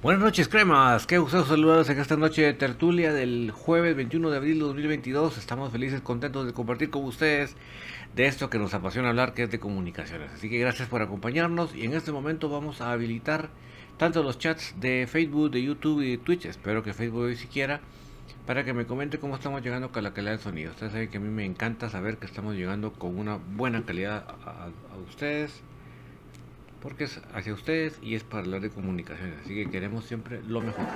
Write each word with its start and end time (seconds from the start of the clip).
Buenas 0.00 0.22
noches, 0.22 0.46
cremas. 0.46 1.08
Qué 1.08 1.18
gusto 1.18 1.44
saludarlos 1.44 1.90
en 1.90 1.98
esta 1.98 2.16
noche 2.16 2.42
de 2.42 2.52
tertulia 2.52 3.12
del 3.12 3.50
jueves 3.50 3.96
21 3.96 4.30
de 4.30 4.36
abril 4.36 4.60
de 4.60 4.64
2022. 4.66 5.36
Estamos 5.38 5.72
felices, 5.72 6.00
contentos 6.02 6.46
de 6.46 6.52
compartir 6.52 6.90
con 6.90 7.02
ustedes 7.02 7.56
de 8.14 8.26
esto 8.26 8.48
que 8.48 8.60
nos 8.60 8.72
apasiona 8.74 9.08
hablar, 9.08 9.34
que 9.34 9.42
es 9.42 9.50
de 9.50 9.58
comunicaciones. 9.58 10.30
Así 10.30 10.48
que 10.48 10.60
gracias 10.60 10.88
por 10.88 11.02
acompañarnos 11.02 11.74
y 11.74 11.84
en 11.84 11.94
este 11.94 12.12
momento 12.12 12.48
vamos 12.48 12.80
a 12.80 12.92
habilitar 12.92 13.48
tanto 13.96 14.22
los 14.22 14.38
chats 14.38 14.76
de 14.78 15.08
Facebook, 15.10 15.50
de 15.50 15.64
YouTube 15.64 16.02
y 16.02 16.12
de 16.12 16.18
Twitch. 16.18 16.44
Espero 16.44 16.84
que 16.84 16.94
Facebook 16.94 17.22
hoy 17.22 17.36
siquiera 17.36 17.80
para 18.46 18.64
que 18.64 18.72
me 18.72 18.86
comente 18.86 19.18
cómo 19.18 19.34
estamos 19.34 19.62
llegando 19.62 19.90
con 19.90 20.04
la 20.04 20.14
calidad 20.14 20.34
del 20.34 20.40
sonido. 20.40 20.70
Ustedes 20.70 20.92
saben 20.92 21.08
que 21.08 21.16
a 21.16 21.20
mí 21.20 21.28
me 21.28 21.44
encanta 21.44 21.90
saber 21.90 22.18
que 22.18 22.26
estamos 22.26 22.54
llegando 22.54 22.92
con 22.92 23.18
una 23.18 23.40
buena 23.56 23.82
calidad 23.82 24.24
a, 24.46 24.66
a 24.66 24.98
ustedes 25.08 25.60
porque 26.88 27.04
es 27.04 27.20
hacia 27.34 27.52
ustedes 27.52 27.98
y 28.00 28.14
es 28.14 28.24
para 28.24 28.44
hablar 28.44 28.62
de 28.62 28.70
comunicaciones, 28.70 29.34
así 29.44 29.54
que 29.54 29.70
queremos 29.70 30.06
siempre 30.06 30.40
lo 30.42 30.62
mejor. 30.62 30.86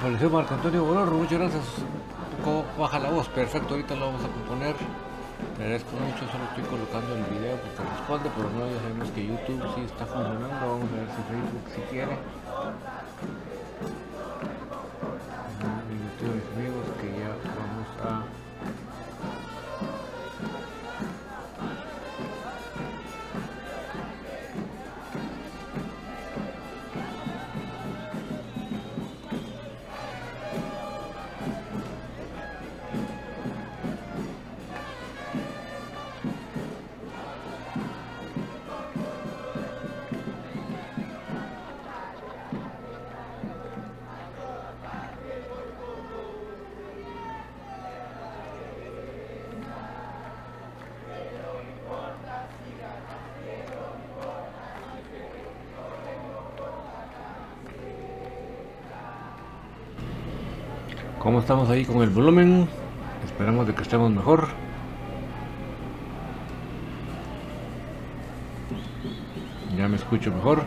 Apareció 0.00 0.30
Marco 0.30 0.54
Antonio 0.54 0.82
Bororro, 0.82 1.12
muchas 1.18 1.38
gracias. 1.38 1.64
Baja 2.78 2.98
la 2.98 3.10
voz, 3.10 3.28
perfecto, 3.28 3.74
ahorita 3.74 3.94
lo 3.96 4.06
vamos 4.06 4.24
a 4.24 4.28
componer. 4.28 4.74
Te 5.56 5.62
agradezco 5.62 5.90
mucho, 5.92 6.24
solo 6.32 6.44
estoy 6.48 6.64
colocando 6.64 7.14
el 7.16 7.24
video 7.36 7.56
porque 7.60 7.84
responde, 7.84 8.30
pero 8.34 8.48
no, 8.48 8.64
ya 8.64 8.80
sabemos 8.80 9.10
que 9.10 9.26
YouTube 9.26 9.60
sí 9.74 9.82
está 9.84 10.06
funcionando, 10.06 10.48
vamos 10.48 10.88
a 10.88 10.96
ver 10.96 11.08
si 11.12 11.20
Facebook 11.28 11.64
si 11.74 11.80
quiere. 11.92 12.16
Estamos 61.50 61.68
ahí 61.68 61.84
con 61.84 62.00
el 62.00 62.10
volumen? 62.10 62.68
Esperamos 63.24 63.66
de 63.66 63.74
que 63.74 63.82
estemos 63.82 64.08
mejor. 64.12 64.46
Ya 69.76 69.88
me 69.88 69.96
escucho 69.96 70.30
mejor. 70.30 70.62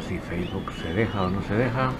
Facebook 0.00 0.72
se 0.80 0.92
deja 0.92 1.22
o 1.22 1.30
no 1.30 1.42
se 1.42 1.54
deja. 1.54 1.92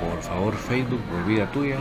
Por 0.00 0.22
favor, 0.22 0.54
Facebook, 0.54 1.00
por 1.00 1.24
vida 1.26 1.50
tuya. 1.50 1.78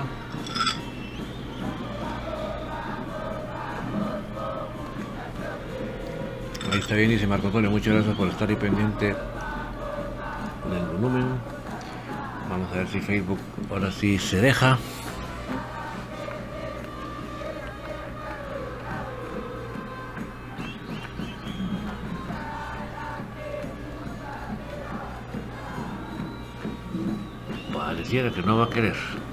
Ahí 6.71 6.80
está 6.80 6.95
bien, 6.95 7.09
dice 7.09 7.27
Marco 7.27 7.48
Antonio. 7.48 7.71
Muchas 7.71 7.94
gracias 7.94 8.15
por 8.15 8.27
estar 8.27 8.50
ahí 8.50 8.56
pendiente 8.56 9.07
del 9.07 10.86
volumen. 10.93 11.25
Vamos 12.50 12.72
a 12.74 12.77
ver 12.77 12.88
si 12.88 13.00
Facebook 13.00 13.39
ahora 13.70 13.91
sí 13.91 14.20
se 14.20 14.41
deja. 14.41 14.77
Que 28.12 28.44
no 28.44 28.58
va 28.58 28.65
a 28.65 28.70
querer. 28.70 29.31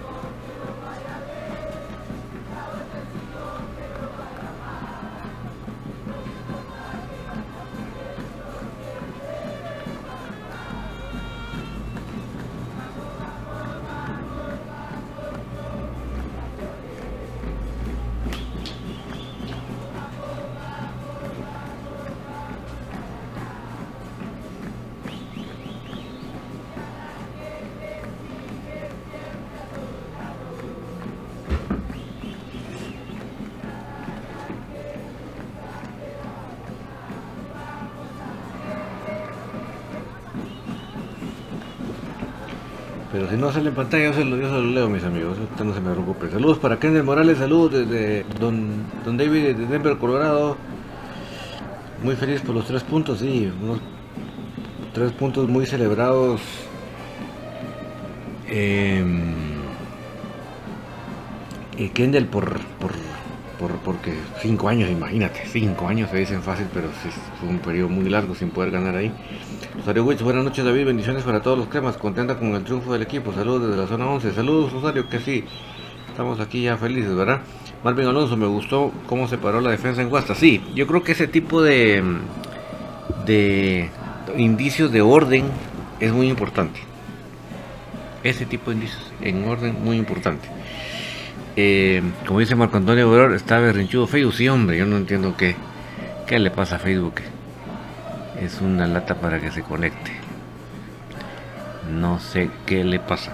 Si 43.30 43.36
no 43.36 43.52
sale 43.52 43.68
en 43.68 43.74
pantalla, 43.74 44.04
yo 44.06 44.14
se 44.14 44.24
lo, 44.24 44.36
leo, 44.62 44.88
mis 44.88 45.04
amigos. 45.04 45.36
Usted 45.38 45.64
no 45.64 45.74
se 45.74 45.80
me 45.80 45.92
preocupe. 45.92 46.30
Saludos 46.30 46.58
para 46.58 46.78
Kenneth 46.78 47.04
Morales, 47.04 47.36
saludos 47.36 47.72
desde 47.72 48.24
Don, 48.40 48.84
Don 49.04 49.16
David 49.18 49.54
de 49.54 49.66
Denver, 49.66 49.98
Colorado. 49.98 50.56
Muy 52.02 52.16
feliz 52.16 52.40
por 52.40 52.54
los 52.54 52.64
tres 52.66 52.82
puntos, 52.84 53.18
sí. 53.18 53.52
Unos 53.62 53.80
tres 54.94 55.12
puntos 55.12 55.48
muy 55.48 55.66
celebrados. 55.66 56.40
Y 61.76 61.88
Kendall 61.90 62.26
por, 62.26 62.58
por, 62.80 62.92
por, 63.58 63.72
porque 63.84 64.14
cinco 64.40 64.68
años, 64.68 64.90
imagínate, 64.90 65.42
cinco 65.46 65.86
años 65.86 66.10
se 66.10 66.16
dicen 66.16 66.42
fácil, 66.42 66.66
pero 66.72 66.88
sí, 67.02 67.10
fue 67.38 67.48
un 67.48 67.58
periodo 67.58 67.88
muy 67.90 68.08
largo 68.08 68.34
sin 68.34 68.50
poder 68.50 68.70
ganar 68.70 68.96
ahí. 68.96 69.12
Rosario 69.88 70.04
buenas 70.22 70.44
noches 70.44 70.62
David, 70.66 70.84
bendiciones 70.84 71.22
para 71.22 71.40
todos 71.40 71.56
los 71.56 71.68
cremas, 71.68 71.96
contenta 71.96 72.36
con 72.36 72.54
el 72.54 72.62
triunfo 72.62 72.92
del 72.92 73.00
equipo, 73.00 73.32
saludos 73.32 73.68
desde 73.68 73.80
la 73.80 73.86
zona 73.86 74.06
11, 74.06 74.34
saludos 74.34 74.70
Rosario, 74.70 75.08
que 75.08 75.18
sí, 75.18 75.44
estamos 76.10 76.40
aquí 76.40 76.60
ya 76.60 76.76
felices, 76.76 77.14
¿verdad? 77.14 77.40
Marvin 77.82 78.06
Alonso, 78.06 78.36
me 78.36 78.46
gustó 78.46 78.92
cómo 79.06 79.26
se 79.28 79.38
paró 79.38 79.62
la 79.62 79.70
defensa 79.70 80.02
en 80.02 80.10
Guasta, 80.10 80.34
sí, 80.34 80.62
yo 80.74 80.86
creo 80.86 81.02
que 81.02 81.12
ese 81.12 81.26
tipo 81.26 81.62
de, 81.62 82.02
de 83.24 83.88
indicios 84.36 84.92
de 84.92 85.00
orden 85.00 85.46
es 86.00 86.12
muy 86.12 86.28
importante, 86.28 86.80
ese 88.24 88.44
tipo 88.44 88.70
de 88.70 88.76
indicios 88.76 89.10
en 89.22 89.48
orden 89.48 89.82
muy 89.82 89.96
importante. 89.96 90.50
Eh, 91.56 92.02
como 92.26 92.40
dice 92.40 92.54
Marco 92.54 92.76
Antonio 92.76 93.10
Obror, 93.10 93.32
está 93.32 93.58
berrinchudo 93.58 94.06
Facebook, 94.06 94.34
sí 94.34 94.50
hombre, 94.50 94.76
yo 94.76 94.84
no 94.84 94.98
entiendo 94.98 95.34
qué, 95.34 95.56
qué 96.26 96.38
le 96.38 96.50
pasa 96.50 96.76
a 96.76 96.78
Facebook 96.78 97.22
es 98.40 98.60
una 98.60 98.86
lata 98.86 99.16
para 99.16 99.40
que 99.40 99.50
se 99.50 99.62
conecte. 99.62 100.12
No 101.90 102.20
sé 102.20 102.50
qué 102.66 102.84
le 102.84 103.00
pasa. 103.00 103.32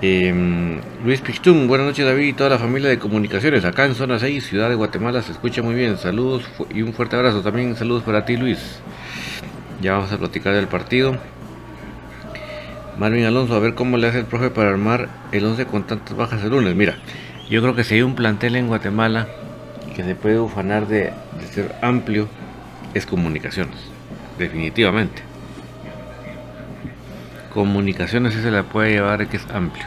Eh, 0.00 0.80
Luis 1.04 1.20
Pichtún, 1.20 1.66
buenas 1.66 1.88
noches 1.88 2.06
David 2.06 2.28
y 2.28 2.32
toda 2.32 2.50
la 2.50 2.58
familia 2.58 2.88
de 2.88 2.98
comunicaciones. 2.98 3.64
Acá 3.64 3.84
en 3.84 3.94
zona 3.94 4.18
6, 4.18 4.46
Ciudad 4.46 4.68
de 4.68 4.74
Guatemala, 4.74 5.22
se 5.22 5.32
escucha 5.32 5.62
muy 5.62 5.74
bien. 5.74 5.98
Saludos 5.98 6.44
y 6.72 6.82
un 6.82 6.92
fuerte 6.92 7.16
abrazo. 7.16 7.42
También 7.42 7.76
saludos 7.76 8.02
para 8.02 8.24
ti 8.24 8.36
Luis. 8.36 8.80
Ya 9.80 9.94
vamos 9.94 10.12
a 10.12 10.18
platicar 10.18 10.54
del 10.54 10.68
partido. 10.68 11.16
Marvin 12.98 13.24
Alonso, 13.24 13.54
a 13.54 13.60
ver 13.60 13.74
cómo 13.74 13.96
le 13.96 14.08
hace 14.08 14.20
el 14.20 14.24
profe 14.24 14.50
para 14.50 14.70
armar 14.70 15.08
el 15.30 15.44
11 15.44 15.66
con 15.66 15.86
tantas 15.86 16.16
bajas 16.16 16.42
el 16.42 16.50
lunes. 16.50 16.74
Mira, 16.74 16.96
yo 17.48 17.60
creo 17.62 17.76
que 17.76 17.84
si 17.84 17.94
hay 17.94 18.02
un 18.02 18.16
plantel 18.16 18.56
en 18.56 18.66
Guatemala 18.66 19.28
que 19.94 20.02
se 20.02 20.16
puede 20.16 20.40
ufanar 20.40 20.88
de, 20.88 21.12
de 21.40 21.46
ser 21.52 21.74
amplio, 21.80 22.28
es 22.94 23.06
comunicaciones 23.06 23.97
definitivamente. 24.38 25.22
Comunicaciones 27.52 28.34
se 28.34 28.50
la 28.50 28.62
puede 28.62 28.92
llevar 28.92 29.26
que 29.26 29.36
es 29.36 29.46
amplio. 29.50 29.86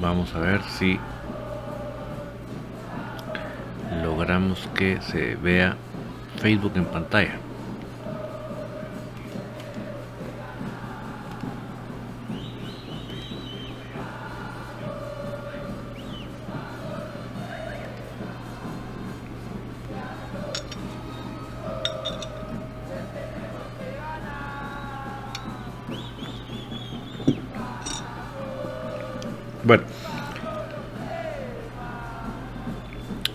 Vamos 0.00 0.34
a 0.34 0.40
ver 0.40 0.60
si 0.64 0.98
logramos 4.02 4.68
que 4.74 5.00
se 5.00 5.36
vea 5.36 5.76
Facebook 6.38 6.72
en 6.74 6.86
pantalla. 6.86 7.51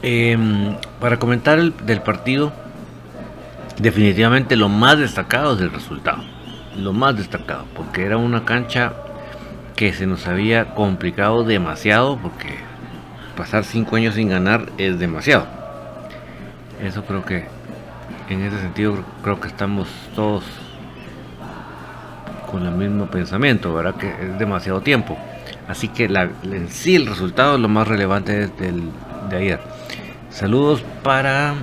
Eh, 0.10 0.38
para 1.02 1.20
comentar 1.20 1.60
el, 1.60 1.76
del 1.86 2.02
partido, 2.02 2.54
definitivamente 3.78 4.56
lo 4.56 4.70
más 4.70 4.98
destacado 4.98 5.54
es 5.56 5.60
el 5.60 5.70
resultado. 5.70 6.24
Lo 6.78 6.94
más 6.94 7.18
destacado, 7.18 7.66
porque 7.76 8.06
era 8.06 8.16
una 8.16 8.46
cancha 8.46 8.94
que 9.76 9.92
se 9.92 10.08
nos 10.08 10.26
había 10.26 10.76
complicado 10.76 11.44
demasiado, 11.44 12.18
porque 12.20 12.56
pasar 13.36 13.66
cinco 13.66 13.98
años 13.98 14.16
sin 14.16 14.30
ganar 14.30 14.72
es 14.78 14.98
demasiado. 14.98 15.46
Eso 16.82 17.04
creo 17.04 17.26
que, 17.26 17.44
en 18.30 18.46
ese 18.46 18.62
sentido, 18.62 19.04
creo 19.24 19.42
que 19.42 19.50
estamos 19.50 19.90
todos 20.16 20.46
con 22.50 22.66
el 22.66 22.76
mismo 22.76 23.08
pensamiento, 23.08 23.74
¿verdad? 23.74 23.96
Que 23.96 24.08
es 24.08 24.40
demasiado 24.40 24.80
tiempo. 24.80 25.18
Así 25.68 25.90
que 25.90 26.08
la, 26.08 26.30
en 26.44 26.70
sí 26.70 26.96
el 26.96 27.08
resultado 27.08 27.56
es 27.56 27.60
lo 27.60 27.68
más 27.68 27.90
relevante 27.90 28.48
del, 28.48 28.90
de 29.30 29.38
ayer. 29.38 29.76
Saludos 30.38 30.86
para 31.01 31.56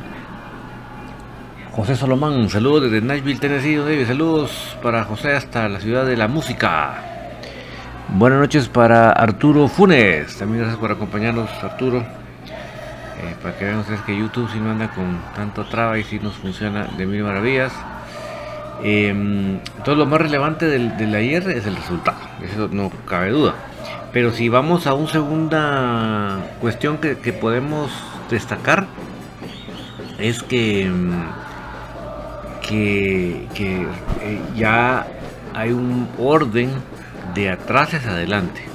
José 1.71 1.95
Solomán, 1.95 2.50
saludos 2.50 2.90
desde 2.90 3.07
Nashville, 3.07 3.38
Tennessee. 3.38 3.76
David. 3.76 4.04
Saludos 4.04 4.76
para 4.83 5.04
José 5.04 5.37
hasta 5.37 5.69
la 5.69 5.78
ciudad 5.78 6.04
de 6.04 6.16
la 6.16 6.26
música. 6.26 6.97
Buenas 8.09 8.40
noches 8.40 8.69
para 8.69 9.11
Arturo 9.11 9.69
Funes. 9.69 10.37
También 10.38 10.62
gracias 10.62 10.81
por 10.81 10.90
acompañarnos, 10.90 11.49
Arturo. 11.62 11.99
Eh, 11.99 13.37
para 13.40 13.57
que 13.57 13.64
vean 13.64 13.78
ustedes 13.78 14.00
que 14.00 14.19
YouTube 14.19 14.50
si 14.50 14.59
no 14.59 14.73
anda 14.73 14.90
con 14.90 15.21
tanto 15.37 15.64
traba 15.66 15.97
y 15.97 16.02
si 16.02 16.19
nos 16.19 16.35
funciona 16.35 16.88
de 16.99 17.07
mil 17.07 17.23
maravillas. 17.23 17.73
Eh, 18.83 19.11
entonces 19.11 19.97
lo 19.97 20.07
más 20.07 20.21
relevante 20.21 20.66
del, 20.66 20.97
del 20.97 21.14
ayer 21.14 21.49
es 21.49 21.64
el 21.69 21.76
resultado, 21.76 22.19
eso 22.43 22.69
no 22.73 22.90
cabe 23.07 23.31
duda. 23.31 23.54
Pero 24.12 24.33
si 24.33 24.49
vamos 24.49 24.88
a 24.88 24.95
una 24.95 25.12
segunda 25.12 26.38
cuestión 26.61 26.99
que, 26.99 27.19
que 27.19 27.33
podemos 27.33 27.93
destacar, 28.31 28.87
es 30.19 30.43
que, 30.43 30.90
que, 32.66 33.47
que 33.54 33.83
eh, 34.23 34.40
ya 34.57 35.07
hay 35.54 35.73
un 35.73 36.09
orden 36.19 36.71
de 37.35 37.50
atrás 37.50 37.95
hacia 37.95 38.11
adelante. 38.11 38.75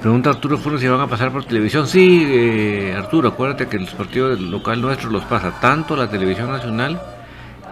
Pregunta 0.00 0.30
Arturo 0.30 0.58
Funes 0.58 0.80
si 0.80 0.88
van 0.88 1.00
a 1.00 1.06
pasar 1.06 1.32
por 1.32 1.44
televisión. 1.44 1.86
Sí, 1.86 2.24
eh, 2.28 2.94
Arturo, 2.96 3.28
acuérdate 3.28 3.66
que 3.66 3.78
los 3.78 3.90
partidos 3.90 4.40
local 4.40 4.80
nuestro 4.80 5.10
los 5.10 5.24
pasa 5.24 5.52
tanto 5.60 5.96
la 5.96 6.08
televisión 6.08 6.50
nacional, 6.50 7.00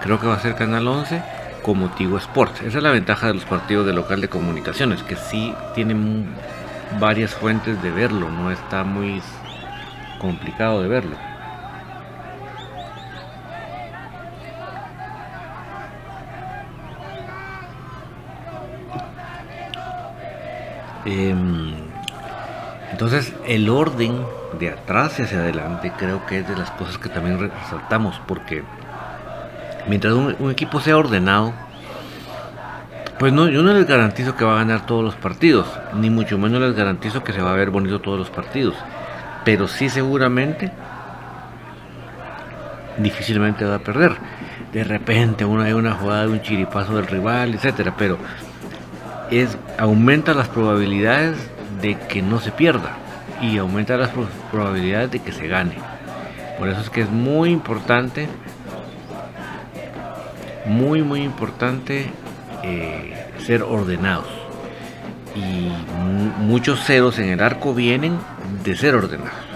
creo 0.02 0.20
que 0.20 0.26
va 0.26 0.34
a 0.34 0.40
ser 0.40 0.54
Canal 0.54 0.86
11, 0.86 1.22
como 1.62 1.88
Tigo 1.90 2.16
Sports. 2.18 2.62
Esa 2.62 2.78
es 2.78 2.82
la 2.82 2.90
ventaja 2.90 3.28
de 3.28 3.34
los 3.34 3.44
partidos 3.44 3.86
de 3.86 3.92
local 3.92 4.20
de 4.20 4.28
comunicaciones, 4.28 5.02
que 5.02 5.16
sí 5.16 5.54
tienen 5.75 6.28
varias 6.99 7.35
fuentes 7.35 7.83
de 7.83 7.90
verlo, 7.90 8.31
no 8.31 8.50
está 8.50 8.85
muy 8.85 9.23
complicado 10.19 10.83
de 10.83 10.88
verlo. 10.88 11.16
Em, 21.05 21.73
entonces 22.90 23.33
el 23.47 23.69
orden 23.69 24.26
de 24.59 24.71
atrás 24.71 25.21
hacia 25.21 25.38
adelante 25.38 25.93
creo 25.97 26.26
que 26.26 26.40
es 26.40 26.49
de 26.49 26.57
las 26.57 26.71
cosas 26.73 26.99
que 26.99 27.09
también 27.09 27.38
resaltamos 27.38 28.21
porque 28.26 28.64
mientras 29.87 30.14
un, 30.14 30.50
equipo 30.50 30.81
sea 30.81 30.97
ordenado, 30.97 31.52
pues 33.18 33.32
no, 33.32 33.49
yo 33.49 33.62
no 33.62 33.73
les 33.73 33.87
garantizo 33.87 34.37
que 34.37 34.44
va 34.44 34.54
a 34.54 34.64
ganar 34.64 34.85
todos 34.85 35.02
los 35.02 35.14
partidos, 35.14 35.66
ni 35.94 36.11
mucho 36.11 36.37
menos 36.38 36.61
les 36.61 36.75
garantizo 36.75 37.25
que 37.25 37.32
se 37.32 37.40
va 37.40 37.52
a 37.52 37.56
ver 37.56 37.70
bonito 37.70 38.00
todos 38.00 38.18
los 38.18 38.28
partidos, 38.28 38.75
pero 39.44 39.68
sí 39.68 39.88
seguramente 39.88 40.70
difícilmente 42.99 43.64
va 43.64 43.76
a 43.76 43.80
perder. 43.80 44.16
De 44.73 44.85
repente 44.85 45.44
uno 45.44 45.62
hay 45.62 45.73
una 45.73 45.92
jugada 45.92 46.26
de 46.26 46.32
un 46.32 46.42
chiripazo 46.42 46.96
del 46.96 47.06
rival, 47.06 47.54
etcétera, 47.54 47.94
pero 47.96 48.18
es 49.30 49.56
aumenta 49.78 50.35
las 50.35 50.49
probabilidades 50.49 51.37
de 51.80 51.99
que 51.99 52.20
no 52.20 52.38
se 52.40 52.52
pierda 52.52 52.96
y 53.40 53.56
aumenta 53.58 53.96
las 53.96 54.11
probabilidades 54.50 55.11
de 55.11 55.20
que 55.20 55.32
se 55.32 55.49
gane. 55.49 55.76
Por 56.58 56.68
eso 56.68 56.80
es 56.80 56.90
que 56.90 57.02
es 57.02 57.11
muy 57.11 57.50
importante, 57.50 58.28
muy 60.66 61.02
muy 61.02 61.23
importante 61.23 62.11
eh, 62.68 63.12
ser 63.46 63.62
ordenados. 63.62 64.26
Y 65.37 65.70
muchos 66.40 66.82
ceros 66.85 67.18
en 67.20 67.28
el 67.28 67.40
arco 67.40 67.73
vienen 67.75 68.18
de 68.64 68.75
ser 68.75 68.96
ordenados. 68.96 69.46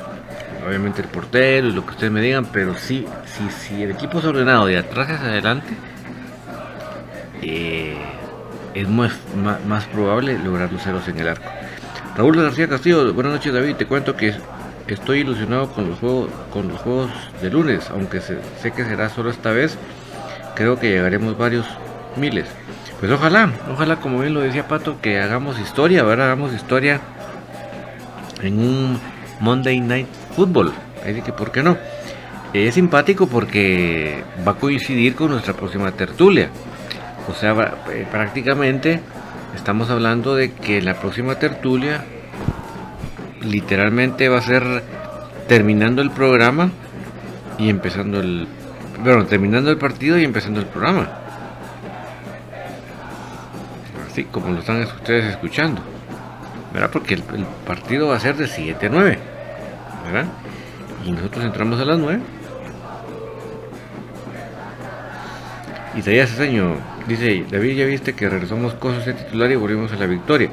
Obviamente 0.64 1.02
el 1.02 1.09
portero 1.09 1.69
y 1.69 1.73
lo 1.73 1.85
que 1.85 1.90
ustedes 1.90 2.12
me 2.12 2.21
digan, 2.21 2.47
pero 2.52 2.76
sí, 2.76 3.05
si 3.59 3.83
el 3.83 3.90
equipo 3.90 4.21
es 4.21 4.25
ordenado 4.25 4.67
de 4.67 4.79
atrás 4.79 5.11
hacia 5.11 5.29
adelante, 5.29 5.75
eh, 7.43 7.97
es 8.75 8.88
más, 8.88 9.12
más, 9.67 9.87
probable 9.87 10.38
lograr 10.38 10.73
los 10.73 10.83
ceros 10.83 11.09
en 11.09 11.19
el 11.19 11.29
arco. 11.29 11.50
Raúl 12.17 12.37
García 12.37 12.69
Castillo, 12.69 13.12
buenas 13.12 13.33
noches 13.33 13.52
David, 13.52 13.75
te 13.75 13.87
cuento 13.87 14.14
que 14.14 14.35
estoy 14.87 15.21
ilusionado 15.21 15.73
con 15.73 15.88
los 15.88 15.99
juegos, 15.99 16.31
con 16.52 16.69
los 16.69 16.81
juegos 16.81 17.11
de 17.43 17.50
lunes, 17.50 17.90
aunque 17.90 18.21
sé 18.21 18.71
que 18.76 18.85
será 18.85 19.09
solo 19.09 19.31
esta 19.31 19.50
vez, 19.50 19.76
creo 20.55 20.79
que 20.79 20.90
llegaremos 20.90 21.37
varios 21.37 21.67
miles. 22.17 22.47
Pues 23.00 23.11
ojalá, 23.11 23.50
ojalá 23.73 23.97
como 23.97 24.21
bien 24.21 24.35
lo 24.35 24.40
decía 24.40 24.69
Pato, 24.69 25.00
que 25.00 25.19
hagamos 25.19 25.59
historia, 25.59 26.02
¿verdad? 26.02 26.26
Hagamos 26.26 26.52
historia 26.52 27.00
en 28.42 28.59
un 28.59 29.00
Monday 29.40 29.80
Night 29.80 30.07
Football. 30.37 30.71
Así 31.02 31.23
que, 31.23 31.33
¿por 31.33 31.50
qué 31.50 31.62
no? 31.62 31.78
Es 32.52 32.75
simpático 32.75 33.26
porque 33.26 34.23
va 34.47 34.52
a 34.52 34.54
coincidir 34.57 35.14
con 35.14 35.30
nuestra 35.30 35.54
próxima 35.54 35.92
tertulia. 35.92 36.50
O 37.26 37.33
sea, 37.33 37.75
eh, 37.90 38.07
prácticamente 38.11 39.00
estamos 39.57 39.88
hablando 39.88 40.35
de 40.35 40.52
que 40.52 40.83
la 40.83 41.00
próxima 41.00 41.37
tertulia 41.37 42.04
literalmente 43.40 44.28
va 44.28 44.38
a 44.38 44.42
ser 44.42 44.83
terminando 45.49 46.02
el 46.02 46.11
programa 46.11 46.71
y 47.59 47.71
empezando 47.71 48.21
el... 48.21 48.47
Bueno, 49.02 49.25
terminando 49.25 49.71
el 49.71 49.78
partido 49.78 50.19
y 50.19 50.25
empezando 50.25 50.61
el 50.61 50.66
programa. 50.66 51.20
Como 54.25 54.53
lo 54.53 54.61
están 54.61 54.83
ustedes 54.83 55.25
escuchando. 55.27 55.83
¿Verdad? 56.73 56.91
Porque 56.93 57.15
el, 57.15 57.23
partido 57.67 58.09
va 58.09 58.17
a 58.17 58.21
ser 58.21 58.37
de 58.37 58.47
7 58.47 58.87
a 58.87 58.89
9. 58.89 59.19
¿Verdad? 60.05 60.27
Y 61.05 61.12
nosotros 61.12 61.45
entramos 61.45 61.81
a 61.81 61.85
las 61.85 61.99
9. 61.99 62.21
Isaías 65.97 66.39
año 66.39 66.77
Dice, 67.07 67.45
David, 67.50 67.77
ya 67.77 67.87
viste 67.87 68.12
que 68.12 68.29
regresamos 68.29 68.75
cosas 68.75 69.05
de 69.07 69.15
titular 69.15 69.50
y 69.50 69.57
volvimos 69.57 69.93
a 69.93 69.97
la 69.97 70.07
victoria. 70.07 70.50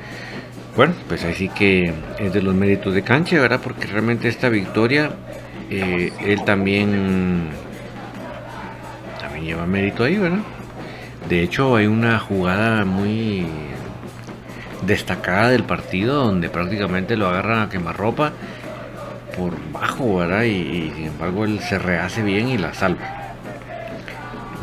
Bueno, 0.75 0.93
pues 1.07 1.23
así 1.23 1.49
que 1.49 1.93
es 2.17 2.33
de 2.33 2.41
los 2.41 2.55
méritos 2.55 2.93
de 2.93 3.03
cancha, 3.03 3.39
¿verdad? 3.39 3.59
Porque 3.63 3.85
realmente 3.85 4.27
esta 4.27 4.49
victoria, 4.49 5.11
eh, 5.69 6.11
él 6.25 6.43
también, 6.45 7.49
también 9.19 9.45
lleva 9.45 9.65
mérito 9.65 10.03
ahí, 10.03 10.17
¿verdad? 10.17 10.39
De 11.29 11.43
hecho, 11.43 11.75
hay 11.75 11.87
una 11.87 12.19
jugada 12.19 12.85
muy 12.85 13.45
destacada 14.85 15.49
del 15.49 15.63
partido 15.63 16.23
donde 16.23 16.49
prácticamente 16.49 17.17
lo 17.17 17.27
agarran 17.27 17.63
a 17.63 17.69
quemarropa 17.69 18.31
por 19.35 19.53
bajo, 19.73 20.17
¿verdad? 20.17 20.43
Y, 20.43 20.91
sin 20.95 21.07
embargo 21.07 21.43
él 21.43 21.59
se 21.59 21.79
rehace 21.79 22.23
bien 22.23 22.47
y 22.47 22.57
la 22.57 22.73
salva. 22.73 23.33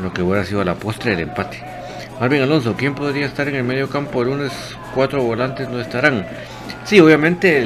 Lo 0.03 0.13
que 0.15 0.23
hubiera 0.23 0.45
sido 0.45 0.65
la 0.65 0.75
postre 0.75 1.11
del 1.11 1.29
empate. 1.29 1.63
Marvin 2.19 2.43
Alonso, 2.43 2.75
¿quién 2.77 2.95
podría 2.95 3.27
estar 3.27 3.47
en 3.49 3.57
el 3.57 3.65
medio 3.65 3.91
campo 3.91 4.23
el 4.23 4.29
lunes? 4.29 4.53
Cuatro 4.95 5.23
volantes 5.23 5.69
no 5.69 5.81
estarán. 5.81 6.27
Sí, 6.85 6.99
obviamente 6.99 7.63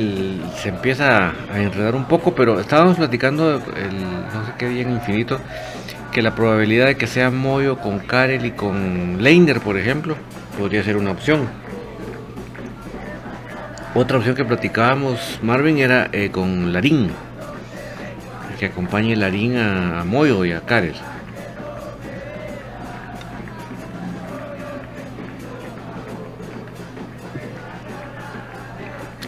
se 0.57 0.71
empieza 0.71 1.33
a 1.53 1.61
enredar 1.61 1.95
un 1.95 2.07
poco, 2.07 2.35
pero 2.35 2.59
estábamos 2.59 2.97
platicando 2.97 3.57
el 3.57 4.03
no 4.03 4.47
sé 4.47 4.53
qué 4.59 4.69
día 4.69 4.83
en 4.83 4.93
infinito 4.93 5.39
que 6.13 6.23
la 6.23 6.35
probabilidad 6.35 6.87
de 6.87 6.97
que 6.97 7.07
sea 7.07 7.31
Moyo 7.31 7.79
con 7.79 7.99
Karel 7.99 8.45
y 8.47 8.53
con 8.53 9.23
Leiner, 9.23 9.61
por 9.61 9.77
ejemplo, 9.77 10.17
podría 10.59 10.83
ser 10.83 10.97
una 10.97 11.11
opción. 11.11 11.49
Otra 13.95 14.19
opción 14.19 14.35
que 14.35 14.45
platicábamos, 14.45 15.39
Marvin, 15.43 15.79
era 15.79 16.09
eh, 16.13 16.31
con 16.31 16.73
Larín, 16.73 17.11
que 18.59 18.67
acompañe 18.67 19.17
Larín 19.17 19.57
a, 19.57 20.01
a 20.01 20.05
Moyo 20.05 20.45
y 20.45 20.53
a 20.53 20.61
Karel. 20.61 20.95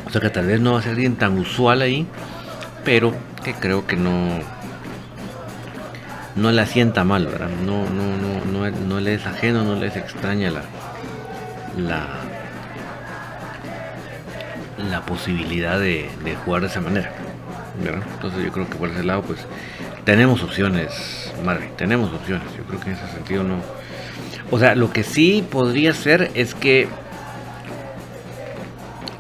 O 0.06 0.10
sea 0.10 0.20
que 0.20 0.30
tal 0.30 0.46
vez 0.46 0.60
no 0.60 0.72
va 0.72 0.80
a 0.80 0.82
ser 0.82 0.92
alguien 0.92 1.14
tan 1.14 1.38
usual 1.38 1.82
ahí, 1.82 2.04
pero 2.84 3.14
que 3.44 3.54
creo 3.54 3.86
que 3.86 3.96
no 3.96 4.40
no 6.36 6.52
le 6.52 6.66
sienta 6.66 7.04
mal, 7.04 7.26
¿verdad? 7.26 7.48
No, 7.64 7.84
no, 7.90 8.16
no, 8.16 8.70
no, 8.70 9.00
le 9.00 9.14
es 9.14 9.26
ajeno, 9.26 9.64
no 9.64 9.74
le 9.74 9.88
es 9.88 9.96
extraña 9.96 10.50
la, 10.50 10.62
la, 11.76 12.06
la 14.88 15.00
posibilidad 15.02 15.78
de, 15.78 16.08
jugar 16.44 16.62
de 16.62 16.68
esa 16.68 16.80
manera. 16.80 17.10
¿verdad? 17.82 18.02
Entonces 18.14 18.44
yo 18.44 18.52
creo 18.52 18.68
que 18.68 18.76
por 18.76 18.90
ese 18.90 19.02
lado 19.02 19.22
pues 19.22 19.40
tenemos 20.04 20.42
opciones, 20.42 21.32
Marvin, 21.44 21.70
tenemos 21.76 22.12
opciones. 22.12 22.46
Yo 22.56 22.64
creo 22.64 22.80
que 22.80 22.90
en 22.90 22.96
ese 22.96 23.06
sentido 23.08 23.42
no. 23.42 23.56
O 24.50 24.58
sea, 24.58 24.74
lo 24.74 24.92
que 24.92 25.02
sí 25.02 25.44
podría 25.48 25.94
ser 25.94 26.30
es 26.34 26.54
que 26.54 26.88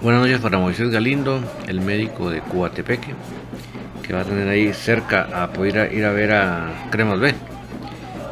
Buenas 0.02 0.22
noches 0.22 0.40
para 0.40 0.56
Moisés 0.56 0.88
Galindo, 0.88 1.44
el 1.68 1.82
médico 1.82 2.30
de 2.30 2.40
Cuatepeque, 2.40 3.14
que 4.10 4.16
va 4.16 4.22
a 4.22 4.24
tener 4.24 4.48
ahí 4.48 4.72
cerca 4.72 5.28
a 5.40 5.52
poder 5.52 5.92
ir 5.92 6.04
a 6.04 6.10
ver 6.10 6.32
a 6.32 6.88
Cremas 6.90 7.20
B. 7.20 7.32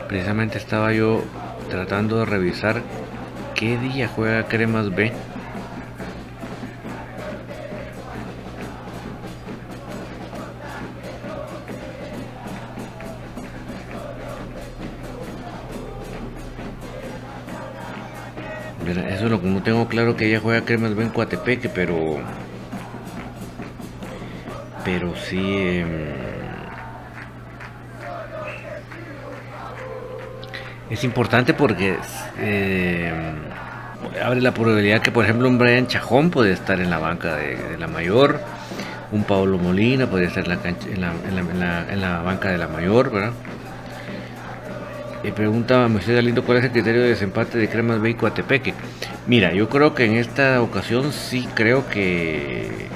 Precisamente 0.09 0.59
estaba 0.59 0.93
yo 0.93 1.23
tratando 1.71 2.19
de 2.19 2.25
revisar 2.25 2.83
qué 3.55 3.79
día 3.79 4.09
juega 4.09 4.49
Cremas 4.49 4.93
B 4.93 5.13
Eso 18.89 19.25
es 19.27 19.31
lo 19.31 19.41
que 19.41 19.61
tengo 19.61 19.87
claro 19.87 20.17
que 20.17 20.27
ella 20.27 20.41
juega 20.43 20.65
Cremas 20.65 20.91
en 20.99 21.11
Coatepeque, 21.11 21.69
pero. 21.69 22.19
Pero 24.89 25.15
sí. 25.15 25.37
Em, 25.37 25.87
es 30.89 31.05
importante 31.05 31.53
porque 31.53 31.99
em, 32.41 33.35
abre 34.25 34.41
la 34.41 34.55
probabilidad 34.55 35.03
que, 35.03 35.11
por 35.11 35.27
ejemplo, 35.27 35.47
un 35.47 35.59
Brian 35.59 35.89
Chajón 35.89 36.31
puede 36.31 36.53
estar 36.53 36.81
en 36.81 36.89
la 36.89 36.97
banca 36.97 37.37
de, 37.37 37.77
la 37.79 37.87
mayor, 37.87 38.41
un 39.13 39.25
Pablo 39.25 39.59
Molina 39.59 40.07
podría 40.07 40.29
estar 40.29 40.45
en 40.45 41.01
la, 41.03 41.13
en 41.91 42.01
la, 42.01 42.23
banca 42.23 42.51
de 42.51 42.57
la 42.57 42.69
mayor, 42.69 43.13
¿verdad? 43.13 43.33
eh, 45.23 45.33
pregunta 45.33 45.87
Moisés 45.89 46.15
Galindo 46.15 46.45
cuál 46.45 46.59
es 46.59 46.65
el 46.65 46.71
criterio 46.71 47.03
de 47.03 47.09
desempate 47.09 47.59
de 47.59 47.69
Cremas 47.69 48.01
Beico 48.01 48.27
a 48.27 48.33
Tepeque. 48.33 48.73
Mira, 49.27 49.53
yo 49.53 49.69
creo 49.69 49.95
que 49.95 50.07
en 50.07 50.15
esta 50.15 50.63
ocasión 50.63 51.13
sí 51.13 51.47
creo 51.55 51.87
que 51.91 52.88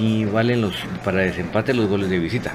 sí 0.00 0.24
valen 0.24 0.62
los 0.62 0.74
para 1.04 1.18
desempate 1.18 1.74
los 1.74 1.86
goles 1.86 2.08
de 2.08 2.18
visita. 2.18 2.52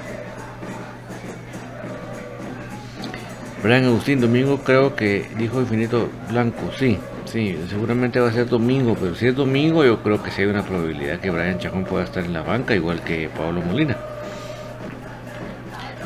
Brian 3.62 3.86
Agustín, 3.86 4.20
domingo 4.20 4.60
creo 4.64 4.96
que 4.96 5.28
dijo 5.38 5.60
Infinito 5.60 6.10
Blanco, 6.30 6.72
sí, 6.78 6.98
sí, 7.26 7.58
seguramente 7.70 8.20
va 8.20 8.30
a 8.30 8.32
ser 8.32 8.48
domingo, 8.48 8.96
pero 9.00 9.16
si 9.16 9.28
es 9.28 9.36
domingo 9.36 9.84
yo 9.84 10.02
creo 10.04 10.22
que 10.22 10.32
sí 10.32 10.42
hay 10.42 10.48
una 10.48 10.64
probabilidad 10.64 11.20
que 11.20 11.30
Brian 11.30 11.58
Chajón 11.58 11.84
pueda 11.84 12.04
estar 12.04 12.24
en 12.24 12.34
la 12.34 12.42
banca, 12.42 12.76
igual 12.76 13.02
que 13.02 13.30
Pablo 13.30 13.62
Molina. 13.62 13.98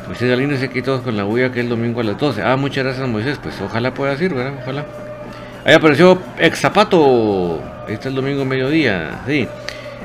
Moisés 0.06 0.28
Galindo 0.28 0.54
dice 0.54 0.66
aquí 0.66 0.82
todos 0.82 1.02
con 1.02 1.16
la 1.16 1.24
bulla 1.24 1.52
que 1.52 1.60
el 1.60 1.68
domingo 1.68 2.00
a 2.00 2.04
las 2.04 2.18
12. 2.18 2.42
Ah, 2.42 2.56
muchas 2.56 2.84
gracias 2.84 3.08
Moisés, 3.08 3.38
pues 3.42 3.60
ojalá 3.60 3.94
pueda 3.94 4.12
ir, 4.22 4.34
¿verdad? 4.34 4.58
Ojalá. 4.62 4.84
Ahí 5.64 5.74
apareció 5.74 6.18
ex 6.38 6.58
zapato. 6.58 7.62
Este 7.88 8.08
el 8.08 8.14
domingo 8.14 8.44
mediodía, 8.44 9.20
sí. 9.26 9.46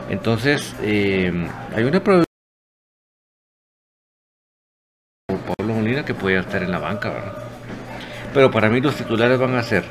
Entonces, 0.09 0.75
eh, 0.81 1.31
hay 1.75 1.83
una 1.83 2.03
probabilidad 2.03 2.25
Pablo 5.57 5.73
Molina 5.73 6.05
que 6.05 6.13
puede 6.13 6.39
estar 6.39 6.61
en 6.63 6.71
la 6.71 6.79
banca. 6.79 7.13
Pero 8.33 8.51
para 8.51 8.69
mí 8.69 8.81
los 8.81 8.95
titulares 8.95 9.39
van 9.39 9.55
a 9.55 9.63
ser, 9.63 9.83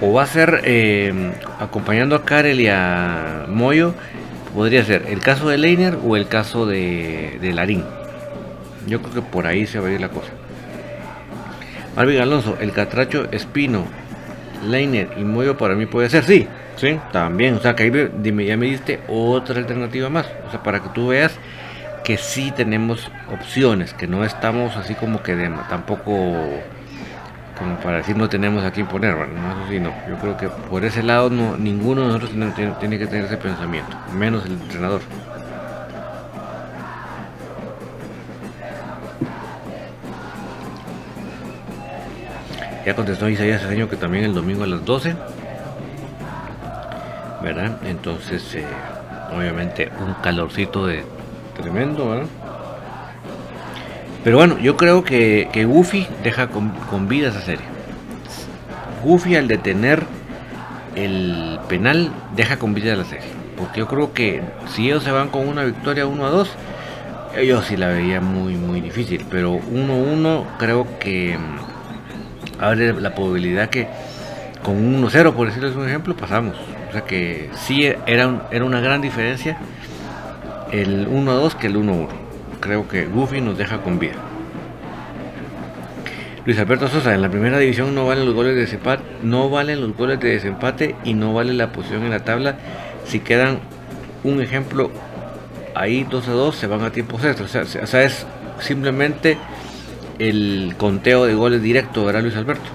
o 0.00 0.12
va 0.12 0.22
a 0.22 0.26
ser 0.26 0.60
eh, 0.64 1.32
acompañando 1.58 2.14
a 2.14 2.24
Karel 2.24 2.60
y 2.60 2.68
a 2.68 3.46
Moyo, 3.48 3.94
podría 4.54 4.84
ser 4.84 5.06
el 5.08 5.20
caso 5.20 5.48
de 5.48 5.58
Leiner 5.58 5.98
o 6.04 6.16
el 6.16 6.28
caso 6.28 6.66
de, 6.66 7.38
de 7.40 7.52
Larín. 7.52 7.84
Yo 8.86 9.02
creo 9.02 9.14
que 9.14 9.22
por 9.22 9.46
ahí 9.46 9.66
se 9.66 9.80
va 9.80 9.88
a 9.88 9.92
ir 9.92 10.00
la 10.00 10.10
cosa. 10.10 10.30
Marvin 11.96 12.20
Alonso, 12.20 12.56
el 12.60 12.72
Catracho 12.72 13.30
Espino, 13.32 13.84
Leiner 14.64 15.10
y 15.16 15.24
Moyo 15.24 15.56
para 15.56 15.74
mí 15.74 15.86
puede 15.86 16.08
ser, 16.08 16.24
sí, 16.24 16.46
sí, 16.76 16.98
también. 17.12 17.54
O 17.54 17.60
sea 17.60 17.74
que 17.74 17.84
ahí 17.84 18.10
dime, 18.18 18.44
ya 18.44 18.56
me 18.56 18.66
diste 18.66 19.00
otra 19.08 19.58
alternativa 19.58 20.08
más. 20.08 20.26
O 20.46 20.50
sea, 20.50 20.62
para 20.62 20.82
que 20.82 20.88
tú 20.90 21.08
veas 21.08 21.38
que 22.04 22.16
sí 22.18 22.52
tenemos 22.54 23.10
opciones, 23.32 23.92
que 23.92 24.06
no 24.06 24.24
estamos 24.24 24.76
así 24.76 24.94
como 24.94 25.22
que 25.22 25.34
de, 25.34 25.50
tampoco 25.68 26.12
como 27.58 27.76
para 27.78 27.98
decir 27.98 28.16
no 28.16 28.28
tenemos 28.28 28.64
a 28.64 28.70
quién 28.70 28.86
poner, 28.86 29.14
bueno, 29.14 29.32
no, 29.32 29.52
eso 29.52 29.70
sí 29.70 29.80
no. 29.80 29.92
Yo 30.08 30.16
creo 30.16 30.36
que 30.36 30.48
por 30.48 30.84
ese 30.84 31.02
lado 31.02 31.30
no, 31.30 31.56
ninguno 31.56 32.02
de 32.02 32.06
nosotros 32.08 32.30
tiene, 32.54 32.72
tiene 32.78 32.98
que 32.98 33.06
tener 33.06 33.24
ese 33.24 33.36
pensamiento, 33.36 33.96
menos 34.12 34.44
el 34.44 34.52
entrenador. 34.52 35.00
Ya 42.86 42.94
contestó 42.94 43.28
Isaías 43.28 43.64
año 43.64 43.88
que 43.90 43.96
también 43.96 44.22
el 44.22 44.32
domingo 44.32 44.62
a 44.62 44.68
las 44.68 44.84
12. 44.84 45.16
¿Verdad? 47.42 47.78
Entonces, 47.84 48.54
eh, 48.54 48.64
obviamente, 49.36 49.90
un 49.98 50.14
calorcito 50.22 50.86
de 50.86 51.02
tremendo, 51.60 52.10
¿verdad? 52.10 52.26
Pero 54.22 54.36
bueno, 54.36 54.58
yo 54.60 54.76
creo 54.76 55.02
que, 55.02 55.48
que 55.52 55.64
Goofy 55.64 56.06
deja 56.22 56.46
con, 56.46 56.70
con, 56.88 57.08
vida 57.08 57.30
esa 57.30 57.40
serie. 57.40 57.64
Goofy 59.02 59.34
al 59.34 59.48
detener 59.48 60.04
el 60.94 61.58
penal 61.68 62.12
deja 62.36 62.56
con 62.56 62.72
vida 62.72 62.94
la 62.94 63.04
serie. 63.04 63.26
Porque 63.56 63.80
yo 63.80 63.88
creo 63.88 64.12
que 64.12 64.42
si 64.68 64.86
ellos 64.86 65.02
se 65.02 65.10
van 65.10 65.30
con 65.30 65.48
una 65.48 65.64
victoria 65.64 66.06
1 66.06 66.24
a 66.24 66.30
2, 66.30 66.50
yo 67.46 67.62
sí 67.62 67.76
la 67.76 67.88
veía 67.88 68.20
muy, 68.20 68.54
muy 68.54 68.80
difícil. 68.80 69.26
Pero 69.28 69.54
1-1 69.54 70.44
creo 70.58 70.86
que 71.00 71.36
abre 72.60 72.92
la 72.92 73.14
probabilidad 73.14 73.68
que 73.68 73.88
con 74.62 74.76
un 74.76 75.02
1-0, 75.02 75.32
por 75.32 75.46
decirles 75.46 75.76
un 75.76 75.86
ejemplo, 75.86 76.16
pasamos. 76.16 76.56
O 76.88 76.92
sea 76.92 77.02
que 77.02 77.50
sí 77.54 77.90
era, 78.06 78.28
un, 78.28 78.42
era 78.50 78.64
una 78.64 78.80
gran 78.80 79.00
diferencia 79.00 79.58
el 80.72 81.08
1-2 81.08 81.54
que 81.54 81.68
el 81.68 81.76
1-1. 81.76 82.08
Creo 82.60 82.88
que 82.88 83.06
Goofy 83.06 83.40
nos 83.40 83.56
deja 83.58 83.82
con 83.82 83.98
vida. 83.98 84.14
Luis 86.44 86.58
Alberto 86.58 86.86
Sosa, 86.86 87.12
en 87.12 87.22
la 87.22 87.28
primera 87.28 87.58
división 87.58 87.94
no 87.94 88.06
valen 88.06 88.24
los 88.24 88.34
goles 88.34 88.54
de 88.54 88.60
desempate, 88.60 89.02
no 89.22 89.50
valen 89.50 89.80
los 89.80 89.96
goles 89.96 90.20
de 90.20 90.30
desempate 90.30 90.94
y 91.04 91.14
no 91.14 91.34
vale 91.34 91.52
la 91.52 91.72
posición 91.72 92.04
en 92.04 92.10
la 92.10 92.20
tabla. 92.20 92.56
Si 93.04 93.18
quedan 93.18 93.58
un 94.22 94.40
ejemplo 94.40 94.90
ahí 95.74 96.06
2 96.08 96.28
a 96.28 96.32
2 96.32 96.56
se 96.56 96.66
van 96.66 96.82
a 96.82 96.90
tiempos 96.90 97.24
extras. 97.24 97.54
O 97.82 97.86
sea, 97.86 98.04
es 98.04 98.26
simplemente 98.60 99.36
el 100.18 100.74
conteo 100.78 101.26
de 101.26 101.34
goles 101.34 101.62
directo, 101.62 102.04
¿verdad 102.04 102.22
Luis 102.22 102.36
Alberto? 102.36 102.70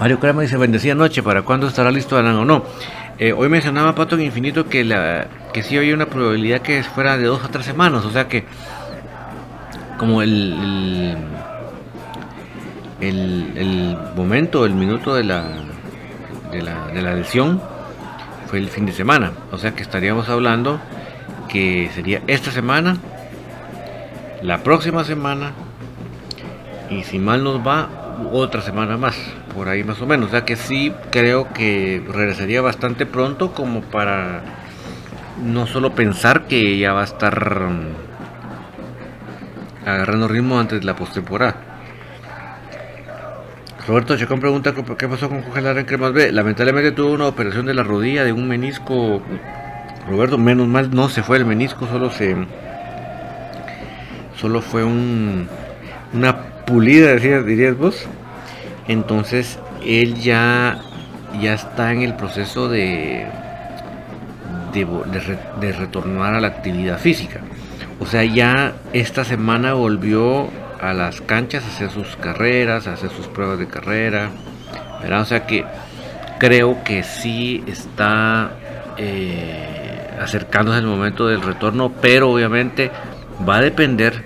Mario 0.00 0.18
Crema 0.18 0.42
dice, 0.42 0.56
bendecida 0.56 0.96
noche, 0.96 1.22
¿para 1.22 1.42
cuándo 1.42 1.68
estará 1.68 1.92
listo 1.92 2.18
Alan 2.18 2.34
o 2.34 2.44
no? 2.44 2.64
Eh, 3.18 3.32
hoy 3.32 3.48
mencionaba 3.48 3.94
Pato 3.94 4.16
en 4.16 4.22
Infinito 4.22 4.68
que, 4.68 4.82
la, 4.82 5.28
que 5.52 5.62
sí 5.62 5.76
había 5.76 5.94
una 5.94 6.06
probabilidad 6.06 6.60
que 6.60 6.82
fuera 6.82 7.16
de 7.16 7.26
dos 7.26 7.44
a 7.44 7.48
tres 7.48 7.66
semanas, 7.66 8.04
o 8.04 8.10
sea 8.10 8.26
que 8.26 8.44
como 9.98 10.20
el, 10.22 11.16
el 13.00 13.96
momento, 14.16 14.66
el 14.66 14.74
minuto 14.74 15.14
de 15.14 15.22
la, 15.22 15.44
de 16.52 16.62
la, 16.62 17.14
lesión 17.14 17.60
fue 18.46 18.58
el 18.58 18.68
fin 18.68 18.86
de 18.86 18.92
semana, 18.92 19.32
o 19.50 19.58
sea 19.58 19.74
que 19.74 19.82
estaríamos 19.82 20.28
hablando 20.28 20.78
que 21.48 21.90
sería 21.94 22.22
esta 22.26 22.50
semana, 22.50 22.98
la 24.42 24.58
próxima 24.58 25.04
semana 25.04 25.52
y 26.90 27.02
si 27.04 27.18
mal 27.18 27.42
nos 27.42 27.66
va, 27.66 27.88
otra 28.30 28.60
semana 28.60 28.96
más, 28.96 29.16
por 29.54 29.68
ahí 29.68 29.82
más 29.82 30.00
o 30.02 30.06
menos. 30.06 30.28
O 30.28 30.30
sea 30.30 30.44
que 30.44 30.56
sí 30.56 30.92
creo 31.10 31.52
que 31.52 32.04
regresaría 32.06 32.60
bastante 32.60 33.06
pronto 33.06 33.52
como 33.52 33.80
para 33.80 34.42
no 35.42 35.66
solo 35.66 35.94
pensar 35.94 36.42
que 36.46 36.78
ya 36.78 36.92
va 36.92 37.00
a 37.00 37.04
estar 37.04 37.62
um, 37.62 37.80
agarrando 39.86 40.28
ritmo 40.28 40.58
antes 40.58 40.80
de 40.80 40.86
la 40.86 40.96
postemporada. 40.96 41.71
Roberto 43.86 44.16
Chacón 44.16 44.38
pregunta 44.38 44.72
qué 44.96 45.08
pasó 45.08 45.28
con 45.28 45.42
Congelar 45.42 45.76
en 45.76 45.86
Cremas 45.86 46.12
B. 46.12 46.30
Lamentablemente 46.30 46.92
tuvo 46.92 47.12
una 47.12 47.26
operación 47.26 47.66
de 47.66 47.74
la 47.74 47.82
rodilla 47.82 48.22
de 48.24 48.32
un 48.32 48.46
menisco. 48.46 49.20
Roberto, 50.08 50.38
menos 50.38 50.68
mal 50.68 50.90
no 50.94 51.08
se 51.08 51.22
fue 51.22 51.38
el 51.38 51.44
menisco, 51.44 51.86
solo 51.88 52.10
se. 52.10 52.36
Solo 54.36 54.60
fue 54.60 54.84
un, 54.84 55.48
una 56.12 56.36
pulida, 56.64 57.14
dirías 57.16 57.76
vos. 57.76 58.06
Entonces 58.86 59.58
él 59.84 60.14
ya, 60.14 60.80
ya 61.40 61.54
está 61.54 61.92
en 61.92 62.02
el 62.02 62.14
proceso 62.14 62.68
de, 62.68 63.26
de, 64.72 65.72
retornar 65.72 66.34
a 66.34 66.40
la 66.40 66.48
actividad 66.48 66.98
física. 66.98 67.40
O 67.98 68.06
sea, 68.06 68.24
ya 68.24 68.74
esta 68.92 69.24
semana 69.24 69.74
volvió 69.74 70.48
a 70.82 70.92
las 70.92 71.20
canchas 71.20 71.64
hacer 71.64 71.90
sus 71.90 72.16
carreras, 72.16 72.86
hacer 72.86 73.10
sus 73.10 73.28
pruebas 73.28 73.58
de 73.58 73.68
carrera. 73.68 74.30
¿verdad? 75.00 75.22
O 75.22 75.24
sea 75.24 75.46
que 75.46 75.64
creo 76.38 76.84
que 76.84 77.02
sí 77.02 77.64
está 77.66 78.50
eh, 78.98 80.10
acercándose 80.20 80.80
el 80.80 80.86
momento 80.86 81.26
del 81.26 81.40
retorno, 81.40 81.92
pero 82.00 82.30
obviamente 82.30 82.90
va 83.48 83.56
a 83.56 83.60
depender 83.62 84.24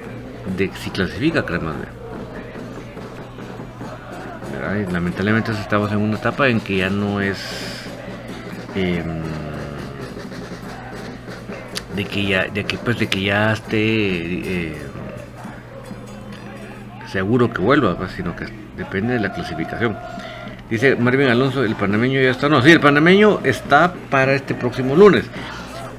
de 0.57 0.71
si 0.75 0.91
clasifica 0.91 1.45
Cremas 1.45 1.77
B 1.79 1.97
lamentablemente 4.91 5.53
estamos 5.53 5.93
en 5.93 5.99
una 5.99 6.17
etapa 6.17 6.49
en 6.49 6.61
que 6.61 6.79
ya 6.79 6.91
no 6.91 7.21
es 7.21 7.39
eh, 8.75 9.03
de 11.95 12.05
que 12.05 12.27
ya 12.27 12.47
de 12.49 12.65
que 12.65 12.77
pues 12.79 12.99
de 12.99 13.07
que 13.09 13.23
ya 13.23 13.53
esté 13.53 13.79
eh, 13.79 14.77
seguro 17.17 17.51
que 17.51 17.63
vuelva 17.63 17.97
pues, 17.97 18.13
sino 18.13 18.37
que 18.37 18.45
depende 18.77 19.15
de 19.15 19.21
la 19.21 19.33
clasificación 19.33 19.97
dice 20.69 20.97
Marvin 20.97 21.29
Alonso 21.29 21.65
el 21.65 21.75
panameño 21.75 22.21
ya 22.21 22.31
está 22.31 22.51
no 22.51 22.61
sí 22.61 22.71
el 22.71 22.81
panameño 22.81 23.41
está 23.43 23.95
para 24.11 24.35
este 24.35 24.55
próximo 24.55 24.95
lunes 24.95 25.25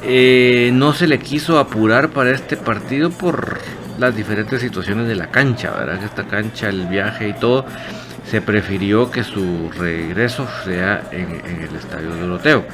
eh, 0.03 0.69
no 0.73 0.93
se 0.93 1.07
le 1.07 1.17
quiso 1.17 1.57
apurar 1.57 2.09
para 2.09 2.29
este 2.29 2.55
partido 2.55 3.09
por 3.09 3.57
las 3.97 4.15
diferentes 4.15 4.61
situaciones 4.61 5.07
de 5.07 5.15
la 5.15 5.31
cancha 5.31 5.71
verdad 5.71 5.99
que 5.99 6.05
esta 6.05 6.27
cancha 6.27 6.69
el 6.69 6.85
viaje 6.85 7.29
y 7.29 7.33
todo 7.33 7.65
se 8.29 8.41
prefirió 8.41 9.09
que 9.09 9.23
su 9.23 9.71
regreso 9.71 10.45
sea 10.65 11.09
en, 11.11 11.61
el 11.61 11.75
estadio 11.75 12.13
de 12.13 12.21
Doroteo. 12.21 12.65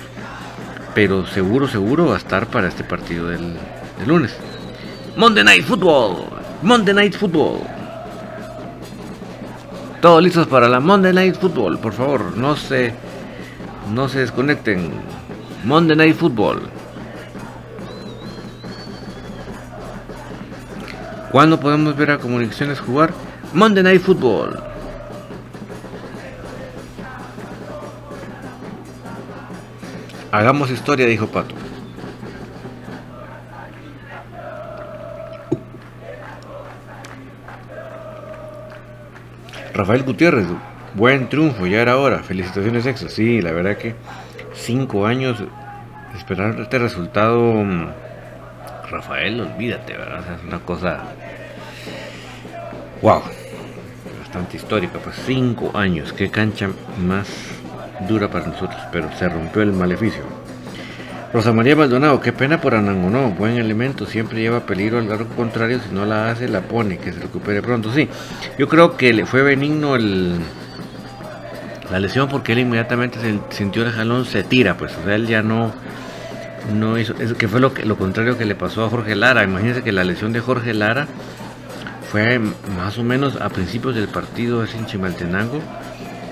Pero 0.95 1.27
seguro, 1.27 1.67
seguro 1.67 2.07
va 2.07 2.15
a 2.15 2.17
estar 2.17 2.47
para 2.47 2.67
este 2.67 2.83
partido 2.83 3.29
del 3.29 3.55
lunes. 4.07 4.35
Monday 5.15 5.43
Night 5.43 5.63
Football. 5.63 6.25
Monday 6.63 6.93
Night 6.95 7.15
Football. 7.15 7.61
Todos 10.03 10.21
listos 10.21 10.47
para 10.47 10.67
la 10.67 10.81
Monday 10.81 11.13
Night 11.13 11.39
Football, 11.39 11.79
por 11.79 11.93
favor, 11.93 12.35
no 12.35 12.57
se 12.57 12.93
no 13.93 14.09
se 14.09 14.19
desconecten. 14.19 14.91
Monday 15.63 15.95
Night 15.95 16.17
Football. 16.17 16.63
¿Cuándo 21.31 21.57
podemos 21.57 21.95
ver 21.95 22.11
a 22.11 22.17
Comunicaciones 22.17 22.81
jugar? 22.81 23.13
Monday 23.53 23.81
Night 23.81 24.01
Football. 24.01 24.61
Hagamos 30.33 30.69
historia, 30.69 31.05
dijo 31.05 31.27
Pato. 31.27 31.62
Rafael 39.73 40.03
Gutiérrez, 40.03 40.45
buen 40.93 41.29
triunfo, 41.29 41.65
ya 41.65 41.81
era 41.81 41.97
hora. 41.97 42.19
Felicitaciones, 42.19 42.85
Exo. 42.85 43.09
Sí, 43.09 43.41
la 43.41 43.51
verdad 43.51 43.77
que 43.77 43.95
cinco 44.53 45.07
años 45.07 45.43
esperar 46.15 46.59
este 46.59 46.77
resultado. 46.77 47.41
Mm, 47.41 47.87
Rafael, 48.91 49.41
olvídate, 49.41 49.97
¿verdad? 49.97 50.37
es 50.37 50.43
una 50.47 50.59
cosa. 50.59 50.99
¡Wow! 53.01 53.23
Bastante 54.19 54.57
histórica, 54.57 54.99
pues 54.99 55.15
cinco 55.25 55.71
años. 55.75 56.13
Qué 56.13 56.29
cancha 56.29 56.69
más 56.99 57.27
dura 58.07 58.29
para 58.29 58.47
nosotros, 58.47 58.79
pero 58.91 59.11
se 59.17 59.27
rompió 59.27 59.63
el 59.63 59.73
maleficio. 59.73 60.21
Rosa 61.33 61.51
María 61.51 61.75
Maldonado, 61.75 62.21
qué 62.21 62.31
pena 62.31 62.61
por 62.61 62.75
Anangonó, 62.75 63.31
buen 63.31 63.57
elemento, 63.57 64.05
siempre 64.05 64.39
lleva 64.39 64.67
peligro 64.67 64.99
al 64.99 65.09
lado 65.09 65.27
contrario, 65.29 65.79
si 65.79 65.93
no 65.93 66.05
la 66.05 66.29
hace, 66.29 66.47
la 66.47 66.61
pone, 66.61 66.99
que 66.99 67.11
se 67.11 67.19
recupere 67.19 67.63
pronto. 67.63 67.91
Sí, 67.91 68.07
yo 68.59 68.69
creo 68.69 68.95
que 68.97 69.11
le 69.13 69.25
fue 69.25 69.41
benigno 69.41 69.95
el, 69.95 70.35
la 71.89 71.99
lesión 71.99 72.29
porque 72.29 72.51
él 72.51 72.59
inmediatamente 72.59 73.19
se 73.19 73.39
sintió 73.49 73.83
el 73.83 73.91
jalón, 73.91 74.25
se 74.25 74.43
tira, 74.43 74.77
pues, 74.77 74.95
o 74.95 75.03
sea, 75.03 75.15
él 75.15 75.25
ya 75.25 75.41
no, 75.41 75.73
no 76.71 76.99
hizo, 76.99 77.15
eso 77.19 77.35
que 77.35 77.47
fue 77.47 77.59
lo, 77.59 77.73
lo 77.83 77.97
contrario 77.97 78.37
que 78.37 78.45
le 78.45 78.53
pasó 78.53 78.85
a 78.85 78.89
Jorge 78.89 79.15
Lara. 79.15 79.43
Imagínense 79.43 79.81
que 79.81 79.91
la 79.91 80.03
lesión 80.03 80.33
de 80.33 80.39
Jorge 80.39 80.75
Lara 80.75 81.07
fue 82.11 82.37
más 82.37 82.99
o 82.99 83.03
menos 83.03 83.41
a 83.41 83.49
principios 83.49 83.95
del 83.95 84.07
partido 84.07 84.63
en 84.63 84.85
Chimaltenango 84.85 85.63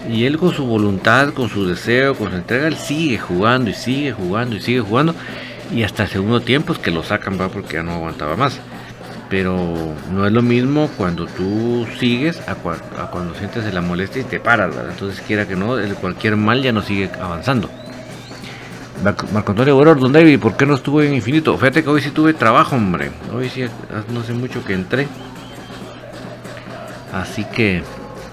y 0.09 0.25
él 0.25 0.37
con 0.37 0.53
su 0.53 0.65
voluntad, 0.65 1.33
con 1.33 1.49
su 1.49 1.65
deseo, 1.65 2.15
con 2.15 2.31
su 2.31 2.37
entrega, 2.37 2.67
él 2.67 2.75
sigue 2.75 3.17
jugando 3.17 3.69
y 3.69 3.73
sigue 3.73 4.11
jugando 4.11 4.55
y 4.55 4.61
sigue 4.61 4.81
jugando. 4.81 5.15
Y 5.71 5.83
hasta 5.83 6.03
el 6.03 6.09
segundo 6.09 6.41
tiempo 6.41 6.73
es 6.73 6.79
que 6.79 6.91
lo 6.91 7.03
sacan, 7.03 7.39
va 7.39 7.49
porque 7.49 7.75
ya 7.75 7.83
no 7.83 7.93
aguantaba 7.93 8.35
más. 8.35 8.59
Pero 9.29 9.73
no 10.11 10.25
es 10.25 10.33
lo 10.33 10.41
mismo 10.41 10.89
cuando 10.97 11.25
tú 11.25 11.87
sigues 11.99 12.41
a, 12.47 12.55
cuando 12.55 13.33
sientes 13.35 13.73
la 13.73 13.79
molestia 13.79 14.21
y 14.21 14.25
te 14.25 14.41
paras, 14.41 14.75
¿verdad? 14.75 14.91
Entonces, 14.91 15.23
quiera 15.25 15.47
que 15.47 15.55
no, 15.55 15.77
cualquier 16.01 16.35
mal 16.35 16.61
ya 16.61 16.73
no 16.73 16.81
sigue 16.81 17.09
avanzando. 17.21 17.69
Marco 19.03 19.51
Antonio 19.51 19.75
Boror, 19.75 19.99
Don 19.99 20.11
David, 20.11 20.39
¿por 20.39 20.55
qué 20.57 20.65
no 20.65 20.75
estuve 20.75 21.07
en 21.07 21.15
Infinito? 21.15 21.57
Fíjate 21.57 21.83
que 21.83 21.89
hoy 21.89 22.01
sí 22.01 22.11
tuve 22.11 22.33
trabajo, 22.33 22.75
hombre. 22.75 23.11
Hoy 23.33 23.49
sí, 23.49 23.65
no 24.13 24.23
sé 24.23 24.33
mucho 24.33 24.63
que 24.63 24.73
entré. 24.73 25.07
Así 27.11 27.45
que, 27.45 27.83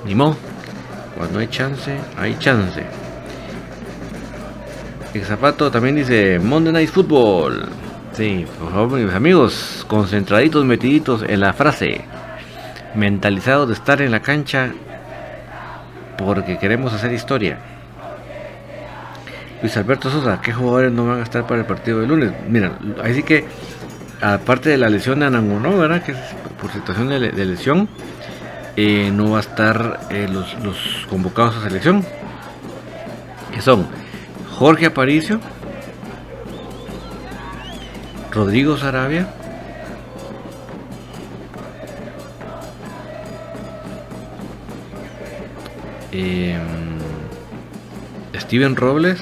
ni 0.04 0.14
modo. 0.14 0.36
Cuando 1.18 1.40
hay 1.40 1.48
chance, 1.48 1.98
hay 2.16 2.36
chance. 2.38 2.80
El 5.12 5.24
zapato 5.24 5.68
también 5.68 5.96
dice 5.96 6.38
Monday 6.38 6.72
Night 6.72 6.90
Football. 6.90 7.68
Sí, 8.12 8.46
por 8.60 8.70
favor, 8.70 9.00
mis 9.00 9.12
amigos, 9.12 9.84
concentraditos, 9.88 10.64
metiditos 10.64 11.24
en 11.24 11.40
la 11.40 11.52
frase. 11.52 12.02
Mentalizados 12.94 13.66
de 13.66 13.74
estar 13.74 14.00
en 14.00 14.12
la 14.12 14.20
cancha 14.20 14.72
porque 16.16 16.56
queremos 16.56 16.92
hacer 16.92 17.12
historia. 17.12 17.58
Luis 19.60 19.76
Alberto 19.76 20.10
Sosa, 20.10 20.40
¿qué 20.40 20.52
jugadores 20.52 20.92
no 20.92 21.04
van 21.04 21.18
a 21.18 21.24
estar 21.24 21.48
para 21.48 21.62
el 21.62 21.66
partido 21.66 22.00
de 22.00 22.06
lunes? 22.06 22.32
Mira, 22.48 22.78
ahí 23.02 23.14
sí 23.14 23.24
que, 23.24 23.44
aparte 24.20 24.70
de 24.70 24.76
la 24.76 24.88
lesión 24.88 25.18
de 25.18 25.26
Anangonó, 25.26 25.76
¿verdad? 25.78 26.00
Que 26.00 26.12
es 26.12 26.18
por 26.60 26.70
situación 26.70 27.08
de 27.08 27.44
lesión, 27.44 27.88
eh, 28.80 29.10
no 29.12 29.32
va 29.32 29.38
a 29.38 29.40
estar 29.40 30.06
eh, 30.08 30.28
los, 30.30 30.54
convocados 31.10 31.56
a 31.56 31.62
selección, 31.62 32.04
que 33.52 33.60
son 33.60 33.88
Jorge 34.56 34.86
Aparicio, 34.86 35.40
Rodrigo 38.30 38.76
Sarabia, 38.76 39.26
em, 46.12 46.60
Steven 48.36 48.76
Robles, 48.76 49.18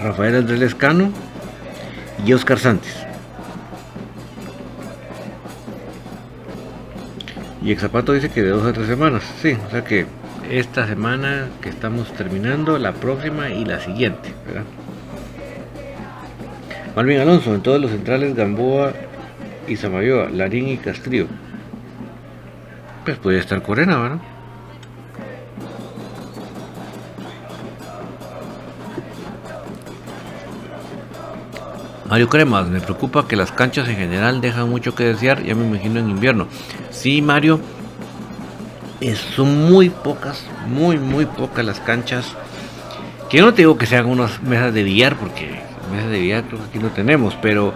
Rafael 0.00 0.36
Andrés 0.36 0.60
Lescano, 0.60 1.12
y 2.24 2.32
Oscar 2.32 2.58
Santos. 2.58 2.90
Y 7.62 7.72
Exapato 7.72 8.12
dice 8.12 8.30
que 8.30 8.42
de 8.42 8.50
dos 8.50 8.66
a 8.66 8.72
tres 8.72 8.86
semanas. 8.86 9.22
Sí, 9.42 9.56
o 9.66 9.70
sea 9.70 9.84
que 9.84 10.06
esta 10.50 10.86
semana 10.86 11.48
que 11.60 11.68
estamos 11.68 12.12
terminando, 12.14 12.78
la 12.78 12.92
próxima 12.92 13.50
y 13.50 13.64
la 13.64 13.80
siguiente. 13.80 14.32
¿verdad? 14.46 14.64
Malvin 16.96 17.20
Alonso, 17.20 17.54
en 17.54 17.62
todos 17.62 17.80
los 17.80 17.90
centrales 17.90 18.34
Gamboa 18.34 18.92
y 19.68 19.76
Samayoa, 19.76 20.30
Larín 20.30 20.68
y 20.68 20.76
Castrillo. 20.78 21.26
Pues 23.04 23.18
puede 23.18 23.38
estar 23.38 23.62
Corena, 23.62 23.98
¿verdad? 23.98 24.18
Mario 32.10 32.28
Cremas, 32.28 32.66
me 32.66 32.80
preocupa 32.80 33.28
que 33.28 33.36
las 33.36 33.52
canchas 33.52 33.88
en 33.88 33.94
general 33.94 34.40
dejan 34.40 34.68
mucho 34.68 34.96
que 34.96 35.04
desear, 35.04 35.44
ya 35.44 35.54
me 35.54 35.64
imagino 35.64 36.00
en 36.00 36.10
invierno. 36.10 36.48
Sí, 36.90 37.22
Mario, 37.22 37.60
son 39.36 39.70
muy 39.70 39.90
pocas, 39.90 40.44
muy, 40.66 40.98
muy 40.98 41.24
pocas 41.26 41.64
las 41.64 41.78
canchas. 41.78 42.26
Que 43.30 43.40
no 43.40 43.54
te 43.54 43.62
digo 43.62 43.78
que 43.78 43.86
sean 43.86 44.06
unas 44.06 44.42
mesas 44.42 44.74
de 44.74 44.82
billar, 44.82 45.14
porque 45.18 45.60
mesas 45.92 46.10
de 46.10 46.18
billar 46.18 46.42
creo 46.48 46.58
que 46.58 46.64
aquí 46.64 46.78
no 46.80 46.88
tenemos, 46.88 47.36
pero 47.40 47.74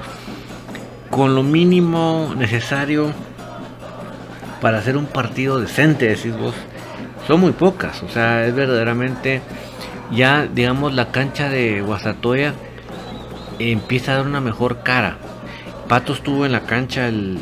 con 1.10 1.36
lo 1.36 1.44
mínimo 1.44 2.34
necesario 2.36 3.12
para 4.60 4.78
hacer 4.78 4.96
un 4.96 5.06
partido 5.06 5.60
decente, 5.60 6.08
decís 6.08 6.36
vos, 6.36 6.56
son 7.28 7.38
muy 7.38 7.52
pocas. 7.52 8.02
O 8.02 8.08
sea, 8.08 8.44
es 8.44 8.52
verdaderamente 8.52 9.42
ya, 10.10 10.48
digamos, 10.52 10.92
la 10.92 11.12
cancha 11.12 11.48
de 11.48 11.82
Guasatoya 11.82 12.52
empieza 13.58 14.12
a 14.12 14.16
dar 14.16 14.26
una 14.26 14.40
mejor 14.40 14.82
cara. 14.82 15.18
Pato 15.88 16.14
estuvo 16.14 16.46
en 16.46 16.52
la 16.52 16.62
cancha 16.62 17.08
el, 17.08 17.38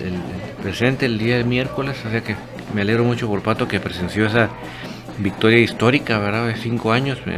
presente 0.63 1.07
el 1.07 1.19
día 1.19 1.37
de 1.39 1.45
miércoles, 1.45 1.97
o 2.07 2.11
sea 2.11 2.23
que 2.23 2.37
me 2.75 2.83
alegro 2.83 3.05
mucho 3.05 3.29
por 3.29 3.43
Pato 3.43 3.69
que 3.69 3.81
presenció 3.81 4.27
esa 4.27 4.51
victoria 5.19 5.59
histórica, 5.59 6.19
¿verdad? 6.19 6.47
De 6.47 6.57
cinco 6.57 6.93
años. 6.93 7.19
Me, 7.27 7.37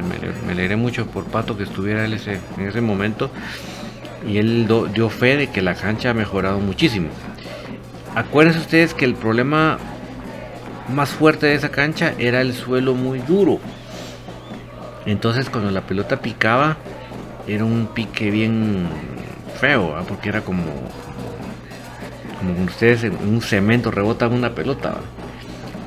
alegré 0.51 0.77
mucho 0.77 1.07
por 1.07 1.25
Pato 1.25 1.57
que 1.57 1.65
estuviera 1.65 2.05
en 2.05 2.13
ese, 2.15 2.41
en 2.57 2.69
ese 2.69 2.81
momento. 2.81 3.31
Y 4.27 4.39
él 4.39 4.67
dio 4.95 5.11
fe 5.11 5.37
de 5.37 5.49
que 5.49 5.61
la 5.61 5.75
cancha 5.75 6.11
ha 6.11 6.15
mejorado 6.15 6.59
muchísimo. 6.61 7.09
Acuérdense 8.15 8.61
ustedes 8.61 8.95
que 8.95 9.05
el 9.05 9.15
problema 9.15 9.79
más 10.93 11.11
fuerte 11.11 11.47
de 11.47 11.55
esa 11.55 11.71
cancha 11.71 12.15
era 12.19 12.41
el 12.41 12.55
suelo 12.55 12.95
muy 12.95 13.19
duro. 13.19 13.59
Entonces 15.07 15.51
cuando 15.51 15.71
la 15.71 15.83
pelota 15.83 16.21
picaba, 16.21 16.77
era 17.47 17.65
un 17.65 17.89
pique 17.95 18.31
bien 18.31 18.87
feo, 19.61 19.95
porque 20.09 20.29
era 20.29 20.41
como 20.41 20.65
como 22.39 22.65
ustedes 22.65 23.05
en 23.05 23.17
un 23.17 23.41
cemento 23.41 23.91
rebotan 23.91 24.33
una 24.33 24.55
pelota. 24.55 24.97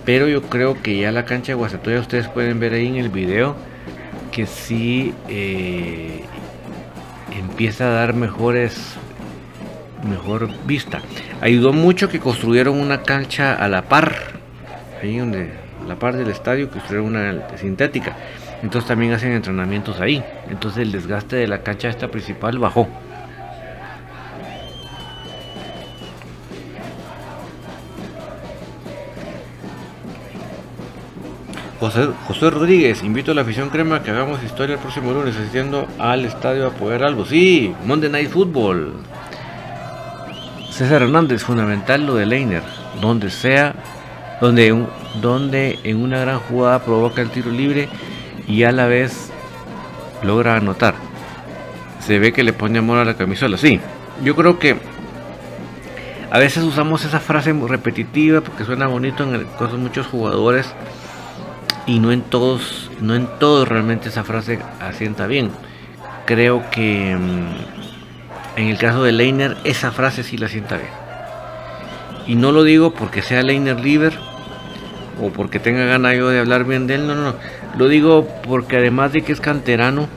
Pero 0.05 0.27
yo 0.27 0.43
creo 0.43 0.81
que 0.81 0.97
ya 0.97 1.11
la 1.11 1.25
cancha 1.25 1.51
de 1.51 1.55
Guasatoya 1.55 1.99
ustedes 1.99 2.27
pueden 2.29 2.59
ver 2.59 2.73
ahí 2.73 2.87
en 2.87 2.95
el 2.95 3.09
video 3.09 3.55
que 4.31 4.45
sí 4.45 5.13
eh, 5.27 6.23
empieza 7.37 7.85
a 7.85 7.91
dar 7.91 8.13
mejores 8.13 8.95
mejor 10.07 10.49
vista. 10.65 11.01
Ayudó 11.41 11.73
mucho 11.73 12.09
que 12.09 12.19
construyeron 12.19 12.79
una 12.79 13.03
cancha 13.03 13.53
a 13.53 13.67
la 13.67 13.83
par, 13.83 14.15
ahí 15.01 15.17
donde 15.17 15.51
la 15.87 15.95
par 15.95 16.15
del 16.15 16.29
estadio 16.29 16.69
construyeron 16.69 17.15
una 17.15 17.57
sintética 17.57 18.15
entonces 18.63 18.87
también 18.87 19.13
hacen 19.13 19.31
entrenamientos 19.31 19.99
ahí. 19.99 20.23
Entonces 20.49 20.81
el 20.81 20.91
desgaste 20.91 21.35
de 21.35 21.47
la 21.47 21.63
cancha 21.63 21.89
esta 21.89 22.09
principal 22.09 22.57
bajó. 22.57 22.87
José, 31.79 32.09
José, 32.27 32.49
Rodríguez, 32.49 33.03
invito 33.03 33.31
a 33.31 33.35
la 33.35 33.41
afición 33.41 33.69
crema 33.69 34.01
que 34.01 34.09
hagamos 34.09 34.43
historia 34.43 34.73
el 34.73 34.79
próximo 34.79 35.13
lunes 35.13 35.35
asistiendo 35.35 35.87
al 35.99 36.25
estadio 36.25 36.65
a 36.65 36.71
poder 36.71 37.03
algo. 37.03 37.23
Sí, 37.23 37.73
Monday 37.85 38.09
Night 38.09 38.31
Football. 38.31 38.93
César 40.71 41.03
Hernández, 41.03 41.43
fundamental 41.43 42.05
lo 42.05 42.15
de 42.15 42.25
Leiner. 42.25 42.63
Donde 42.99 43.29
sea 43.29 43.75
donde, 44.41 44.85
donde 45.21 45.79
en 45.83 46.01
una 46.01 46.19
gran 46.19 46.39
jugada 46.39 46.83
provoca 46.83 47.21
el 47.21 47.29
tiro 47.29 47.51
libre 47.51 47.89
y 48.47 48.63
a 48.63 48.71
la 48.71 48.87
vez 48.87 49.29
logra 50.23 50.55
anotar. 50.55 50.95
Se 51.99 52.19
ve 52.19 52.31
que 52.31 52.43
le 52.43 52.53
pone 52.53 52.79
amor 52.79 52.97
a 52.97 53.05
la 53.05 53.15
camisola. 53.15 53.57
Sí, 53.57 53.79
yo 54.23 54.35
creo 54.35 54.57
que 54.57 54.77
a 56.31 56.39
veces 56.39 56.63
usamos 56.63 57.05
esa 57.05 57.19
frase 57.19 57.53
repetitiva 57.53 58.41
porque 58.41 58.65
suena 58.65 58.87
bonito 58.87 59.23
en 59.23 59.35
el 59.35 59.47
caso 59.51 59.73
de 59.73 59.77
muchos 59.77 60.07
jugadores 60.07 60.73
y 61.85 61.99
no 61.99 62.11
en 62.11 62.21
todos, 62.21 62.91
no 62.99 63.15
en 63.15 63.27
todos 63.39 63.67
realmente 63.67 64.09
esa 64.09 64.23
frase 64.23 64.59
asienta 64.81 65.27
bien. 65.27 65.51
Creo 66.25 66.69
que 66.69 67.15
mm, 67.15 68.59
en 68.59 68.67
el 68.67 68.77
caso 68.77 69.03
de 69.03 69.13
Leiner 69.13 69.57
esa 69.63 69.91
frase 69.91 70.23
sí 70.23 70.37
la 70.37 70.47
sienta 70.47 70.75
bien. 70.75 70.89
Y 72.27 72.35
no 72.35 72.51
lo 72.51 72.63
digo 72.63 72.93
porque 72.93 73.21
sea 73.21 73.41
Leiner 73.41 73.79
Liver 73.79 74.13
o 75.21 75.29
porque 75.29 75.59
tenga 75.59 75.85
ganas 75.85 76.15
yo 76.17 76.29
de 76.29 76.39
hablar 76.39 76.65
bien 76.65 76.87
de 76.87 76.95
él, 76.95 77.07
no, 77.07 77.15
no, 77.15 77.23
no. 77.23 77.35
Lo 77.77 77.87
digo 77.87 78.27
porque 78.47 78.77
además 78.77 79.13
de 79.13 79.21
que 79.21 79.31
es 79.31 79.39
canterano, 79.39 80.07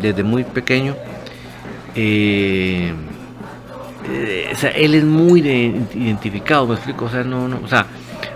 desde 0.00 0.22
muy 0.22 0.44
pequeño, 0.44 0.96
eh, 1.94 2.92
él 4.74 4.94
es 4.94 5.04
muy 5.04 5.40
identificado, 5.40 6.66
me 6.66 6.74
explico, 6.74 7.04
o 7.04 7.10
sea, 7.10 7.24
no, 7.24 7.46
no, 7.46 7.60
o 7.62 7.68
sea, 7.68 7.86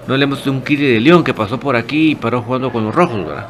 no 0.06 0.14
hablemos 0.14 0.44
de 0.44 0.50
un 0.50 0.62
Kiri 0.62 0.94
de 0.94 1.00
León 1.00 1.24
que 1.24 1.34
pasó 1.34 1.58
por 1.58 1.76
aquí 1.76 2.12
y 2.12 2.14
paró 2.14 2.42
jugando 2.42 2.70
con 2.70 2.84
los 2.84 2.94
rojos, 2.94 3.26
¿verdad? 3.26 3.48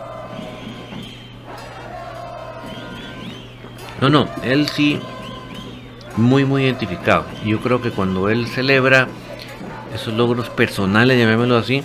No, 4.01 4.09
no, 4.09 4.29
él 4.45 4.69
sí, 4.69 5.01
muy, 6.17 6.45
muy 6.45 6.65
identificado. 6.65 7.25
Yo 7.45 7.61
creo 7.61 7.81
que 7.83 7.91
cuando 7.91 8.29
él 8.29 8.47
celebra 8.47 9.09
esos 9.95 10.15
logros 10.15 10.49
personales, 10.51 11.19
llamémoslo 11.19 11.57
así, 11.57 11.83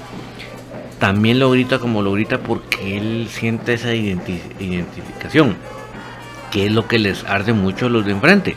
también 1.01 1.39
lo 1.39 1.49
grita 1.49 1.79
como 1.79 2.03
lo 2.03 2.11
grita 2.11 2.37
porque 2.37 2.95
él 2.95 3.27
siente 3.27 3.73
esa 3.73 3.95
identificación, 3.95 5.57
que 6.51 6.67
es 6.67 6.71
lo 6.71 6.87
que 6.87 6.99
les 6.99 7.23
arde 7.23 7.53
mucho 7.53 7.87
a 7.87 7.89
los 7.89 8.05
de 8.05 8.11
enfrente. 8.11 8.55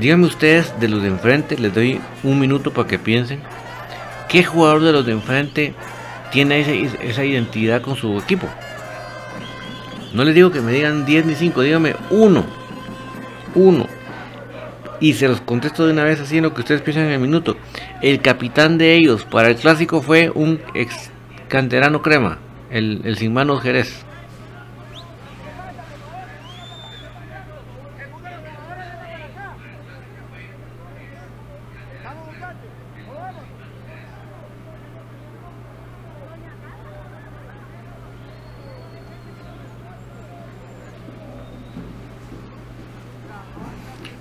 Díganme 0.00 0.24
ustedes 0.24 0.72
de 0.80 0.88
los 0.88 1.02
de 1.02 1.08
enfrente, 1.08 1.58
les 1.58 1.74
doy 1.74 2.00
un 2.22 2.40
minuto 2.40 2.72
para 2.72 2.88
que 2.88 2.98
piensen. 2.98 3.40
¿Qué 4.26 4.42
jugador 4.42 4.80
de 4.80 4.92
los 4.92 5.04
de 5.04 5.12
enfrente 5.12 5.74
tiene 6.32 6.60
esa, 6.60 7.24
identidad 7.26 7.82
con 7.82 7.94
su 7.94 8.16
equipo? 8.16 8.48
No 10.14 10.24
les 10.24 10.34
digo 10.34 10.50
que 10.50 10.62
me 10.62 10.72
digan 10.72 11.04
10 11.04 11.26
ni 11.26 11.34
5, 11.34 11.60
díganme 11.60 11.94
uno. 12.08 12.46
Uno. 13.54 13.86
Y 14.98 15.12
se 15.12 15.28
los 15.28 15.42
contesto 15.42 15.84
de 15.84 15.92
una 15.92 16.04
vez 16.04 16.20
así 16.20 16.38
en 16.38 16.44
lo 16.44 16.54
que 16.54 16.62
ustedes 16.62 16.80
piensan 16.80 17.04
en 17.04 17.12
el 17.12 17.20
minuto. 17.20 17.58
El 18.00 18.22
capitán 18.22 18.78
de 18.78 18.94
ellos 18.94 19.26
para 19.26 19.50
el 19.50 19.56
clásico 19.56 20.00
fue 20.00 20.30
un 20.34 20.58
ex 20.72 21.10
canterano 21.54 22.02
crema, 22.02 22.38
el, 22.68 23.02
el 23.04 23.16
sin 23.16 23.32
manos 23.32 23.62
Jerez. 23.62 24.04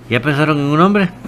¿Ya 0.07 0.21
pensaron 0.21 0.59
en 0.59 0.65
un 0.65 0.77
nombre? 0.77 1.22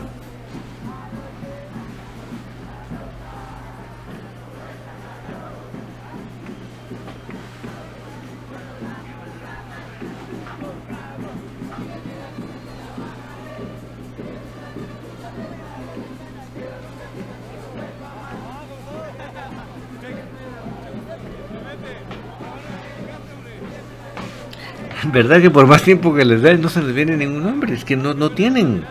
¿Verdad 25.15 25.39
que 25.39 25.49
por 25.49 25.65
más 25.65 25.81
tiempo 25.81 26.13
que 26.13 26.25
les 26.25 26.41
den 26.41 26.61
no 26.61 26.67
se 26.67 26.83
les 26.83 26.93
viene 26.93 27.15
ningún 27.15 27.41
nombre? 27.41 27.73
Es 27.73 27.85
que 27.85 27.95
no, 27.95 28.13
no 28.13 28.31
tienen. 28.31 28.83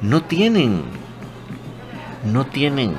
No 0.00 0.22
tienen. 0.22 0.80
No 2.24 2.46
tienen. 2.46 2.94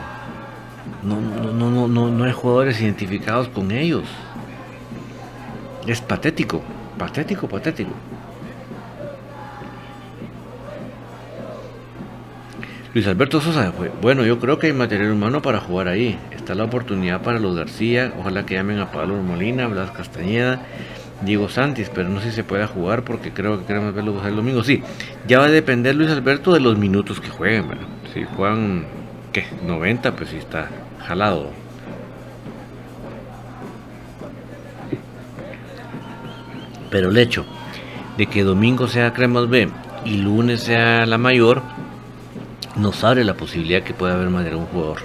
No, 1.02 1.20
no, 1.20 1.72
no, 1.72 1.88
no, 1.88 2.12
no 2.12 2.24
hay 2.24 2.34
jugadores 2.34 2.80
identificados 2.80 3.48
con 3.48 3.72
ellos. 3.72 4.04
Es 5.88 6.02
patético. 6.02 6.62
Patético, 7.00 7.48
patético. 7.48 7.90
Luis 12.94 13.08
Alberto 13.08 13.42
Sosa, 13.42 13.74
bueno, 14.04 14.24
yo 14.24 14.38
creo 14.40 14.60
que 14.60 14.68
hay 14.68 14.74
material 14.74 15.12
humano 15.12 15.42
para 15.42 15.60
jugar 15.60 15.88
ahí. 15.88 16.20
Está 16.30 16.54
la 16.54 16.66
oportunidad 16.66 17.24
para 17.24 17.40
los 17.40 17.56
García, 17.56 18.14
ojalá 18.20 18.46
que 18.46 18.54
llamen 18.54 18.80
a 18.80 18.92
Pablo 18.92 19.16
Molina, 19.16 19.66
Blas 19.66 19.90
Castañeda, 19.90 20.62
Diego 21.22 21.50
Santis, 21.50 21.90
pero 21.94 22.10
no 22.10 22.20
sé 22.20 22.30
si 22.30 22.38
se 22.38 22.44
pueda 22.44 22.68
jugar 22.68 23.04
porque 23.04 23.32
creo 23.32 23.60
que 23.60 23.66
queremos 23.66 23.94
verlo 23.94 24.22
el 24.26 24.36
domingo. 24.36 24.64
Sí, 24.64 24.84
ya 25.28 25.40
va 25.40 25.46
a 25.46 25.50
depender 25.50 25.96
Luis 25.96 26.12
Alberto 26.12 26.54
de 26.54 26.60
los 26.60 26.78
minutos 26.78 27.20
que 27.20 27.30
jueguen. 27.30 27.66
Si 28.14 28.24
juegan, 28.24 28.86
¿qué? 29.32 29.46
90, 29.66 30.16
pues 30.16 30.30
sí 30.30 30.38
está 30.38 30.70
jalado. 31.06 31.52
Pero 36.90 37.10
el 37.10 37.18
hecho 37.18 37.46
de 38.18 38.28
que 38.28 38.44
domingo 38.44 38.88
sea 38.88 39.14
Cremas 39.14 39.50
B 39.50 39.70
y 40.06 40.18
lunes 40.18 40.62
sea 40.64 41.06
la 41.06 41.18
mayor, 41.18 41.62
nos 42.76 43.04
abre 43.04 43.24
la 43.24 43.34
posibilidad 43.34 43.84
que 43.84 43.94
pueda 43.94 44.14
haber 44.14 44.30
más 44.30 44.46
de 44.46 44.56
un 44.56 44.66
jugador. 44.66 45.00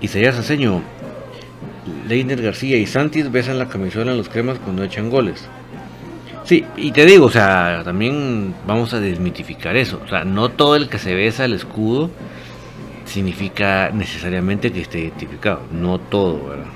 Y 0.00 0.08
sería 0.08 0.32
Saseño 0.32 0.82
Leiner 2.06 2.40
García 2.40 2.76
y 2.76 2.86
Santis 2.86 3.30
besan 3.30 3.58
la 3.58 3.68
camisola 3.68 4.12
en 4.12 4.18
los 4.18 4.28
cremas 4.28 4.58
cuando 4.58 4.84
echan 4.84 5.10
goles. 5.10 5.48
Sí, 6.44 6.64
y 6.76 6.92
te 6.92 7.04
digo, 7.04 7.26
o 7.26 7.30
sea, 7.30 7.82
también 7.84 8.54
vamos 8.66 8.94
a 8.94 9.00
desmitificar 9.00 9.76
eso. 9.76 10.00
O 10.04 10.08
sea, 10.08 10.24
no 10.24 10.48
todo 10.48 10.76
el 10.76 10.88
que 10.88 10.98
se 10.98 11.12
besa 11.14 11.44
el 11.44 11.54
escudo 11.54 12.10
significa 13.04 13.90
necesariamente 13.92 14.72
que 14.72 14.82
esté 14.82 15.00
identificado. 15.00 15.62
No 15.72 15.98
todo, 15.98 16.48
¿verdad? 16.48 16.66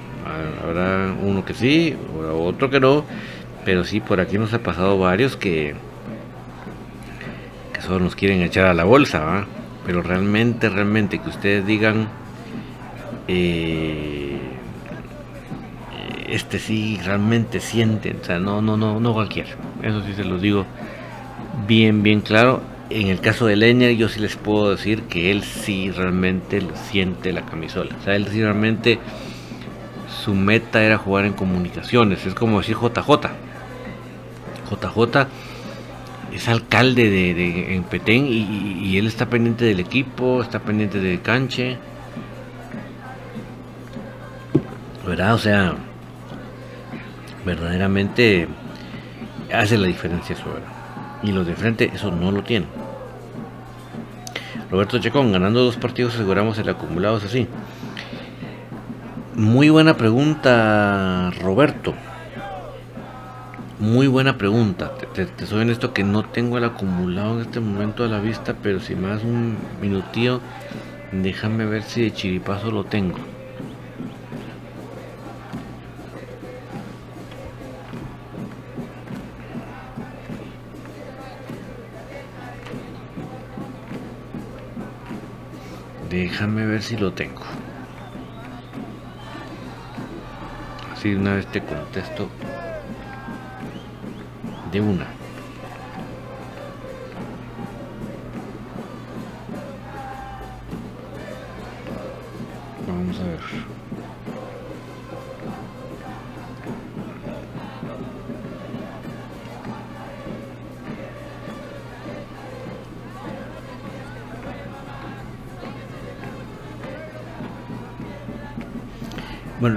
Habrá 0.64 1.14
uno 1.22 1.44
que 1.44 1.54
sí, 1.54 1.96
otro 2.32 2.68
que 2.68 2.80
no, 2.80 3.04
pero 3.64 3.84
sí, 3.84 4.00
por 4.00 4.20
aquí 4.20 4.38
nos 4.38 4.52
ha 4.54 4.58
pasado 4.58 4.98
varios 4.98 5.36
que, 5.36 5.74
que 7.72 7.80
solo 7.82 8.00
nos 8.00 8.16
quieren 8.16 8.42
echar 8.42 8.66
a 8.66 8.74
la 8.74 8.84
bolsa, 8.84 9.20
¿verdad? 9.20 9.44
Pero 9.86 10.02
realmente, 10.02 10.68
realmente 10.68 11.20
que 11.20 11.28
ustedes 11.28 11.64
digan... 11.64 12.08
Eh, 13.28 14.29
este 16.30 16.58
sí 16.58 16.98
realmente 17.04 17.60
sienten, 17.60 18.18
o 18.22 18.24
sea, 18.24 18.38
no, 18.38 18.62
no, 18.62 18.76
no, 18.76 19.00
no 19.00 19.12
cualquiera. 19.12 19.50
Eso 19.82 20.02
sí 20.04 20.14
se 20.14 20.24
los 20.24 20.40
digo 20.40 20.64
bien, 21.66 22.02
bien 22.02 22.20
claro. 22.20 22.62
En 22.88 23.08
el 23.08 23.20
caso 23.20 23.46
de 23.46 23.56
Leña, 23.56 23.90
yo 23.90 24.08
sí 24.08 24.20
les 24.20 24.36
puedo 24.36 24.70
decir 24.70 25.02
que 25.02 25.30
él 25.30 25.42
sí 25.42 25.90
realmente 25.90 26.62
siente 26.90 27.32
la 27.32 27.42
camisola. 27.42 27.94
O 28.00 28.04
sea, 28.04 28.16
él 28.16 28.26
sí 28.28 28.42
realmente 28.42 28.98
su 30.24 30.34
meta 30.34 30.82
era 30.82 30.98
jugar 30.98 31.24
en 31.24 31.32
comunicaciones. 31.32 32.26
Es 32.26 32.34
como 32.34 32.58
decir 32.58 32.76
JJ. 32.76 33.28
JJ 34.70 35.26
es 36.34 36.48
alcalde 36.48 37.10
de, 37.10 37.74
en 37.74 37.82
Petén 37.84 38.26
y, 38.26 38.78
y, 38.82 38.98
él 38.98 39.06
está 39.06 39.26
pendiente 39.26 39.64
del 39.64 39.80
equipo, 39.80 40.42
está 40.42 40.60
pendiente 40.60 41.00
del 41.00 41.20
canche. 41.22 41.76
¿Verdad? 45.06 45.34
O 45.34 45.38
sea, 45.38 45.74
verdaderamente 47.44 48.48
hace 49.52 49.78
la 49.78 49.86
diferencia 49.86 50.34
eso, 50.34 50.46
Y 51.22 51.32
los 51.32 51.46
de 51.46 51.54
frente 51.54 51.90
eso 51.94 52.10
no 52.10 52.30
lo 52.30 52.42
tienen. 52.42 52.68
Roberto 54.70 54.98
Chacón, 55.00 55.32
ganando 55.32 55.64
dos 55.64 55.76
partidos 55.76 56.14
aseguramos 56.14 56.56
el 56.58 56.68
acumulado, 56.68 57.18
es 57.18 57.24
así. 57.24 57.48
Muy 59.34 59.68
buena 59.68 59.96
pregunta, 59.96 61.30
Roberto. 61.40 61.94
Muy 63.80 64.06
buena 64.06 64.36
pregunta. 64.36 64.92
Te, 65.14 65.22
en 65.22 65.70
esto 65.70 65.92
que 65.92 66.04
no 66.04 66.22
tengo 66.22 66.58
el 66.58 66.64
acumulado 66.64 67.36
en 67.36 67.46
este 67.46 67.58
momento 67.58 68.04
a 68.04 68.08
la 68.08 68.20
vista, 68.20 68.54
pero 68.62 68.78
si 68.78 68.94
más 68.94 69.24
un 69.24 69.56
minutillo, 69.80 70.40
déjame 71.10 71.64
ver 71.64 71.82
si 71.82 72.02
de 72.02 72.12
chiripazo 72.12 72.70
lo 72.70 72.84
tengo. 72.84 73.16
Déjame 86.40 86.64
ver 86.64 86.82
si 86.82 86.96
lo 86.96 87.12
tengo. 87.12 87.42
Así 90.90 91.12
una 91.12 91.34
vez 91.34 91.46
te 91.48 91.60
contesto 91.60 92.30
de 94.72 94.80
una. 94.80 95.19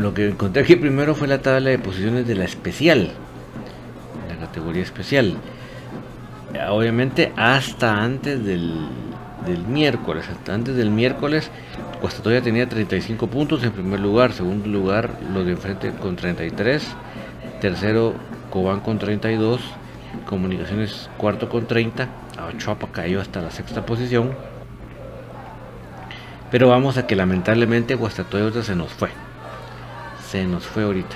Lo 0.03 0.13
que 0.13 0.27
encontré 0.27 0.63
aquí 0.63 0.75
primero 0.75 1.15
fue 1.15 1.29
la 1.29 1.41
tabla 1.41 1.69
de 1.69 1.79
posiciones 1.79 2.27
de 2.27 2.35
la 2.35 2.43
especial, 2.43 3.11
la 4.27 4.45
categoría 4.45 4.83
especial. 4.83 5.37
Obviamente 6.69 7.31
hasta 7.37 8.03
antes 8.03 8.43
del, 8.43 8.89
miércoles, 9.69 10.25
hasta 10.29 10.53
antes 10.53 10.75
del 10.75 10.89
miércoles, 10.89 11.49
Guastatoya 12.01 12.41
tenía 12.41 12.67
35 12.67 13.27
puntos 13.27 13.63
en 13.63 13.71
primer 13.71 14.01
lugar, 14.01 14.33
segundo 14.33 14.67
lugar 14.67 15.09
los 15.33 15.45
de 15.45 15.53
enfrente 15.53 15.91
con 15.91 16.17
33, 16.17 16.85
tercero 17.61 18.13
Cobán 18.51 18.81
con 18.81 18.99
32, 18.99 19.61
Comunicaciones 20.27 21.09
cuarto 21.17 21.47
con 21.47 21.65
30, 21.65 22.09
Achuapa 22.37 22.87
cayó 22.91 23.21
hasta 23.21 23.41
la 23.41 23.51
sexta 23.51 23.85
posición. 23.85 24.35
Pero 26.51 26.67
vamos 26.67 26.97
a 26.97 27.07
que 27.07 27.15
lamentablemente 27.15 27.95
Guastatoya 27.95 28.61
se 28.61 28.75
nos 28.75 28.91
fue 28.91 29.09
se 30.34 30.46
nos 30.46 30.65
fue 30.65 30.82
ahorita. 30.82 31.15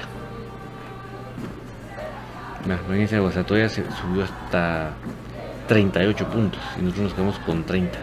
La 2.68 2.78
provincia 2.78 3.20
de 3.20 3.70
se 3.70 3.84
subió 3.94 4.26
hasta 4.26 4.92
38 5.68 6.28
puntos 6.28 6.62
y 6.78 6.84
nosotros 6.84 7.06
nos 7.06 7.14
quedamos 7.16 7.40
con 7.40 7.64
30. 7.64 7.98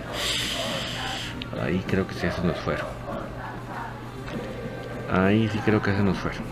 Ahí 1.63 1.85
creo 1.87 2.05
que 2.09 2.15
sí 2.15 2.27
se 2.29 2.45
nos 2.45 2.57
fueron. 2.59 2.87
Ahí 5.13 5.49
sí 5.53 5.61
creo 5.65 5.81
que 5.81 5.93
se 5.93 6.03
nos 6.03 6.19
fueron. 6.19 6.43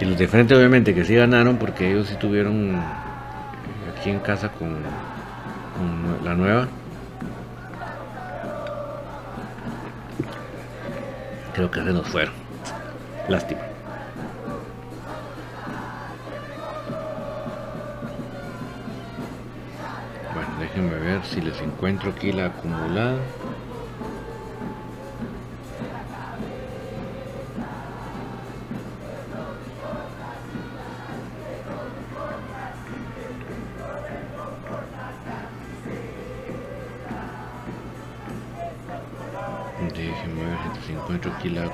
Y 0.00 0.04
los 0.04 0.16
de 0.16 0.28
frente 0.28 0.54
obviamente 0.54 0.94
que 0.94 1.04
sí 1.04 1.16
ganaron 1.16 1.56
porque 1.56 1.90
ellos 1.90 2.06
sí 2.06 2.14
tuvieron 2.20 2.80
aquí 3.98 4.10
en 4.10 4.20
casa 4.20 4.50
con 4.50 4.76
la 6.22 6.34
nueva 6.36 6.68
creo 11.58 11.70
que 11.72 11.82
se 11.82 11.92
nos 11.92 12.06
fueron. 12.06 12.34
Lástima. 13.28 13.60
Bueno, 20.32 20.48
déjenme 20.60 20.94
ver 21.00 21.24
si 21.24 21.40
les 21.40 21.60
encuentro 21.60 22.10
aquí 22.10 22.30
la 22.30 22.46
acumulada. 22.46 23.18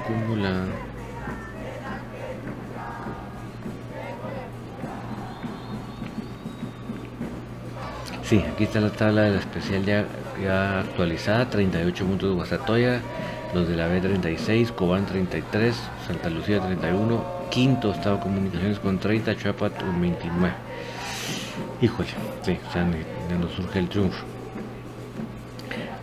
Encuentro 0.04 0.34
aquí 0.34 0.40
la 0.40 0.48
acumulada. 0.48 0.66
Sí, 8.24 8.42
aquí 8.52 8.64
está 8.64 8.80
la 8.80 8.90
tabla 8.90 9.22
de 9.22 9.32
la 9.32 9.40
especial 9.40 9.84
ya, 9.84 10.80
actualizada, 10.80 11.50
38 11.50 12.06
puntos 12.06 12.30
de 12.30 12.34
Guasatoya, 12.34 13.00
los 13.52 13.68
de 13.68 13.76
la 13.76 13.88
B36, 13.88 14.72
Cobán 14.72 15.04
33, 15.04 15.76
Santa 16.06 16.30
Lucía 16.30 16.60
31, 16.60 17.22
quinto 17.50 17.92
Estado 17.92 18.20
Comunicaciones 18.20 18.78
con 18.78 18.98
30, 18.98 19.36
Chuapat 19.36 19.78
con 19.78 20.00
29. 20.00 20.54
Híjole, 21.82 22.08
sí, 22.42 22.58
ya 22.72 23.38
nos 23.38 23.52
surge 23.52 23.78
el 23.78 23.88
triunfo. 23.88 24.33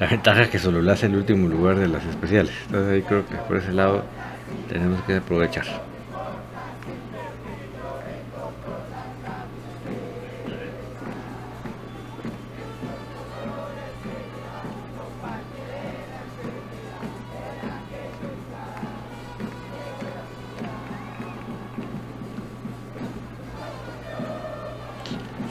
La 0.01 0.07
ventaja 0.07 0.41
es 0.41 0.49
que 0.49 0.57
solo 0.57 0.81
lo 0.81 0.91
hace 0.91 1.05
el 1.05 1.15
último 1.15 1.47
lugar 1.47 1.75
de 1.75 1.87
las 1.87 2.03
especiales. 2.03 2.51
Entonces 2.65 2.91
ahí 2.91 3.01
creo 3.03 3.23
que 3.23 3.35
por 3.35 3.57
ese 3.57 3.71
lado 3.71 4.03
tenemos 4.67 4.99
que 5.03 5.17
aprovechar. 5.17 5.63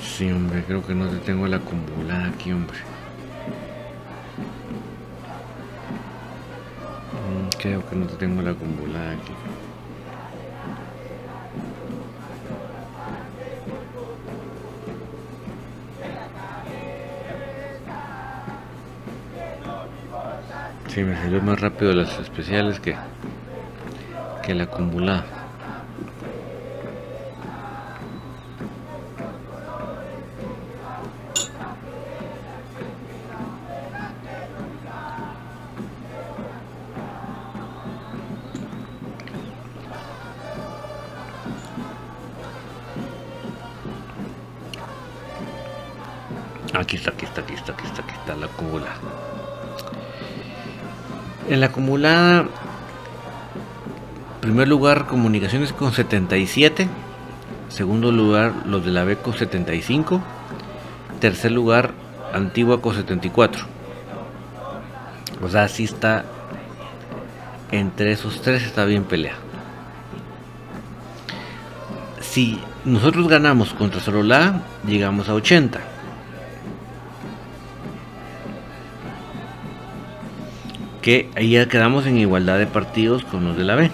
Sí, 0.02 0.32
hombre, 0.32 0.64
creo 0.66 0.84
que 0.84 0.96
no 0.96 1.06
te 1.06 1.18
tengo 1.18 1.46
la 1.46 1.58
acumulada 1.58 2.30
aquí, 2.30 2.50
hombre. 2.50 2.78
No 7.96 8.06
tengo 8.06 8.42
la 8.42 8.50
acumulada 8.52 9.12
aquí. 9.12 9.32
Sí, 20.88 21.04
me 21.04 21.16
salió 21.16 21.40
más 21.40 21.60
rápido 21.60 21.92
las 21.92 22.18
especiales 22.18 22.80
que, 22.80 22.96
que 24.42 24.54
la 24.54 24.64
acumulada. 24.64 25.39
Aquí 46.74 46.96
está, 46.96 47.10
aquí 47.10 47.24
está, 47.24 47.40
aquí 47.40 47.54
está, 47.54 47.72
aquí 47.72 47.86
está, 47.86 48.02
aquí 48.02 48.14
está 48.14 48.36
la 48.36 48.46
acumulada. 48.46 48.94
En 51.48 51.60
la 51.60 51.66
acumulada, 51.66 52.46
primer 54.40 54.68
lugar, 54.68 55.06
comunicaciones 55.06 55.72
con 55.72 55.92
77. 55.92 56.88
Segundo 57.68 58.12
lugar, 58.12 58.52
los 58.66 58.84
de 58.84 58.92
la 58.92 59.04
B 59.04 59.16
con 59.16 59.34
75. 59.34 60.22
Tercer 61.20 61.50
lugar, 61.50 61.92
Antigua 62.32 62.80
con 62.80 62.94
74. 62.94 63.64
O 65.42 65.48
sea, 65.48 65.64
así 65.64 65.84
está. 65.84 66.24
Entre 67.72 68.12
esos 68.12 68.42
tres 68.42 68.62
está 68.62 68.84
bien 68.84 69.04
peleado. 69.04 69.38
Si 72.20 72.60
nosotros 72.84 73.26
ganamos 73.28 73.74
contra 73.74 74.00
Sololá, 74.00 74.62
llegamos 74.86 75.28
a 75.28 75.34
80. 75.34 75.80
Que 81.02 81.30
ahí 81.36 81.52
ya 81.52 81.66
quedamos 81.66 82.06
en 82.06 82.18
igualdad 82.18 82.58
de 82.58 82.66
partidos 82.66 83.24
con 83.24 83.44
los 83.44 83.56
de 83.56 83.64
la 83.64 83.74
B. 83.74 83.90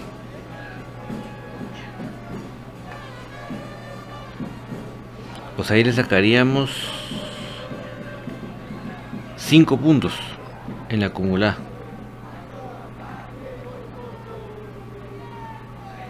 Pues 5.55 5.71
ahí 5.71 5.83
le 5.83 5.91
sacaríamos 5.91 6.69
5 9.37 9.77
puntos 9.77 10.13
en 10.89 10.99
la 10.99 11.07
acumulada. 11.07 11.57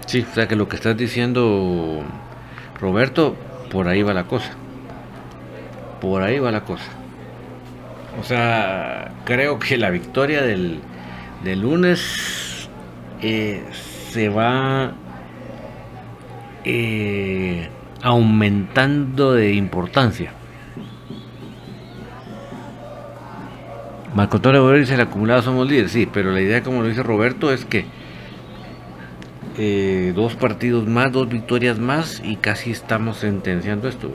Sí, 0.06 0.26
o 0.30 0.34
sea 0.34 0.48
que 0.48 0.56
lo 0.56 0.68
que 0.70 0.78
estás 0.78 0.95
diciendo, 0.95 2.02
Roberto, 2.80 3.36
por 3.72 3.88
ahí 3.88 4.04
va 4.04 4.14
la 4.14 4.24
cosa. 4.24 4.52
Por 6.02 6.24
ahí 6.24 6.39
va 6.39 6.52
la 6.52 6.62
cosa. 6.62 6.89
O 8.20 8.24
sea, 8.24 9.11
creo 9.26 9.59
que 9.59 9.78
la 9.78 9.89
victoria 9.89 10.41
del, 10.41 10.82
lunes 11.43 12.70
eh, 13.22 13.63
se 14.11 14.30
va 14.30 14.93
eh, 16.65 17.70
aumentando 18.01 19.34
de 19.34 19.53
importancia. 19.53 20.34
Marco 24.15 24.38
Antonio 24.38 24.72
dice, 24.72 24.95
el 24.95 25.01
acumulado 25.01 25.43
somos 25.43 25.70
líderes, 25.70 25.91
sí, 25.91 26.07
pero 26.11 26.32
la 26.32 26.41
idea, 26.41 26.63
como 26.63 26.82
lo 26.82 26.88
dice 26.88 27.03
Roberto, 27.03 27.53
es 27.53 27.65
que 27.65 27.86
eh, 29.59 30.11
dos 30.15 30.36
partidos 30.36 30.88
más, 30.88 31.11
dos 31.11 31.30
victorias 31.30 31.78
más 31.78 32.22
y 32.26 32.38
casi 32.38 32.72
estamos 32.72 33.18
sentenciando 33.18 33.88
esto. 33.88 34.09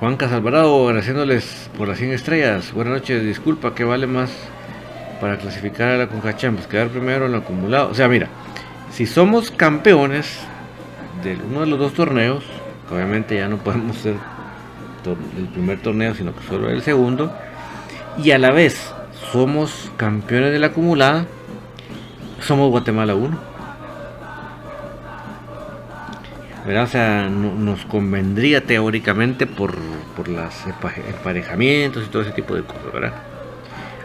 Juan 0.00 0.16
Casalvarado, 0.16 0.86
agradeciéndoles 0.86 1.70
por 1.76 1.88
las 1.88 1.98
100 1.98 2.12
estrellas. 2.12 2.72
Buenas 2.72 2.94
noches, 2.94 3.20
disculpa, 3.24 3.74
¿qué 3.74 3.82
vale 3.82 4.06
más 4.06 4.30
para 5.20 5.38
clasificar 5.38 5.88
a 5.88 5.96
la 5.96 6.06
Conca 6.06 6.36
Champions? 6.36 6.68
Quedar 6.68 6.86
primero 6.86 7.26
en 7.26 7.32
el 7.32 7.40
acumulado. 7.40 7.90
O 7.90 7.94
sea, 7.94 8.06
mira, 8.06 8.28
si 8.92 9.06
somos 9.06 9.50
campeones 9.50 10.38
de 11.24 11.36
uno 11.50 11.62
de 11.62 11.66
los 11.66 11.80
dos 11.80 11.94
torneos, 11.94 12.44
obviamente 12.92 13.34
ya 13.34 13.48
no 13.48 13.56
podemos 13.56 13.96
ser 13.96 14.14
el 15.36 15.48
primer 15.48 15.82
torneo, 15.82 16.14
sino 16.14 16.32
que 16.32 16.46
solo 16.46 16.70
el 16.70 16.82
segundo, 16.82 17.32
y 18.22 18.30
a 18.30 18.38
la 18.38 18.52
vez 18.52 18.94
somos 19.32 19.90
campeones 19.96 20.52
de 20.52 20.60
la 20.60 20.68
acumulada, 20.68 21.26
somos 22.40 22.70
Guatemala 22.70 23.16
1. 23.16 23.57
O 26.66 26.86
sea, 26.86 27.28
nos 27.30 27.84
convendría 27.86 28.64
teóricamente 28.64 29.46
por, 29.46 29.74
por 30.16 30.28
los 30.28 30.54
emparejamientos 30.66 32.04
y 32.04 32.10
todo 32.10 32.22
ese 32.22 32.32
tipo 32.32 32.54
de 32.54 32.62
cosas, 32.62 32.92
¿verdad? 32.92 33.12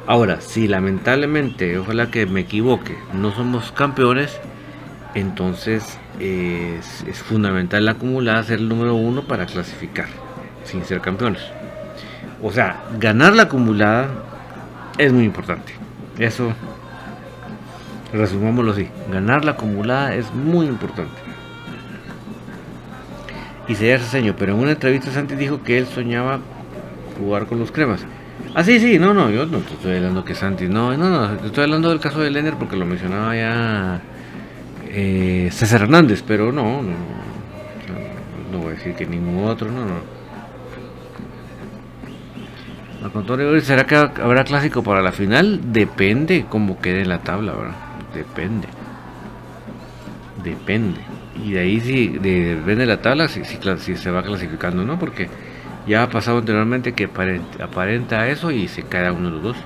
Ahora, 0.06 0.40
si 0.40 0.68
lamentablemente, 0.68 1.78
ojalá 1.78 2.10
que 2.10 2.26
me 2.26 2.42
equivoque, 2.42 2.96
no 3.14 3.34
somos 3.34 3.72
campeones, 3.72 4.40
entonces 5.14 5.98
es, 6.20 7.04
es 7.08 7.20
fundamental 7.20 7.86
la 7.86 7.92
acumulada 7.92 8.44
ser 8.44 8.60
el 8.60 8.70
número 8.70 8.96
uno 8.96 9.24
para 9.24 9.46
clasificar, 9.46 10.08
sin 10.64 10.86
ser 10.86 11.02
campeones. 11.02 11.42
O 12.42 12.52
sea, 12.52 12.84
ganar 13.00 13.34
la 13.36 13.44
acumulada 13.44 14.10
es 14.98 15.12
muy 15.12 15.26
importante. 15.26 15.74
Eso, 16.18 16.54
resumámoslo 18.14 18.72
así, 18.72 18.88
ganar 19.12 19.44
la 19.44 19.52
acumulada 19.52 20.16
es 20.16 20.34
muy 20.34 20.68
importante 20.68 21.23
y 23.68 23.76
se 23.76 23.98
señor, 24.00 24.36
pero 24.38 24.54
en 24.54 24.60
una 24.60 24.72
entrevista 24.72 25.12
Santi 25.12 25.36
dijo 25.36 25.64
que 25.64 25.78
él 25.78 25.88
soñaba 25.88 26.40
jugar 27.18 27.46
con 27.46 27.60
los 27.60 27.72
cremas. 27.72 28.06
Ah, 28.56 28.64
sí, 28.64 28.80
sí, 28.80 29.00
no, 29.00 29.14
no, 29.14 29.30
yo 29.30 29.46
no 29.46 29.60
estoy 29.60 29.96
hablando 29.96 30.26
que 30.26 30.36
Santi, 30.36 30.68
no, 30.68 30.96
no, 30.98 31.10
no, 31.10 31.46
estoy 31.46 31.64
hablando 31.64 31.90
del 31.90 32.00
caso 32.00 32.20
de 32.20 32.30
Lenner 32.30 32.56
porque 32.56 32.76
lo 32.76 32.86
mencionaba 32.86 33.36
ya 33.36 34.02
eh, 34.90 35.50
César 35.52 35.84
Hernández, 35.84 36.24
pero 36.28 36.52
no, 36.52 36.82
no, 36.82 36.94
no, 38.52 38.58
voy 38.58 38.74
a 38.74 38.76
decir 38.76 38.96
que 38.96 39.06
ningún 39.06 39.46
otro, 39.46 39.72
no, 39.72 39.86
no. 39.86 40.14
Al 43.04 43.12
contrario, 43.12 43.60
¿será 43.62 43.86
que 43.86 43.96
habrá 43.96 44.44
clásico 44.44 44.84
para 44.84 45.02
la 45.02 45.12
final? 45.12 45.74
Depende 45.74 46.46
cómo 46.50 46.80
quede 46.80 47.06
la 47.06 47.20
tabla, 47.20 47.54
¿verdad? 47.54 47.76
Depende. 48.14 48.68
Depende 50.44 51.13
y 51.36 51.52
de 51.52 51.60
ahí 51.60 51.80
si 51.80 52.08
de, 52.08 52.56
de 52.56 52.86
la 52.86 53.02
tabla 53.02 53.28
si, 53.28 53.44
se 53.44 54.12
va 54.12 54.24
clasificando, 54.24 54.84
¿no? 54.84 55.00
Porque 55.00 55.30
ya 55.88 56.04
ha 56.04 56.10
pasado 56.10 56.40
anteriormente 56.40 56.94
que 56.94 57.06
aparenta, 57.06 58.28
eso 58.30 58.52
y 58.52 58.68
se 58.68 58.84
cae 58.84 59.12
uno 59.12 59.30
de 59.30 59.36
los 59.36 59.44
dos. 59.44 59.58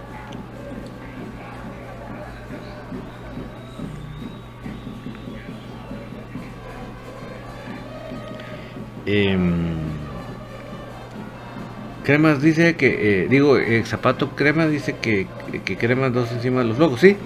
Em, 9.05 9.77
Cremas 12.03 12.41
dice 12.41 12.75
que, 12.75 13.23
eh, 13.23 13.27
digo, 13.29 13.57
el 13.57 13.85
Zapato 13.85 14.31
Cremas 14.35 14.69
dice 14.71 14.95
que, 15.01 15.27
que 15.65 15.77
Cremas 15.77 16.13
dos 16.13 16.31
encima 16.31 16.61
de 16.61 16.67
los 16.67 16.77
locos, 16.77 17.01
sí. 17.01 17.17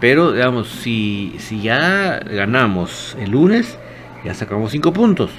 Pero, 0.00 0.32
digamos, 0.32 0.68
si, 0.68 1.34
si 1.38 1.60
ya 1.60 2.20
ganamos 2.20 3.16
el 3.20 3.30
lunes, 3.32 3.78
ya 4.24 4.34
sacamos 4.34 4.70
5 4.72 4.92
puntos. 4.92 5.30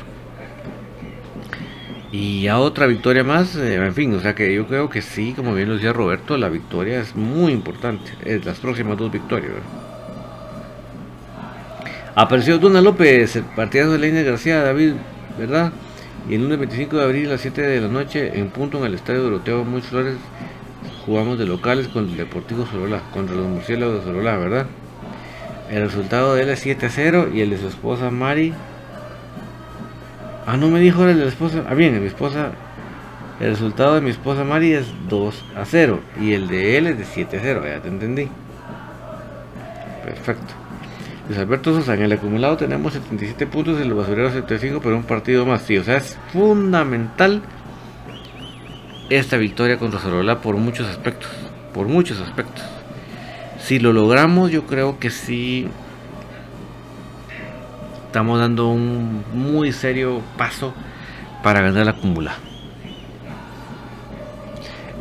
Y 2.12 2.44
ya 2.44 2.60
otra 2.60 2.88
victoria 2.88 3.24
más, 3.24 3.56
eh, 3.56 3.76
en 3.76 3.94
fin, 3.94 4.14
o 4.14 4.20
sea 4.20 4.36
que 4.36 4.54
yo 4.54 4.68
creo 4.68 4.90
que 4.90 5.02
sí, 5.02 5.34
como 5.34 5.56
bien 5.56 5.70
lo 5.70 5.76
decía 5.76 5.94
Roberto, 5.94 6.38
la 6.38 6.50
victoria 6.50 7.00
es 7.00 7.16
muy 7.16 7.54
importante. 7.54 8.12
Es 8.26 8.46
las 8.46 8.60
próximas 8.60 8.98
dos 8.98 9.12
victorias. 9.12 9.54
Apareció 12.14 12.60
Dona 12.60 12.82
López, 12.82 13.38
el 13.38 13.44
partidazo 13.44 13.94
de 13.94 14.00
Leina 14.00 14.22
García, 14.24 14.62
David, 14.62 14.94
¿verdad? 15.40 15.72
Y 16.30 16.36
el 16.36 16.42
lunes 16.42 16.60
25 16.60 16.98
de 16.98 17.04
abril 17.04 17.28
a 17.28 17.32
las 17.32 17.42
7 17.42 17.62
de 17.62 17.82
la 17.82 17.88
noche, 17.88 18.38
en 18.38 18.50
punto 18.50 18.78
en 18.78 18.84
el 18.84 18.94
estadio 18.94 19.24
Doroteo 19.24 19.64
Muy 19.64 19.82
Flores, 19.82 20.18
jugamos 21.06 21.38
de 21.40 21.46
locales 21.46 21.88
con 21.88 22.10
el 22.10 22.18
Deportivo 22.18 22.66
Solola, 22.66 23.02
contra 23.14 23.36
los 23.36 23.48
murciélagos 23.48 24.00
de 24.00 24.04
Solola, 24.04 24.38
¿verdad? 24.38 24.66
El 25.70 25.84
resultado 25.84 26.36
de 26.36 26.44
él 26.44 26.50
es 26.50 26.60
7 26.60 26.86
a 26.86 26.90
0 26.90 27.30
y 27.34 27.42
el 27.42 27.50
de 27.50 27.58
su 27.58 27.68
esposa 27.68 28.12
Mari. 28.12 28.54
Ah, 30.46 30.58
no 30.58 30.68
me 30.68 30.80
dijo 30.80 31.06
el 31.06 31.18
de 31.18 31.26
la 31.26 31.30
esposa. 31.30 31.64
Ah, 31.70 31.74
bien, 31.74 32.00
mi 32.02 32.08
esposa. 32.08 32.52
El 33.40 33.52
resultado 33.52 33.96
de 33.96 34.02
mi 34.02 34.10
esposa 34.10 34.44
Mari 34.44 34.74
es 34.74 34.88
2 35.10 35.46
a 35.56 35.66
0 35.66 36.00
y 36.20 36.34
el 36.34 36.48
de 36.48 36.78
él 36.78 36.88
es 36.88 36.98
de 36.98 37.06
7 37.06 37.38
a 37.38 37.40
0, 37.42 37.64
ya 37.66 37.82
te 37.82 37.88
entendí. 37.88 38.28
Perfecto. 40.04 40.54
Luis 41.28 41.40
Alberto 41.40 41.74
Sosa, 41.74 41.94
en 41.94 42.02
el 42.02 42.12
acumulado 42.12 42.58
tenemos 42.58 42.94
77 42.94 43.48
puntos 43.48 43.80
el 43.80 43.94
basurero 43.94 44.30
75, 44.30 44.82
pero 44.84 44.98
un 44.98 45.04
partido 45.04 45.46
más. 45.46 45.62
Sí, 45.62 45.78
o 45.78 45.84
sea, 45.84 45.98
es 45.98 46.18
fundamental 46.34 47.42
esta 49.18 49.38
victoria 49.38 49.78
contra 49.78 50.00
Sorola 50.00 50.40
por 50.40 50.56
muchos 50.56 50.88
aspectos. 50.88 51.30
Por 51.74 51.88
muchos 51.88 52.20
aspectos. 52.22 52.64
Si 53.60 53.80
lo 53.80 53.94
logramos, 53.94 54.52
yo 54.52 54.66
creo 54.66 55.00
que 55.00 55.10
sí 55.10 55.68
estamos 58.08 58.40
dando 58.40 58.70
un 58.70 59.24
muy 59.34 59.72
serio 59.72 60.22
paso 60.38 60.74
para 61.44 61.62
ganar 61.62 61.86
la 61.86 61.92
acumula. 61.92 62.34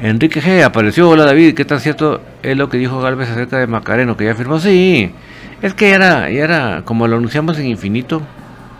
Enrique 0.00 0.40
G 0.40 0.62
apareció, 0.62 1.10
hola 1.10 1.24
David, 1.24 1.54
¿qué 1.54 1.64
tan 1.64 1.80
cierto 1.80 2.22
es 2.42 2.56
lo 2.56 2.68
que 2.68 2.78
dijo 2.78 3.00
Galvez 3.00 3.28
acerca 3.30 3.58
de 3.58 3.66
Macareno 3.66 4.16
que 4.16 4.24
ya 4.24 4.34
firmó? 4.34 4.58
Sí, 4.58 5.12
es 5.60 5.74
que 5.74 5.90
era, 5.90 6.28
era 6.30 6.82
como 6.84 7.06
lo 7.06 7.16
anunciamos 7.16 7.58
en 7.58 7.66
Infinito, 7.66 8.22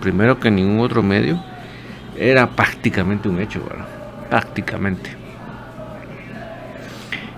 primero 0.00 0.40
que 0.40 0.48
en 0.48 0.56
ningún 0.56 0.80
otro 0.80 1.02
medio, 1.02 1.42
era 2.16 2.48
prácticamente 2.48 3.28
un 3.28 3.40
hecho, 3.40 3.60
prácticamente. 4.30 5.19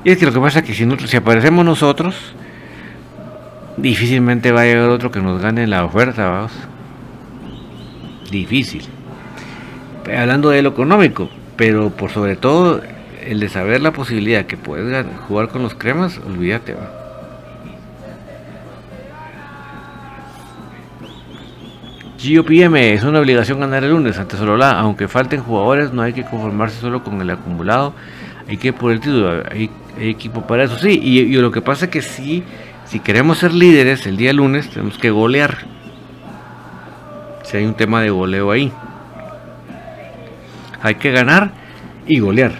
Y 0.04 0.10
es 0.10 0.18
que 0.18 0.26
lo 0.26 0.32
que 0.32 0.40
pasa 0.40 0.60
es 0.60 0.64
que 0.64 0.74
si, 0.74 0.84
nosotros, 0.84 1.10
si 1.10 1.16
aparecemos 1.16 1.64
nosotros, 1.64 2.34
difícilmente 3.76 4.50
va 4.50 4.62
a 4.62 4.64
llegar 4.64 4.88
otro 4.88 5.10
que 5.10 5.20
nos 5.20 5.40
gane 5.40 5.66
la 5.66 5.84
oferta, 5.84 6.28
vamos. 6.28 6.52
Difícil. 8.30 8.82
Hablando 10.16 10.50
de 10.50 10.62
lo 10.62 10.70
económico, 10.70 11.28
pero 11.56 11.90
por 11.90 12.10
sobre 12.10 12.34
todo 12.36 12.80
el 13.24 13.38
de 13.38 13.48
saber 13.48 13.82
la 13.82 13.92
posibilidad 13.92 14.46
que 14.46 14.56
puedes 14.56 15.06
jugar 15.28 15.48
con 15.48 15.62
los 15.62 15.74
cremas, 15.74 16.20
olvídate, 16.26 16.74
va. 16.74 17.02
GOPM 22.22 22.76
es 22.76 23.02
una 23.02 23.18
obligación 23.18 23.58
ganar 23.58 23.82
el 23.82 23.90
lunes 23.90 24.16
ante 24.16 24.36
Solola, 24.36 24.78
aunque 24.78 25.08
falten 25.08 25.42
jugadores, 25.42 25.92
no 25.92 26.02
hay 26.02 26.12
que 26.12 26.24
conformarse 26.24 26.80
solo 26.80 27.02
con 27.02 27.20
el 27.20 27.30
acumulado, 27.30 27.94
hay 28.48 28.58
que 28.58 28.72
por 28.72 28.92
el 28.92 29.00
título, 29.00 29.42
hay 29.50 29.70
equipo 29.98 30.46
para 30.46 30.64
eso. 30.64 30.78
Sí, 30.78 31.00
y, 31.02 31.34
lo 31.36 31.50
que 31.50 31.60
pasa 31.60 31.86
es 31.86 31.90
que 31.90 32.02
sí, 32.02 32.42
si 32.84 33.00
queremos 33.00 33.38
ser 33.38 33.52
líderes 33.52 34.06
el 34.06 34.16
día 34.16 34.32
lunes, 34.32 34.68
tenemos 34.70 34.98
que 34.98 35.10
golear. 35.10 35.58
Si 37.44 37.56
hay 37.56 37.64
un 37.64 37.74
tema 37.74 38.00
de 38.02 38.10
goleo 38.10 38.50
ahí. 38.50 38.72
Hay 40.82 40.96
que 40.96 41.10
ganar 41.12 41.52
y 42.06 42.18
golear. 42.18 42.52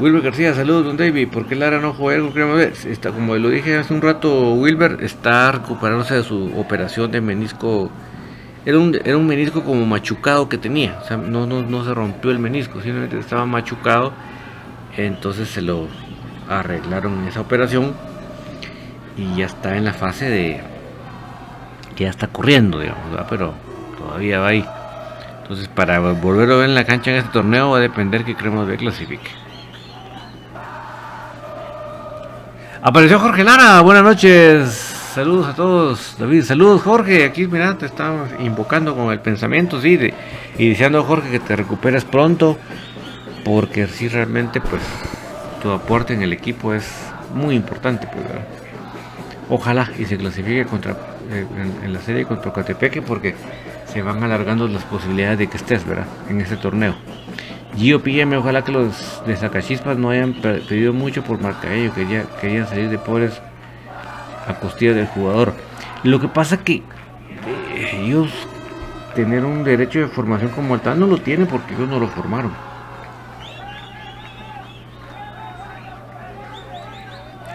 Wilber 0.00 0.22
García, 0.22 0.54
saludos, 0.54 0.86
don 0.86 0.96
David. 0.96 1.28
¿Por 1.28 1.46
qué 1.46 1.54
Lara 1.54 1.78
no 1.78 1.92
juega 1.92 2.26
Está, 2.62 3.10
como 3.10 3.36
lo 3.36 3.50
dije 3.50 3.76
hace 3.76 3.92
un 3.92 4.00
rato, 4.00 4.54
Wilber 4.54 4.98
está 5.02 5.52
recuperándose 5.52 6.14
de 6.14 6.22
su 6.22 6.52
operación 6.56 7.10
de 7.10 7.20
menisco 7.20 7.90
era 8.66 8.78
un, 8.78 8.94
era 9.04 9.16
un 9.16 9.26
menisco 9.26 9.62
como 9.64 9.86
machucado 9.86 10.48
que 10.48 10.58
tenía, 10.58 10.98
o 11.02 11.06
sea, 11.06 11.16
no, 11.16 11.46
no, 11.46 11.62
no 11.62 11.84
se 11.84 11.94
rompió 11.94 12.30
el 12.30 12.38
menisco, 12.38 12.80
simplemente 12.80 13.18
estaba 13.18 13.46
machucado, 13.46 14.12
entonces 14.96 15.48
se 15.48 15.62
lo 15.62 15.88
arreglaron 16.48 17.20
en 17.20 17.28
esa 17.28 17.40
operación 17.40 17.94
y 19.16 19.36
ya 19.36 19.46
está 19.46 19.76
en 19.76 19.84
la 19.84 19.92
fase 19.92 20.28
de 20.28 20.60
que 21.94 22.04
ya 22.04 22.10
está 22.10 22.26
corriendo, 22.26 22.80
digamos, 22.80 23.02
pero 23.28 23.54
todavía 23.98 24.40
va 24.40 24.48
ahí. 24.48 24.66
Entonces, 25.42 25.68
para 25.68 25.98
volver 25.98 26.50
a 26.50 26.56
ver 26.56 26.68
en 26.68 26.74
la 26.74 26.84
cancha 26.84 27.10
en 27.10 27.16
este 27.18 27.30
torneo 27.32 27.70
va 27.70 27.78
a 27.78 27.80
depender 27.80 28.24
que 28.24 28.36
Cremos 28.36 28.68
B 28.68 28.76
clasifique. 28.76 29.30
Apareció 32.82 33.18
Jorge 33.18 33.44
Lara, 33.44 33.80
buenas 33.80 34.04
noches. 34.04 34.99
Saludos 35.14 35.48
a 35.48 35.54
todos, 35.54 36.16
David, 36.18 36.42
saludos 36.44 36.82
Jorge, 36.82 37.24
aquí 37.24 37.46
mira, 37.48 37.76
te 37.76 37.86
estamos 37.86 38.28
invocando 38.38 38.94
con 38.94 39.10
el 39.10 39.18
pensamiento, 39.18 39.80
sí, 39.80 39.96
de, 39.96 40.14
y 40.56 40.68
deseando 40.68 41.02
Jorge 41.02 41.30
que 41.30 41.40
te 41.40 41.56
recuperes 41.56 42.04
pronto, 42.04 42.56
porque 43.44 43.88
sí 43.88 44.06
realmente 44.06 44.60
pues 44.60 44.82
tu 45.62 45.70
aporte 45.70 46.14
en 46.14 46.22
el 46.22 46.32
equipo 46.32 46.72
es 46.74 46.88
muy 47.34 47.56
importante, 47.56 48.06
pues, 48.06 48.24
ojalá 49.48 49.90
y 49.98 50.04
se 50.04 50.16
clasifique 50.16 50.64
contra 50.64 50.92
eh, 51.30 51.44
en, 51.82 51.92
la 51.92 52.00
serie 52.00 52.24
contra 52.24 52.52
Cotepeque 52.52 53.02
porque 53.02 53.34
se 53.92 54.02
van 54.02 54.22
alargando 54.22 54.68
las 54.68 54.84
posibilidades 54.84 55.40
de 55.40 55.48
que 55.48 55.56
estés, 55.56 55.84
¿verdad? 55.84 56.06
En 56.28 56.40
este 56.40 56.56
torneo. 56.56 56.94
Gio 57.76 58.00
PM, 58.00 58.36
ojalá 58.36 58.62
que 58.62 58.70
los 58.70 59.22
de 59.26 59.36
Sacachispas 59.36 59.96
no 59.98 60.10
hayan 60.10 60.34
pedido 60.34 60.92
mucho 60.92 61.24
por 61.24 61.40
Marcaello, 61.40 61.92
quería, 61.94 62.24
querían 62.40 62.68
salir 62.68 62.90
de 62.90 62.98
pobres 62.98 63.40
costilla 64.58 64.94
del 64.94 65.06
jugador. 65.06 65.54
Lo 66.02 66.18
que 66.20 66.28
pasa 66.28 66.64
que 66.64 66.76
eh, 66.76 68.02
ellos 68.02 68.32
tener 69.14 69.44
un 69.44 69.64
derecho 69.64 69.98
de 69.98 70.08
formación 70.08 70.50
como 70.50 70.78
tal 70.78 70.98
no 70.98 71.06
lo 71.06 71.18
tienen 71.18 71.46
porque 71.46 71.74
ellos 71.74 71.88
no 71.88 71.98
lo 71.98 72.08
formaron. 72.08 72.52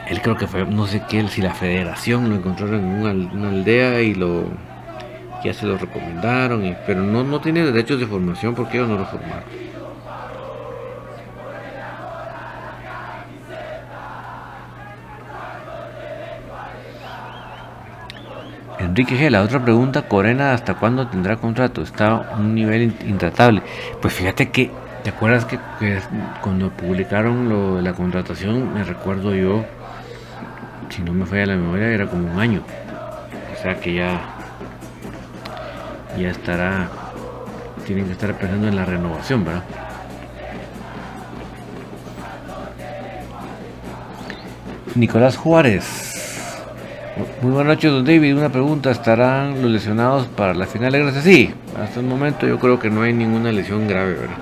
Él 0.07 0.21
creo 0.21 0.37
que 0.37 0.45
fue, 0.45 0.65
no 0.65 0.85
sé 0.85 1.01
qué, 1.09 1.27
si 1.27 1.41
la 1.41 1.53
federación 1.53 2.29
lo 2.29 2.35
encontraron 2.35 2.75
en 2.75 3.31
una, 3.33 3.49
aldea 3.49 4.01
y 4.01 4.13
lo 4.13 4.45
ya 5.43 5.53
se 5.53 5.65
lo 5.65 5.77
recomendaron, 5.77 6.75
pero 6.87 7.01
no, 7.01 7.23
no 7.23 7.39
tiene 7.39 7.63
derechos 7.63 7.99
de 7.99 8.07
formación 8.07 8.55
porque 8.55 8.77
ellos 8.77 8.89
no 8.89 8.97
lo 8.97 9.05
formaron. 9.05 9.64
Enrique 18.80 19.17
G, 19.17 19.30
la 19.30 19.41
otra 19.41 19.63
pregunta, 19.63 20.03
Corena, 20.03 20.53
¿hasta 20.53 20.73
cuándo 20.76 21.07
tendrá 21.07 21.38
contrato? 21.38 21.82
Está 21.82 22.07
a 22.17 22.36
un 22.38 22.53
nivel 22.53 22.93
intratable. 23.05 23.61
Pues 24.01 24.13
fíjate 24.13 24.49
que, 24.49 24.69
¿te 25.03 25.09
acuerdas 25.11 25.45
que, 25.45 25.57
cuando 26.41 26.69
publicaron 26.71 27.47
lo 27.47 27.78
de 27.78 27.82
la 27.84 27.93
contratación, 27.93 28.73
me 28.73 28.84
recuerdo 28.84 29.34
yo, 29.34 29.65
si 30.89 31.01
no 31.01 31.13
me 31.13 31.26
falla 31.26 31.45
la 31.47 31.55
memoria, 31.55 31.88
era 31.88 32.07
como 32.07 32.32
un 32.32 32.39
año. 32.39 32.61
O 33.57 33.61
sea 33.61 33.80
que 33.80 33.95
ya, 33.95 34.21
ya 36.19 36.30
estará, 36.30 36.89
tienen 37.86 38.05
que 38.05 38.11
estar 38.11 38.34
pensando 38.38 38.67
en 38.67 38.76
la 38.76 38.86
renovación, 38.86 39.45
¿verdad? 39.45 39.63
Nicolás 44.95 45.36
Juárez, 45.36 46.15
muy 47.41 47.51
buenas 47.51 47.76
noches, 47.76 47.91
don 47.91 48.03
David. 48.03 48.36
Una 48.36 48.49
pregunta, 48.49 48.91
¿estarán 48.91 49.61
los 49.61 49.72
lesionados 49.72 50.28
para 50.28 50.53
la 50.53 50.66
final 50.66 50.91
de 50.91 50.99
Gracia? 50.99 51.22
Sí, 51.22 51.53
hasta 51.80 51.99
el 51.99 52.05
momento 52.05 52.45
yo 52.45 52.59
creo 52.59 52.80
que 52.80 52.89
no 52.89 53.03
hay 53.03 53.13
ninguna 53.13 53.51
lesión 53.51 53.88
grave, 53.88 54.13
¿verdad? 54.13 54.38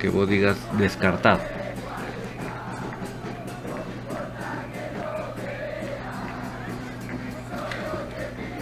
Que 0.00 0.08
vos 0.08 0.28
digas 0.28 0.56
descartado. 0.78 1.40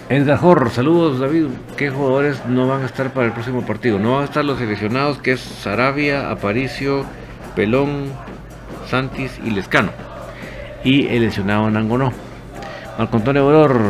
Edgar 0.09 0.71
saludos 0.71 1.21
David. 1.21 1.47
¿Qué 1.77 1.91
jugadores 1.91 2.45
no 2.47 2.67
van 2.67 2.83
a 2.83 2.87
estar 2.87 3.13
para 3.13 3.27
el 3.27 3.33
próximo 3.33 3.65
partido? 3.65 3.99
No 3.99 4.15
van 4.15 4.23
a 4.23 4.25
estar 4.25 4.45
los 4.45 4.59
seleccionados 4.59 5.19
que 5.19 5.33
es 5.33 5.41
Sarabia, 5.41 6.31
Aparicio, 6.31 7.05
Pelón, 7.55 8.11
Santis 8.89 9.39
y 9.45 9.51
Lescano. 9.51 9.93
Y 10.83 11.07
el 11.07 11.23
lesionado 11.23 11.71
Nango 11.71 11.99
no. 11.99 12.30
Marco 13.01 13.17
Antonio 13.17 13.45
Boror, 13.45 13.81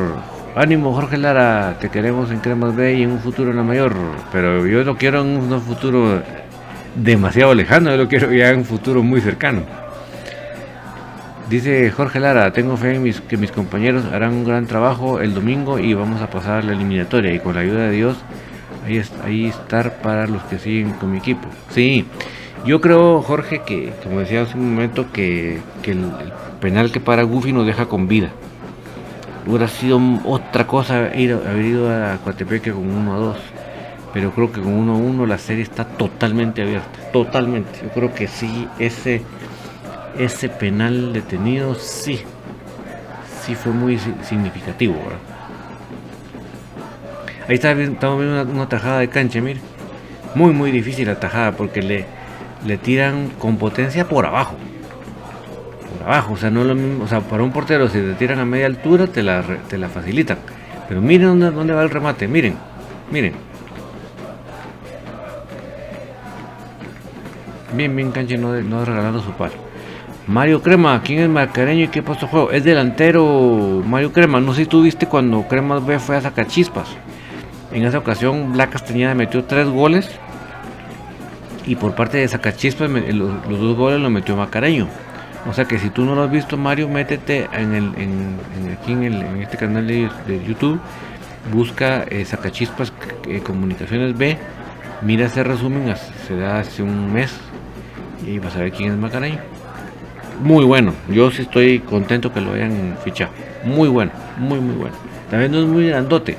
ánimo 0.55 0.95
Jorge 0.95 1.19
Lara, 1.19 1.79
te 1.81 1.89
queremos 1.89 2.31
en 2.31 2.39
Cremas 2.39 2.77
B 2.77 2.95
y 2.95 3.03
en 3.03 3.11
un 3.11 3.19
futuro 3.19 3.51
en 3.51 3.57
la 3.57 3.65
mayor, 3.65 3.93
pero 4.31 4.65
yo 4.69 4.85
no 4.85 4.97
quiero 4.97 5.23
en 5.23 5.53
un 5.53 5.61
futuro 5.61 6.23
demasiado 6.95 7.53
lejano, 7.53 7.91
yo 7.91 7.97
lo 7.97 8.07
quiero 8.07 8.33
ya 8.33 8.51
en 8.51 8.59
un 8.59 8.65
futuro 8.65 9.03
muy 9.03 9.21
cercano. 9.21 9.63
Dice 11.49 11.91
Jorge 11.91 12.21
Lara, 12.21 12.53
tengo 12.53 12.77
fe 12.77 12.95
en 12.95 13.03
mis, 13.03 13.21
que 13.21 13.37
mis 13.37 13.51
compañeros 13.51 14.05
harán 14.13 14.33
un 14.33 14.45
gran 14.45 14.69
trabajo 14.69 15.21
el 15.21 15.35
domingo 15.35 15.81
y 15.81 15.93
vamos 15.93 16.23
a 16.23 16.31
pasar 16.31 16.63
la 16.63 16.75
eliminatoria 16.75 17.35
y 17.35 17.41
con 17.41 17.57
la 17.57 17.63
ayuda 17.63 17.87
de 17.87 17.91
Dios 17.91 18.17
ahí, 18.87 19.03
ahí 19.25 19.47
estar 19.47 20.03
para 20.03 20.29
los 20.29 20.45
que 20.45 20.61
siguen 20.61 20.93
con 20.93 21.11
mi 21.11 21.19
equipo. 21.19 21.49
Sí, 21.71 22.07
yo 22.65 22.81
creo 22.81 23.23
Jorge 23.23 23.63
que, 23.67 23.93
como 24.05 24.21
decía 24.21 24.43
hace 24.43 24.57
un 24.57 24.73
momento, 24.73 25.11
que, 25.11 25.59
el, 25.83 25.99
el 25.99 26.33
penal 26.61 26.93
que 26.93 27.01
para 27.01 27.25
Goofy 27.25 27.53
nos 27.53 27.67
deja 27.67 27.87
con 27.87 28.07
vida 28.07 28.31
hubiera 29.47 29.69
sido 29.69 30.01
otra 30.25 30.67
cosa 30.67 31.15
ir, 31.15 31.33
haber 31.33 31.65
ido 31.65 31.91
a 31.91 32.19
Coatepeque 32.19 32.73
con 32.73 32.89
1 32.89 33.15
a 33.15 33.17
2. 33.19 33.37
Pero 34.13 34.33
creo 34.33 34.51
que 34.53 34.61
con 34.61 34.73
1 34.73 34.93
a 34.93 34.97
1 34.97 35.27
la 35.27 35.39
serie 35.39 35.63
está 35.63 35.85
totalmente 35.85 36.63
abierta. 36.63 36.99
Totalmente. 37.13 37.81
Yo 37.83 37.91
creo 37.91 38.15
que 38.15 38.27
sí, 38.27 38.69
ese, 38.79 39.23
ese 40.19 40.49
penal 40.49 41.13
detenido, 41.13 41.75
sí. 41.75 42.21
Sí 43.43 43.55
fue 43.55 43.73
muy 43.73 43.99
significativo. 44.23 44.97
Ahí 47.49 47.55
está, 47.55 47.73
estamos 47.73 48.21
viendo 48.21 48.43
una, 48.43 48.69
tajada 48.69 49.01
de 49.01 49.09
cancha, 49.09 49.41
mire. 49.41 49.61
Muy, 50.35 50.53
muy 50.53 50.71
difícil 50.71 51.09
la 51.09 51.19
tajada 51.19 51.53
porque 51.53 51.83
le, 51.83 52.07
le 52.67 52.79
tiran 52.79 53.31
con 53.39 53.57
potencia 53.57 54.09
por 54.09 54.27
abajo 54.27 54.57
abajo. 56.01 56.35
O 56.35 56.37
sea, 56.37 56.51
no 56.51 56.65
lo 56.65 56.75
mismo. 56.75 57.05
O 57.05 57.09
sea, 57.09 57.21
para 57.21 57.43
un 57.43 57.53
portero, 57.53 57.89
si 57.89 57.99
te 58.01 58.15
tiran 58.15 58.39
a 58.39 58.45
media 58.45 58.67
altura, 58.67 59.07
te 59.07 59.23
la, 59.23 59.43
te 59.69 59.79
la 59.79 59.89
facilitan. 59.89 60.39
Pero 60.89 61.01
miren 61.01 61.29
dónde, 61.29 61.51
dónde 61.51 61.73
va 61.73 61.83
el 61.83 61.91
remate. 61.91 62.27
Miren, 62.29 62.55
miren. 63.11 63.35
Bien, 67.73 67.95
bien, 67.95 68.11
canche, 68.11 68.37
no, 68.37 68.53
no 68.61 68.85
regalando 68.85 69.21
su 69.21 69.31
par. 69.33 69.53
Mario 70.27 70.63
Crema, 70.63 71.01
¿quién 71.03 71.21
es 71.21 71.29
Macareño 71.29 71.85
y 71.85 71.89
qué 71.89 72.03
puesto 72.03 72.27
juego? 72.27 72.51
Es 72.51 72.65
delantero 72.65 73.83
Mario 73.87 74.13
Crema. 74.13 74.41
No 74.41 74.53
sé 74.55 74.63
si 74.63 74.67
tú 74.67 74.83
viste 74.83 75.07
cuando 75.07 75.43
Crema 75.49 75.79
B 75.79 75.99
fue 75.99 76.17
a 76.17 76.21
sacar 76.21 76.47
chispas. 76.47 76.89
En 77.73 77.85
esa 77.85 77.99
ocasión, 77.99 78.53
Black 78.53 78.71
Castañeda 78.71 79.15
metió 79.15 79.45
tres 79.45 79.69
goles. 79.69 80.11
Y 81.67 81.77
por 81.77 81.95
parte 81.95 82.19
de 82.19 82.27
Sacachispas, 82.27 82.91
los, 82.91 83.47
los 83.49 83.61
dos 83.61 83.77
goles 83.77 84.01
lo 84.01 84.11
metió 84.11 84.37
Macareño. 84.37 84.89
O 85.49 85.55
sea 85.55 85.65
que 85.65 85.79
si 85.79 85.91
tú 85.91 86.05
no 86.05 86.15
lo 86.15 86.25
has 86.25 86.31
visto, 86.31 86.57
Mario, 86.57 86.89
métete 86.89 87.49
en 87.53 87.75
el, 87.75 87.85
en, 87.97 88.39
aquí 88.79 88.93
en, 88.93 89.05
el, 89.05 89.43
este 89.43 89.57
canal 89.57 89.87
de, 89.87 90.11
YouTube, 90.47 90.79
busca 91.53 92.05
eh, 92.05 92.25
Sacachispas 92.25 92.93
eh, 93.27 93.41
Comunicaciones 93.41 94.17
B, 94.17 94.37
mira 95.03 95.27
ese 95.27 95.43
resumen, 95.43 95.95
se 96.27 96.37
da 96.37 96.61
hace 96.61 96.83
un 96.83 97.13
mes 97.13 97.33
y 98.27 98.39
vas 98.39 98.55
a 98.57 98.61
ver 98.61 98.73
quién 98.73 98.93
es 98.93 98.99
Macaraño. 98.99 99.39
Muy 100.43 100.65
bueno, 100.65 100.93
yo 101.09 101.31
sí 101.31 101.43
estoy 101.43 101.81
contento 101.81 102.33
que 102.33 102.41
lo 102.41 102.53
hayan 102.53 102.97
fichado. 103.03 103.31
Muy 103.65 103.89
bueno, 103.89 104.13
muy 104.39 104.59
muy 104.61 104.75
bueno. 104.75 104.97
También 105.31 105.53
no 105.53 105.61
es 105.61 105.67
muy 105.67 105.89
grandote, 105.89 106.37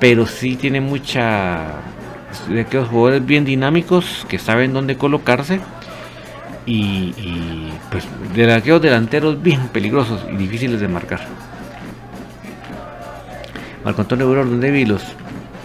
pero 0.00 0.26
sí 0.26 0.56
tiene 0.56 0.80
mucha 0.80 1.66
de 2.48 2.60
aquellos 2.60 2.88
jugadores 2.88 3.24
bien 3.24 3.44
dinámicos 3.44 4.26
que 4.28 4.38
saben 4.38 4.72
dónde 4.72 4.96
colocarse 4.96 5.60
y, 6.68 7.14
y 7.16 7.72
pues 7.90 8.06
de 8.34 8.52
aquellos 8.52 8.82
delanteros 8.82 9.42
bien 9.42 9.68
peligrosos 9.68 10.26
y 10.30 10.36
difíciles 10.36 10.80
de 10.80 10.88
marcar. 10.88 11.20
Marco 13.82 14.02
Antonio 14.02 14.26
donde 14.26 14.70
vi 14.70 14.84
los 14.84 15.02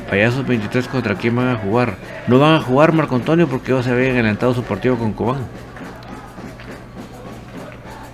payasos 0.09 0.47
23 0.47 0.87
contra 0.87 1.15
quién 1.15 1.35
van 1.35 1.49
a 1.49 1.55
jugar. 1.57 1.97
No 2.27 2.39
van 2.39 2.55
a 2.55 2.61
jugar 2.61 2.93
Marco 2.93 3.15
Antonio 3.15 3.49
porque 3.49 3.73
ellos 3.73 3.83
se 3.83 3.91
habían 3.91 4.13
adelantado 4.13 4.53
su 4.53 4.63
partido 4.63 4.97
con 4.97 5.11
Cobán. 5.11 5.41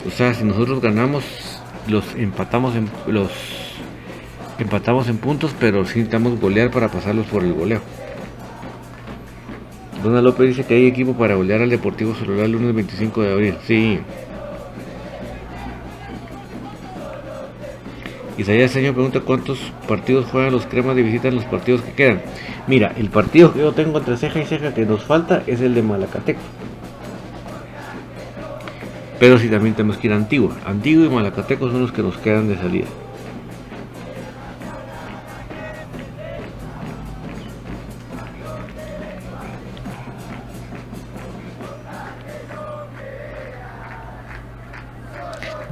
O 0.07 0.09
sea, 0.09 0.33
si 0.33 0.43
nosotros 0.43 0.81
ganamos, 0.81 1.23
los 1.87 2.15
empatamos 2.15 2.75
en 2.75 2.89
los 3.05 3.29
empatamos 4.57 5.07
en 5.09 5.19
puntos, 5.19 5.53
pero 5.59 5.83
necesitamos 5.83 6.39
golear 6.39 6.71
para 6.71 6.89
pasarlos 6.89 7.27
por 7.27 7.43
el 7.43 7.53
goleo. 7.53 7.81
Dona 10.03 10.21
López 10.21 10.47
dice 10.47 10.63
que 10.65 10.75
hay 10.75 10.87
equipo 10.87 11.13
para 11.13 11.35
golear 11.35 11.61
al 11.61 11.69
Deportivo 11.69 12.15
Celular 12.15 12.45
el 12.45 12.53
lunes 12.53 12.73
25 12.73 13.21
de 13.21 13.31
abril. 13.31 13.55
Sí. 13.65 13.99
Isaías 18.37 18.71
Señor 18.71 18.93
pregunta 18.93 19.19
cuántos 19.19 19.59
partidos 19.85 20.25
juegan 20.27 20.53
los 20.53 20.65
cremas 20.65 20.95
de 20.95 21.03
visita 21.03 21.27
en 21.27 21.35
los 21.35 21.43
partidos 21.43 21.81
que 21.81 21.91
quedan. 21.91 22.21
Mira, 22.67 22.93
el 22.95 23.09
partido 23.09 23.51
que 23.51 23.59
yo 23.59 23.73
tengo 23.73 23.97
entre 23.97 24.15
ceja 24.15 24.39
y 24.39 24.45
ceja 24.45 24.73
que 24.73 24.85
nos 24.85 25.03
falta 25.03 25.43
es 25.45 25.59
el 25.59 25.75
de 25.75 25.81
Malacateco. 25.81 26.39
Pero 29.19 29.37
sí 29.37 29.49
también 29.49 29.75
tenemos 29.75 29.97
que 29.97 30.07
ir 30.07 30.13
a 30.13 30.15
Antigua. 30.15 30.55
Antigua 30.65 31.05
y 31.05 31.09
Malacateco 31.09 31.69
son 31.69 31.81
los 31.81 31.91
que 31.91 32.01
nos 32.01 32.17
quedan 32.17 32.47
de 32.47 32.55
salida. 32.55 32.87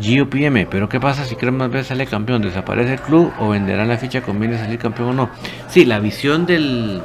Gio 0.08 0.30
PM, 0.30 0.68
pero 0.68 0.88
¿qué 0.88 1.02
pasa 1.02 1.26
si 1.26 1.36
Cremas 1.36 1.70
B 1.70 1.84
sale 1.84 2.06
campeón? 2.08 2.42
¿Desaparece 2.42 2.94
el 2.94 3.02
club 3.02 3.34
o 3.40 3.50
venderán 3.50 3.90
la 3.90 3.98
ficha? 3.98 4.22
¿Conviene 4.22 4.58
salir 4.58 4.80
campeón 4.80 5.10
o 5.10 5.14
no? 5.14 5.30
Sí, 5.68 5.84
la 5.84 6.00
visión 6.00 6.46
del, 6.46 7.02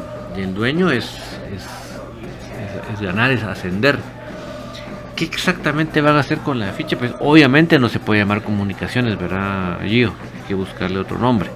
dueño 0.55 0.89
es, 0.89 1.11
es, 1.53 3.01
ganar, 3.01 3.33
es 3.33 3.43
ascender. 3.43 3.99
¿Qué 5.17 5.25
exactamente 5.25 6.01
van 6.01 6.15
a 6.15 6.21
hacer 6.21 6.39
con 6.39 6.61
la 6.61 6.71
ficha? 6.73 6.97
Pues 6.97 7.13
obviamente 7.19 7.77
no 7.81 7.89
se 7.89 7.99
puede 7.99 8.21
llamar 8.21 8.43
comunicaciones, 8.43 9.19
¿verdad, 9.19 9.81
Gio? 9.85 10.11
Hay 10.37 10.47
que 10.47 10.55
buscarle 10.55 11.01
otro 11.01 11.19
nombre. 11.19 11.51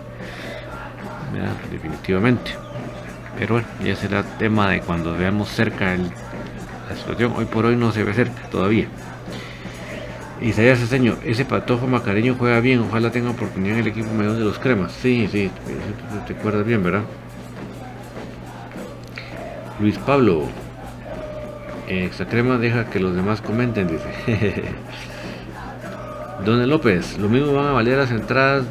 Definitivamente. 1.70 2.56
Pero 3.38 3.54
bueno, 3.54 3.68
ya 3.84 3.94
será 3.94 4.24
tema 4.24 4.68
de 4.68 4.80
cuando 4.80 5.16
veamos 5.16 5.48
cerca 5.50 5.94
la 5.94 6.96
situación. 6.96 7.34
Hoy 7.36 7.44
por 7.44 7.66
hoy 7.66 7.76
no 7.76 7.92
se 7.92 8.02
ve 8.02 8.14
cerca 8.14 8.48
todavía. 8.50 8.88
Isaías 10.40 10.78
Ceseño, 10.78 11.16
ese 11.24 11.44
patojo 11.44 11.86
macareño 11.86 12.36
juega 12.38 12.60
bien, 12.60 12.80
ojalá 12.80 13.10
tenga 13.10 13.30
oportunidad 13.30 13.76
en 13.76 13.82
el 13.82 13.86
equipo 13.88 14.12
medio 14.12 14.34
de 14.34 14.44
los 14.44 14.58
cremas. 14.58 14.92
Sí, 14.92 15.28
sí, 15.32 15.50
te, 16.26 16.34
acuerdas 16.34 16.66
bien, 16.66 16.82
¿verdad? 16.82 17.02
Luis 19.80 19.98
Pablo, 19.98 20.44
esta 21.88 22.26
crema 22.26 22.58
deja 22.58 22.90
que 22.90 23.00
los 23.00 23.14
demás 23.14 23.40
comenten, 23.40 23.88
dice. 23.88 24.64
Don 26.44 26.68
López, 26.68 27.18
lo 27.18 27.28
mismo 27.28 27.54
van 27.54 27.66
a 27.66 27.72
valer 27.72 27.96
las 27.96 28.10
entradas 28.10 28.64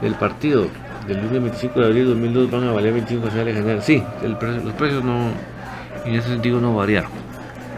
del 0.00 0.14
partido 0.14 0.68
del 1.06 1.16
lunes 1.18 1.42
25 1.42 1.80
de 1.80 1.86
abril 1.86 2.04
de 2.04 2.10
2002 2.10 2.50
van 2.50 2.64
a 2.64 2.72
valer 2.72 2.92
25 2.92 3.26
sociales 3.26 3.56
general. 3.56 3.82
Sí, 3.82 4.02
los 4.22 4.74
precios 4.74 5.02
no, 5.02 5.30
en 6.04 6.14
ese 6.14 6.28
sentido 6.28 6.60
no 6.60 6.76
variaron. 6.76 7.10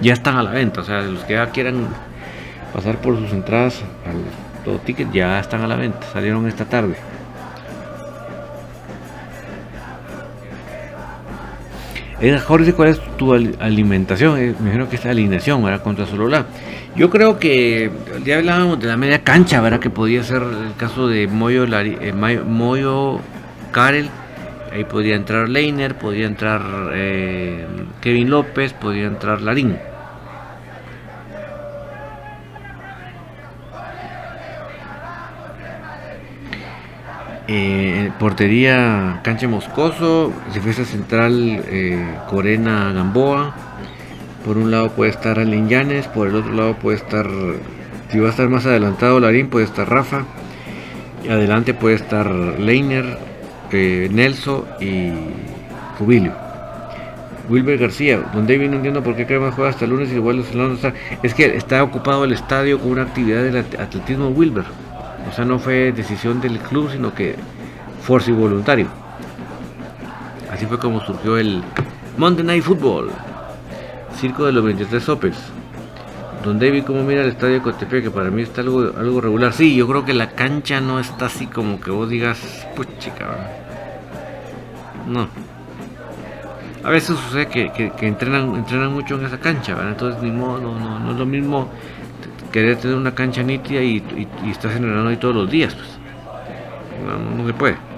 Ya 0.01 0.13
están 0.13 0.37
a 0.37 0.43
la 0.43 0.51
venta, 0.51 0.81
o 0.81 0.85
sea, 0.85 1.03
los 1.03 1.25
que 1.25 1.35
ya 1.35 1.47
quieran 1.51 1.87
pasar 2.75 3.01
por 3.01 3.17
sus 3.17 3.31
entradas 3.33 3.83
al 4.05 4.17
todo 4.65 4.79
ticket 4.79 5.13
ya 5.13 5.39
están 5.39 5.63
a 5.63 5.69
la 5.69 5.77
venta, 5.77 6.01
salieron 6.13 6.47
esta 6.49 6.65
tarde. 6.65 6.97
Jorge, 12.47 12.73
¿cuál 12.73 12.89
es 12.89 13.01
tu 13.19 13.35
alimentación? 13.35 14.39
Eh, 14.39 14.55
me 14.59 14.67
imagino 14.67 14.89
que 14.89 14.97
esta 14.97 15.11
alineación, 15.11 15.63
¿verdad? 15.63 15.83
Contra 15.83 16.07
Solola. 16.07 16.47
Yo 16.97 17.11
creo 17.11 17.39
que 17.39 17.91
ya 18.25 18.39
hablábamos 18.39 18.81
de 18.81 18.87
la 18.87 18.97
media 18.97 19.23
cancha, 19.23 19.61
¿verdad? 19.61 19.79
Que 19.79 19.91
podía 19.91 20.23
ser 20.23 20.43
el 20.43 20.75
caso 20.77 21.07
de 21.07 21.27
Moyo, 21.27 21.65
eh, 21.65 22.13
Moyo 22.13 23.21
Karel. 23.73 24.09
Ahí 24.73 24.85
podría 24.85 25.17
entrar 25.17 25.49
Leiner, 25.49 25.97
podría 25.97 26.27
entrar 26.27 26.63
eh, 26.95 27.67
Kevin 28.01 28.31
López, 28.31 28.73
podría 28.73 29.07
entrar 29.07 29.43
Larín. 29.43 29.77
Eh, 37.47 38.11
portería 38.19 39.21
Cancha 39.23 39.47
Moscoso, 39.49 40.33
defensa 40.55 40.85
central 40.85 41.63
eh, 41.69 42.17
Corena 42.29 42.93
Gamboa. 42.93 43.55
Por 44.45 44.57
un 44.57 44.71
lado 44.71 44.91
puede 44.91 45.11
estar 45.11 45.39
Alin 45.39 45.69
Llanes, 45.69 46.07
por 46.09 46.29
el 46.29 46.37
otro 46.37 46.53
lado 46.53 46.75
puede 46.77 46.97
estar, 46.97 47.27
si 48.11 48.19
va 48.19 48.29
a 48.29 48.31
estar 48.31 48.49
más 48.49 48.65
adelantado 48.67 49.21
Larín, 49.21 49.49
puede 49.49 49.67
estar 49.67 49.89
Rafa. 49.89 50.25
Adelante 51.29 51.75
puede 51.75 51.97
estar 51.97 52.31
Leiner, 52.31 53.19
eh, 53.73 54.09
Nelson 54.11 54.65
y 54.81 55.13
Jubilio. 55.99 56.33
Wilber 57.49 57.77
García, 57.77 58.23
donde 58.33 58.57
no 58.57 58.77
entiendo 58.77 59.03
por 59.03 59.17
qué 59.17 59.27
Crema 59.27 59.53
juega 59.53 59.69
hasta 59.69 59.85
el 59.85 59.91
lunes 59.91 60.11
y 60.11 60.15
igual 60.15 60.43
no 60.55 60.73
está. 60.73 60.95
Es 61.23 61.35
que 61.35 61.57
está 61.57 61.83
ocupado 61.83 62.25
el 62.25 62.33
estadio 62.33 62.79
con 62.79 62.93
una 62.93 63.03
actividad 63.03 63.43
de 63.43 63.59
atletismo 63.59 64.29
Wilber. 64.29 64.65
O 65.29 65.33
sea, 65.33 65.45
no 65.45 65.59
fue 65.59 65.93
decisión 65.93 66.41
del 66.41 66.59
club, 66.59 66.91
sino 66.91 67.15
que 67.15 67.37
fuerza 68.03 68.31
y 68.31 68.35
voluntario. 68.35 68.89
Así 70.51 70.67
fue 70.67 70.79
como 70.79 71.01
surgió 71.01 71.37
el 71.39 71.63
Monday 72.17 72.45
Night 72.45 72.63
Football, 72.63 73.11
Circo 74.17 74.45
de 74.45 74.53
los 74.53 74.65
23 74.65 75.03
Sopes. 75.03 75.37
Don 76.45 76.59
David, 76.59 76.85
¿cómo 76.85 77.03
mira 77.03 77.23
el 77.23 77.31
estadio 77.31 77.55
de 77.55 77.63
Cotepec? 77.63 78.05
Que 78.05 78.11
para 78.11 78.31
mí 78.31 78.43
está 78.43 78.61
algo, 78.61 78.93
algo 78.97 79.21
regular. 79.21 79.53
Sí, 79.53 79.75
yo 79.75 79.89
creo 79.89 80.05
que 80.05 80.13
la 80.13 80.31
cancha 80.31 80.81
no 80.81 81.01
está 81.01 81.27
así 81.27 81.47
como 81.47 81.81
que 81.81 81.91
vos 81.91 82.09
digas, 82.09 82.39
puchica. 82.77 83.27
No. 85.09 85.27
A 86.85 86.91
veces 86.91 87.17
sucede 87.17 87.47
que, 87.47 87.93
entrenan, 88.07 88.57
entrenan 88.57 88.93
mucho 88.93 89.15
en 89.15 89.25
esa 89.25 89.39
cancha, 89.39 89.75
¿verdad? 89.75 89.93
Entonces, 89.93 90.23
ni 90.23 90.31
modo, 90.31 90.61
no, 90.61 90.99
no 90.99 91.11
es 91.13 91.17
lo 91.17 91.25
mismo 91.25 91.71
querer 92.55 92.77
tener 92.77 92.97
una 92.97 93.13
cancha 93.13 93.43
nítida 93.43 93.83
y, 93.83 93.97
y, 94.45 94.51
estás 94.51 94.77
entrenando 94.77 95.11
ahí 95.11 95.17
todos 95.17 95.35
los 95.35 95.51
días. 95.51 95.75
Pues. 95.75 95.89
no 97.37 97.45
se 97.49 97.53
puede. 97.53 97.94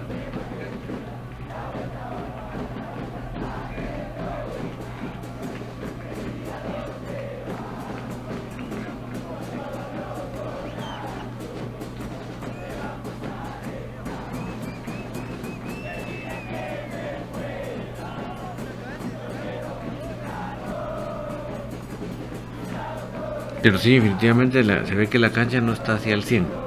Pero 23.66 23.78
sí, 23.78 23.94
definitivamente 23.94 24.62
se 24.62 24.94
ve 24.94 25.08
que 25.08 25.18
la 25.18 25.30
cancha 25.30 25.60
no 25.60 25.72
está 25.72 25.94
hacia 25.94 26.14
el 26.14 26.22
100. 26.22 26.65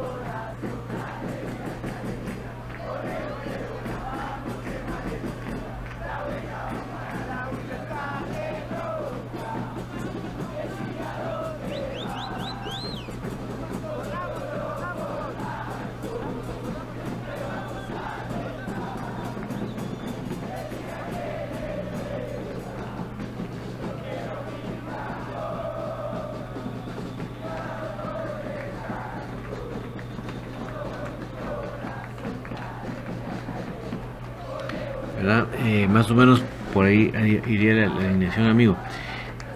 Iría 37.50 37.74
la, 37.74 38.08
alineación, 38.08 38.48
amigo. 38.48 38.78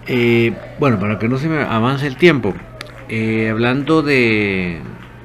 Eh, 0.07 0.53
bueno, 0.79 0.99
para 0.99 1.19
que 1.19 1.27
no 1.27 1.37
se 1.37 1.47
me 1.47 1.61
avance 1.61 2.07
el 2.07 2.17
tiempo, 2.17 2.53
eh, 3.09 3.49
hablando 3.49 4.01
de. 4.01 4.81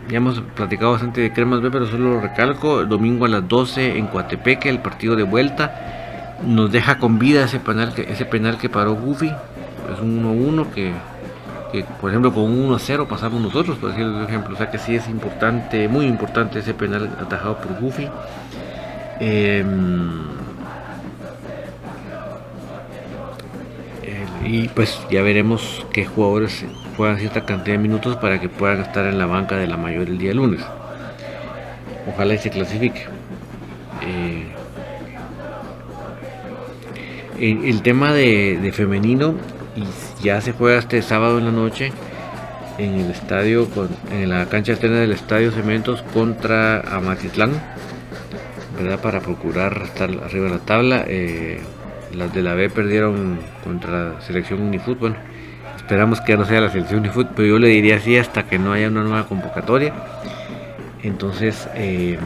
Ya 0.08 0.16
hemos 0.16 0.40
platicado 0.40 0.92
bastante 0.92 1.20
de 1.20 1.32
Cremas 1.32 1.60
B, 1.60 1.70
pero 1.70 1.86
solo 1.86 2.14
lo 2.14 2.20
recalco. 2.20 2.80
El 2.80 2.88
domingo 2.88 3.26
a 3.26 3.28
las 3.28 3.46
12 3.46 3.98
en 3.98 4.06
Coatepeque, 4.06 4.68
el 4.68 4.80
partido 4.80 5.16
de 5.16 5.22
vuelta. 5.22 6.36
Nos 6.46 6.70
deja 6.72 6.98
con 6.98 7.18
vida 7.18 7.44
ese 7.44 7.60
penal 7.60 7.92
que, 7.92 8.02
ese 8.02 8.24
penal 8.24 8.56
que 8.58 8.68
paró 8.68 8.94
Goofy. 8.94 9.28
Es 9.28 10.00
un 10.00 10.22
1-1 10.24 10.70
que, 10.70 11.84
por 12.00 12.10
ejemplo, 12.10 12.32
con 12.32 12.44
un 12.44 12.70
1-0 12.70 13.06
pasamos 13.06 13.42
nosotros, 13.42 13.76
por 13.76 13.90
decirlo 13.90 14.22
ejemplo. 14.22 14.54
O 14.54 14.56
sea 14.56 14.70
que 14.70 14.78
sí 14.78 14.94
es 14.94 15.08
importante, 15.08 15.88
muy 15.88 16.06
importante 16.06 16.60
ese 16.60 16.72
penal 16.72 17.10
atajado 17.20 17.58
por 17.58 17.78
Goofy. 17.78 18.08
Eh, 19.20 19.64
y 24.48 24.68
pues 24.68 24.98
ya 25.10 25.20
veremos 25.20 25.84
qué 25.92 26.06
jugadores 26.06 26.64
juegan 26.96 27.18
cierta 27.18 27.44
cantidad 27.44 27.76
de 27.76 27.82
minutos 27.82 28.16
para 28.16 28.40
que 28.40 28.48
puedan 28.48 28.80
estar 28.80 29.04
en 29.06 29.18
la 29.18 29.26
banca 29.26 29.58
de 29.58 29.66
la 29.66 29.76
mayor 29.76 30.08
el 30.08 30.16
día 30.16 30.32
lunes. 30.32 30.62
Ojalá 32.10 32.32
y 32.32 32.38
se 32.38 32.48
clasifique. 32.48 33.06
Eh, 34.02 34.46
el, 37.38 37.82
tema 37.82 38.14
de, 38.14 38.72
femenino 38.74 39.34
ya 40.22 40.40
se 40.40 40.52
juega 40.52 40.78
este 40.78 41.02
sábado 41.02 41.38
en 41.38 41.44
la 41.44 41.52
noche 41.52 41.92
en 42.78 42.94
el 42.94 43.10
estadio 43.10 43.68
en 44.10 44.30
la 44.30 44.46
cancha 44.46 44.72
alterna 44.72 45.00
del 45.00 45.12
estadio 45.12 45.52
Cementos 45.52 46.02
contra 46.14 46.80
Amatitlán 46.80 47.50
¿verdad? 48.78 49.00
para 49.00 49.20
procurar 49.20 49.82
estar 49.84 50.10
arriba 50.10 50.46
de 50.46 50.50
la 50.50 50.58
tabla 50.58 51.04
eh, 51.06 51.60
las 52.14 52.32
de 52.32 52.42
la 52.42 52.54
B 52.54 52.70
perdieron 52.70 53.38
contra 53.64 54.14
la 54.14 54.20
selección 54.20 54.60
Unifútbol. 54.62 55.16
esperamos 55.76 56.20
que 56.20 56.32
ya 56.32 56.38
no 56.38 56.44
sea 56.44 56.60
la 56.60 56.70
selección 56.70 57.00
Unifútbol, 57.00 57.32
pero 57.34 57.48
yo 57.48 57.58
le 57.58 57.68
diría 57.68 57.96
así 57.96 58.16
hasta 58.16 58.44
que 58.44 58.58
no 58.58 58.72
haya 58.72 58.88
una 58.88 59.02
nueva 59.02 59.26
convocatoria. 59.26 59.92
Entonces, 61.02 61.68
eh, 61.74 62.18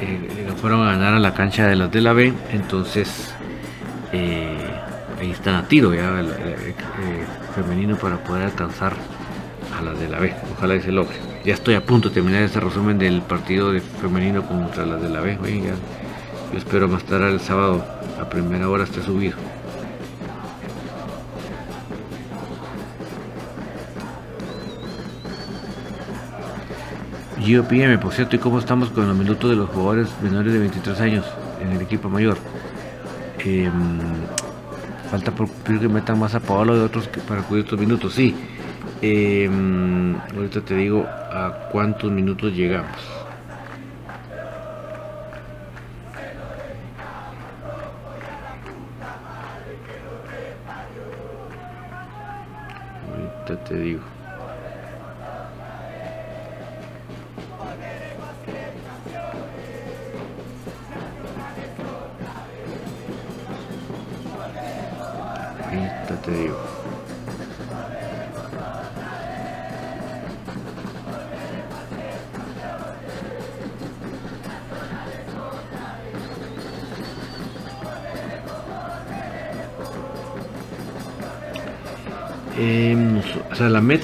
eh, 0.00 0.32
fueron 0.62 0.86
a 0.86 0.92
ganar 0.92 1.14
a 1.14 1.18
la 1.18 1.34
cancha 1.34 1.66
de 1.66 1.74
las 1.74 1.90
de 1.90 2.00
la 2.00 2.12
B. 2.12 2.32
Entonces, 2.52 3.34
eh, 4.12 4.56
ahí 5.20 5.32
están 5.32 5.56
a 5.56 5.66
tiro 5.66 5.92
ya 5.92 6.20
el, 6.20 6.28
eh, 6.30 6.74
femenino 7.54 7.96
para 7.96 8.16
poder 8.18 8.44
alcanzar 8.44 8.94
a 9.76 9.82
las 9.82 9.98
de 9.98 10.08
la 10.08 10.18
B. 10.18 10.34
Ojalá 10.56 10.80
se 10.80 10.92
logre. 10.92 11.16
Ya 11.44 11.54
estoy 11.54 11.74
a 11.74 11.84
punto 11.84 12.08
de 12.08 12.14
terminar 12.14 12.42
este 12.42 12.60
resumen 12.60 12.98
del 12.98 13.22
partido 13.22 13.72
de 13.72 13.80
femenino 13.80 14.46
contra 14.46 14.86
las 14.86 15.02
de 15.02 15.08
la 15.08 15.20
B. 15.20 15.38
yo 16.52 16.58
espero 16.58 16.88
más 16.88 17.04
tarde 17.04 17.30
el 17.30 17.40
sábado 17.40 17.84
a 18.20 18.28
primera 18.28 18.68
hora 18.68 18.84
esté 18.84 19.02
subido. 19.02 19.36
GOPM, 27.46 27.98
por 27.98 28.12
cierto, 28.12 28.36
¿y 28.36 28.38
cómo 28.38 28.60
estamos 28.60 28.90
con 28.90 29.08
los 29.08 29.16
minutos 29.16 29.50
de 29.50 29.56
los 29.56 29.68
jugadores 29.70 30.08
menores 30.22 30.52
de 30.52 30.60
23 30.60 31.00
años 31.00 31.26
en 31.60 31.72
el 31.72 31.82
equipo 31.82 32.08
mayor? 32.08 32.36
Em, 33.38 33.72
falta 35.10 35.32
por 35.32 35.48
que 35.50 35.88
metan 35.88 36.20
más 36.20 36.36
a 36.36 36.40
Pablo 36.40 36.76
de 36.76 36.84
otros 36.84 37.08
que 37.08 37.20
para 37.20 37.42
cubrir 37.42 37.64
estos 37.64 37.80
minutos, 37.80 38.14
sí. 38.14 38.34
Em, 39.04 40.22
ahorita 40.32 40.64
te 40.64 40.74
digo 40.76 41.18
a 41.30 41.58
cuántos 41.66 42.10
minutos 42.12 42.52
llegamos. 42.54 43.28
Ahorita 53.02 53.62
te 53.62 53.76
digo. 53.76 54.21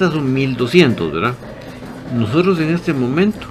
Son 0.07 0.33
1200, 0.33 1.11
¿verdad? 1.11 1.33
Nosotros 2.15 2.59
en 2.59 2.73
este 2.73 2.93
momento 2.93 3.47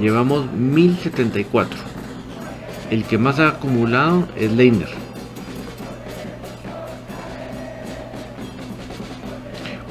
llevamos 0.00 0.50
1074. 0.52 1.78
El 2.90 3.04
que 3.04 3.18
más 3.18 3.38
ha 3.38 3.48
acumulado 3.48 4.26
es 4.36 4.50
Leiner 4.52 5.04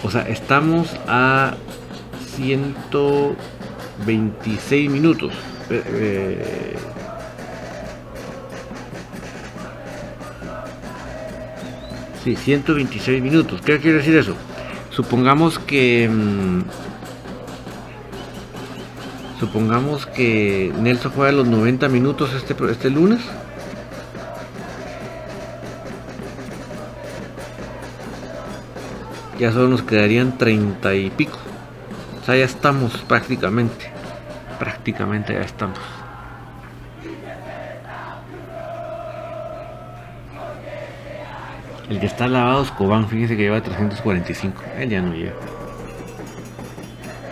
O 0.03 0.11
sea, 0.11 0.23
estamos 0.23 0.89
a 1.07 1.53
126 2.35 4.89
minutos. 4.89 5.31
Eh, 5.69 5.83
eh, 5.87 6.75
sí, 12.23 12.35
126 12.35 13.23
minutos. 13.23 13.61
¿Qué 13.61 13.79
quiere 13.79 13.99
decir 13.99 14.17
eso? 14.17 14.35
Supongamos 14.95 15.59
que... 15.59 16.09
Mm, 16.09 16.61
supongamos 19.39 20.05
que 20.05 20.71
Nelson 20.79 21.11
juega 21.13 21.31
los 21.31 21.47
90 21.47 21.89
minutos 21.89 22.33
este, 22.33 22.55
este 22.71 22.89
lunes. 22.89 23.19
ya 29.43 29.51
solo 29.51 29.67
nos 29.67 29.81
quedarían 29.81 30.37
30 30.37 30.93
y 30.95 31.09
pico. 31.09 31.37
O 32.21 32.25
sea, 32.25 32.37
ya 32.37 32.45
estamos 32.45 32.93
prácticamente. 33.09 33.91
Prácticamente 34.57 35.33
ya 35.33 35.41
estamos. 35.41 35.79
El 41.89 41.99
que 41.99 42.05
está 42.05 42.27
lavado 42.27 42.63
es 42.63 42.71
Cobán, 42.71 43.07
fíjense 43.07 43.35
que 43.35 43.43
lleva 43.43 43.61
345. 43.61 44.63
Él 44.77 44.89
ya 44.89 45.01
no 45.01 45.13
lleva. 45.13 45.35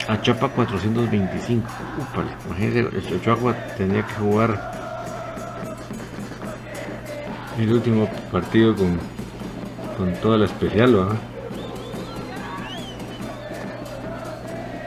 A 0.08 0.22
Chapa 0.22 0.50
425. 0.50 1.68
Upale, 2.00 2.32
imagínense, 2.48 3.14
el 3.14 3.22
Chapa 3.22 3.56
tendría 3.78 4.06
que 4.06 4.14
jugar 4.14 4.72
el 7.60 7.74
último 7.74 8.10
partido 8.32 8.76
con, 8.76 9.00
con 9.98 10.14
toda 10.22 10.38
la 10.38 10.46
especial, 10.46 10.96
¿verdad? 10.96 11.16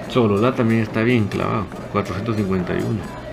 Solola 0.08 0.54
también 0.54 0.82
está 0.82 1.02
bien 1.02 1.26
clavado, 1.26 1.66
451. 1.92 3.23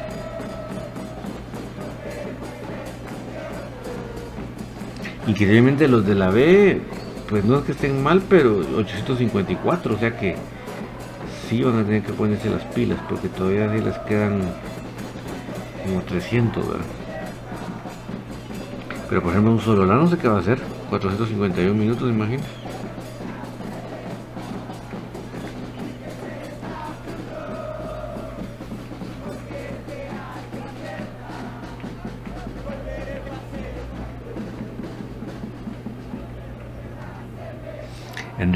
Increíblemente 5.28 5.88
los 5.88 6.06
de 6.06 6.16
la 6.16 6.30
B, 6.30 6.82
pues 7.30 7.46
no 7.46 7.60
es 7.60 7.66
que 7.66 7.72
estén 7.74 8.02
mal, 8.02 8.22
pero 8.28 8.60
854, 8.78 9.96
o 9.96 9.98
sea 9.98 10.18
que 10.18 10.36
sí 11.48 11.64
van 11.64 11.80
a 11.80 11.84
tener 11.84 12.02
que 12.04 12.14
ponerse 12.14 12.50
las 12.50 12.64
pilas, 12.66 13.00
porque 13.08 13.30
todavía 13.30 13.72
sí 13.72 13.84
les 13.84 13.98
quedan 14.00 14.42
como 15.86 16.02
300, 16.02 16.68
¿verdad? 16.68 16.86
Pero 19.10 19.22
por 19.22 19.32
ejemplo 19.32 19.52
un 19.52 19.60
Solola 19.60 19.96
no 19.96 20.08
sé 20.08 20.18
qué 20.18 20.28
va 20.28 20.38
a 20.38 20.40
hacer, 20.40 20.60
451 20.90 21.74
minutos, 21.74 22.10
imagínate. 22.10 22.61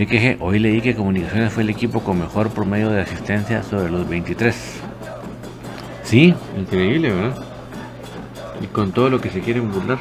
Enrique 0.06 0.38
G. 0.38 0.38
Hoy 0.39 0.60
leí 0.60 0.82
que 0.82 0.93
Comunicaciones 0.93 1.51
fue 1.51 1.64
el 1.64 1.70
equipo 1.72 2.01
con 2.01 2.20
mejor 2.20 2.51
promedio 2.51 2.91
de 2.91 3.01
asistencia 3.01 3.64
sobre 3.64 3.89
los 3.89 4.08
23. 4.08 4.56
Sí, 6.03 6.36
increíble, 6.56 7.12
¿verdad? 7.12 7.43
Y 8.62 8.68
con 8.68 8.91
todo 8.91 9.10
lo 9.10 9.20
que 9.20 9.32
se 9.32 9.39
quieren 9.39 9.72
burlar. 9.72 9.97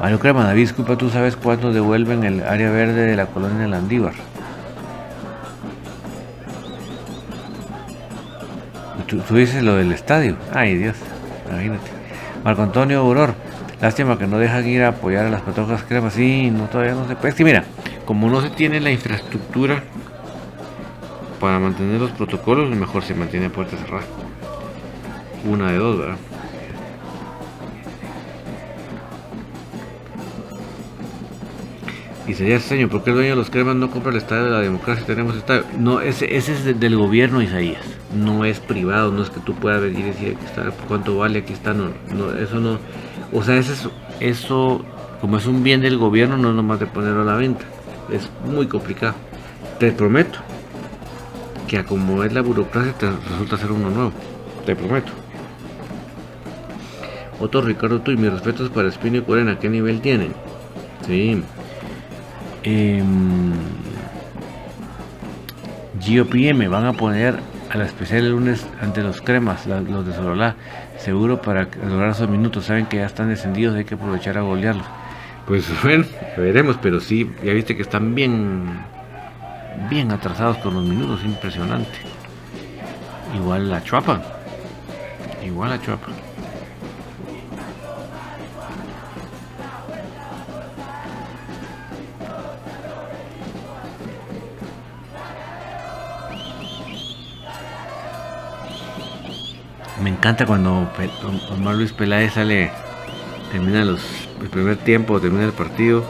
Mario 0.00 0.18
Crema, 0.18 0.44
David, 0.44 0.62
disculpa, 0.62 0.96
¿tú 0.96 1.10
sabes 1.10 1.36
cuándo 1.36 1.74
devuelven 1.74 2.24
el 2.24 2.42
área 2.42 2.70
verde 2.70 3.04
de 3.04 3.16
la 3.16 3.26
colonia 3.26 3.68
Landívar? 3.68 4.14
¿Tú, 9.06 9.18
tú 9.18 9.34
dices 9.34 9.62
lo 9.62 9.74
del 9.74 9.92
estadio. 9.92 10.36
Ay, 10.54 10.76
Dios 10.76 10.96
imagínate. 11.48 11.97
Marco 12.48 12.62
Antonio 12.62 13.00
Auror, 13.00 13.34
lástima 13.78 14.16
que 14.16 14.26
no 14.26 14.38
dejan 14.38 14.66
ir 14.66 14.82
a 14.82 14.88
apoyar 14.88 15.26
a 15.26 15.28
las 15.28 15.42
patojas 15.42 15.82
cremas. 15.82 16.14
Sí, 16.14 16.50
no, 16.50 16.64
todavía 16.64 16.94
no 16.94 17.06
se 17.06 17.14
puede. 17.14 17.28
Es 17.28 17.34
que 17.34 17.44
mira, 17.44 17.64
como 18.06 18.30
no 18.30 18.40
se 18.40 18.48
tiene 18.48 18.80
la 18.80 18.90
infraestructura 18.90 19.82
para 21.42 21.58
mantener 21.58 22.00
los 22.00 22.10
protocolos, 22.12 22.74
mejor 22.74 23.02
se 23.02 23.14
mantiene 23.14 23.50
puerta 23.50 23.76
cerrada. 23.76 24.06
Una 25.46 25.72
de 25.72 25.76
dos, 25.76 25.98
¿verdad? 25.98 26.16
Y 32.28 32.34
sería 32.34 32.56
extraño, 32.56 32.90
¿por 32.90 33.02
qué 33.02 33.08
el 33.08 33.16
dueño 33.16 33.30
de 33.30 33.36
los 33.36 33.48
cremas 33.48 33.74
no 33.74 33.90
compra 33.90 34.10
el 34.10 34.18
estadio 34.18 34.44
de 34.44 34.50
la 34.50 34.60
democracia? 34.60 35.06
Tenemos 35.06 35.34
estadio. 35.34 35.64
No, 35.78 36.02
ese, 36.02 36.36
ese 36.36 36.52
es 36.52 36.78
del 36.78 36.94
gobierno, 36.94 37.40
Isaías. 37.40 37.82
No 38.14 38.44
es 38.44 38.60
privado, 38.60 39.10
no 39.10 39.22
es 39.22 39.30
que 39.30 39.40
tú 39.40 39.54
puedas 39.54 39.80
venir 39.80 40.00
y 40.00 40.02
decir 40.02 40.36
aquí 40.36 40.44
está, 40.44 40.70
cuánto 40.86 41.16
vale, 41.16 41.38
aquí 41.38 41.54
está. 41.54 41.72
No, 41.72 41.86
no, 42.14 42.38
eso 42.38 42.60
no. 42.60 42.78
O 43.32 43.42
sea, 43.42 43.56
eso, 43.56 43.90
eso, 44.20 44.84
como 45.22 45.38
es 45.38 45.46
un 45.46 45.62
bien 45.62 45.80
del 45.80 45.96
gobierno, 45.96 46.36
no 46.36 46.50
es 46.50 46.54
nomás 46.54 46.78
de 46.78 46.86
ponerlo 46.86 47.22
a 47.22 47.24
la 47.24 47.36
venta. 47.36 47.64
Es 48.12 48.28
muy 48.44 48.66
complicado. 48.66 49.14
Te 49.78 49.90
prometo 49.90 50.38
que 51.66 51.78
a 51.78 51.84
como 51.84 52.24
es 52.24 52.32
la 52.34 52.42
burocracia, 52.42 52.92
te 52.92 53.10
resulta 53.10 53.56
ser 53.56 53.72
uno 53.72 53.88
nuevo. 53.88 54.12
Te 54.66 54.76
prometo. 54.76 55.12
Otro 57.40 57.62
Ricardo, 57.62 58.02
tú 58.02 58.10
y 58.10 58.18
mis 58.18 58.30
respetos 58.30 58.68
para 58.68 58.88
Espino 58.88 59.16
y 59.16 59.22
Corena, 59.22 59.58
¿qué 59.58 59.70
nivel 59.70 60.02
tienen? 60.02 60.34
Sí. 61.06 61.42
GOPM 66.06 66.68
van 66.68 66.86
a 66.86 66.92
poner 66.92 67.38
a 67.70 67.76
la 67.76 67.84
especial 67.84 68.24
el 68.24 68.30
lunes 68.30 68.66
ante 68.80 69.02
los 69.02 69.20
cremas, 69.20 69.66
los 69.66 70.06
de 70.06 70.14
Sololá, 70.14 70.56
seguro 70.98 71.42
para 71.42 71.68
lograr 71.86 72.10
esos 72.10 72.28
minutos. 72.28 72.64
Saben 72.66 72.86
que 72.86 72.98
ya 72.98 73.06
están 73.06 73.28
descendidos, 73.28 73.76
hay 73.76 73.84
que 73.84 73.94
aprovechar 73.94 74.38
a 74.38 74.42
golearlos. 74.42 74.86
Pues 75.46 75.66
bueno, 75.82 76.04
veremos, 76.36 76.78
pero 76.80 77.00
sí, 77.00 77.30
ya 77.44 77.52
viste 77.52 77.76
que 77.76 77.82
están 77.82 78.14
bien, 78.14 78.64
bien 79.90 80.10
atrasados 80.12 80.58
con 80.58 80.74
los 80.74 80.84
minutos, 80.84 81.24
impresionante. 81.24 81.98
Igual 83.34 83.70
la 83.70 83.82
Chuapa, 83.84 84.22
Igual 85.44 85.72
a 85.72 85.80
Chuapa. 85.80 86.27
Me 100.02 100.10
encanta 100.10 100.46
cuando 100.46 100.88
Omar 101.50 101.74
Luis 101.74 101.92
Peláez 101.92 102.34
sale, 102.34 102.70
termina 103.50 103.82
el 103.82 103.98
primer 104.50 104.76
tiempo, 104.76 105.20
termina 105.20 105.44
el 105.44 105.52
partido 105.52 106.04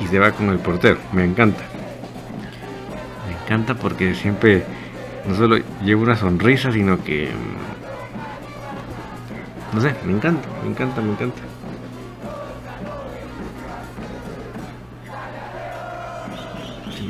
y 0.00 0.06
se 0.06 0.18
va 0.18 0.32
con 0.32 0.48
el 0.48 0.58
portero. 0.58 0.98
Me 1.12 1.24
encanta. 1.24 1.62
Me 3.28 3.42
encanta 3.42 3.74
porque 3.74 4.14
siempre 4.14 4.64
no 5.26 5.34
solo 5.34 5.58
lleva 5.82 6.02
una 6.02 6.16
sonrisa, 6.16 6.72
sino 6.72 7.02
que... 7.04 7.30
No 9.72 9.80
sé, 9.80 9.94
me 10.04 10.12
encanta, 10.12 10.48
me 10.62 10.70
encanta, 10.70 11.00
me 11.00 11.12
encanta. 11.12 11.42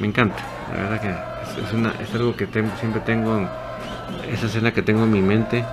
me 0.00 0.08
encanta, 0.08 0.36
la 0.70 0.82
verdad 0.82 1.00
que 1.00 1.62
es, 1.62 1.72
una, 1.72 1.94
es 1.98 2.14
algo 2.14 2.36
que 2.36 2.46
siempre 2.78 3.00
tengo, 3.06 3.48
esa 4.30 4.46
escena 4.46 4.72
que 4.72 4.82
tengo 4.82 5.04
en 5.04 5.10
mi 5.10 5.22
mente, 5.22 5.64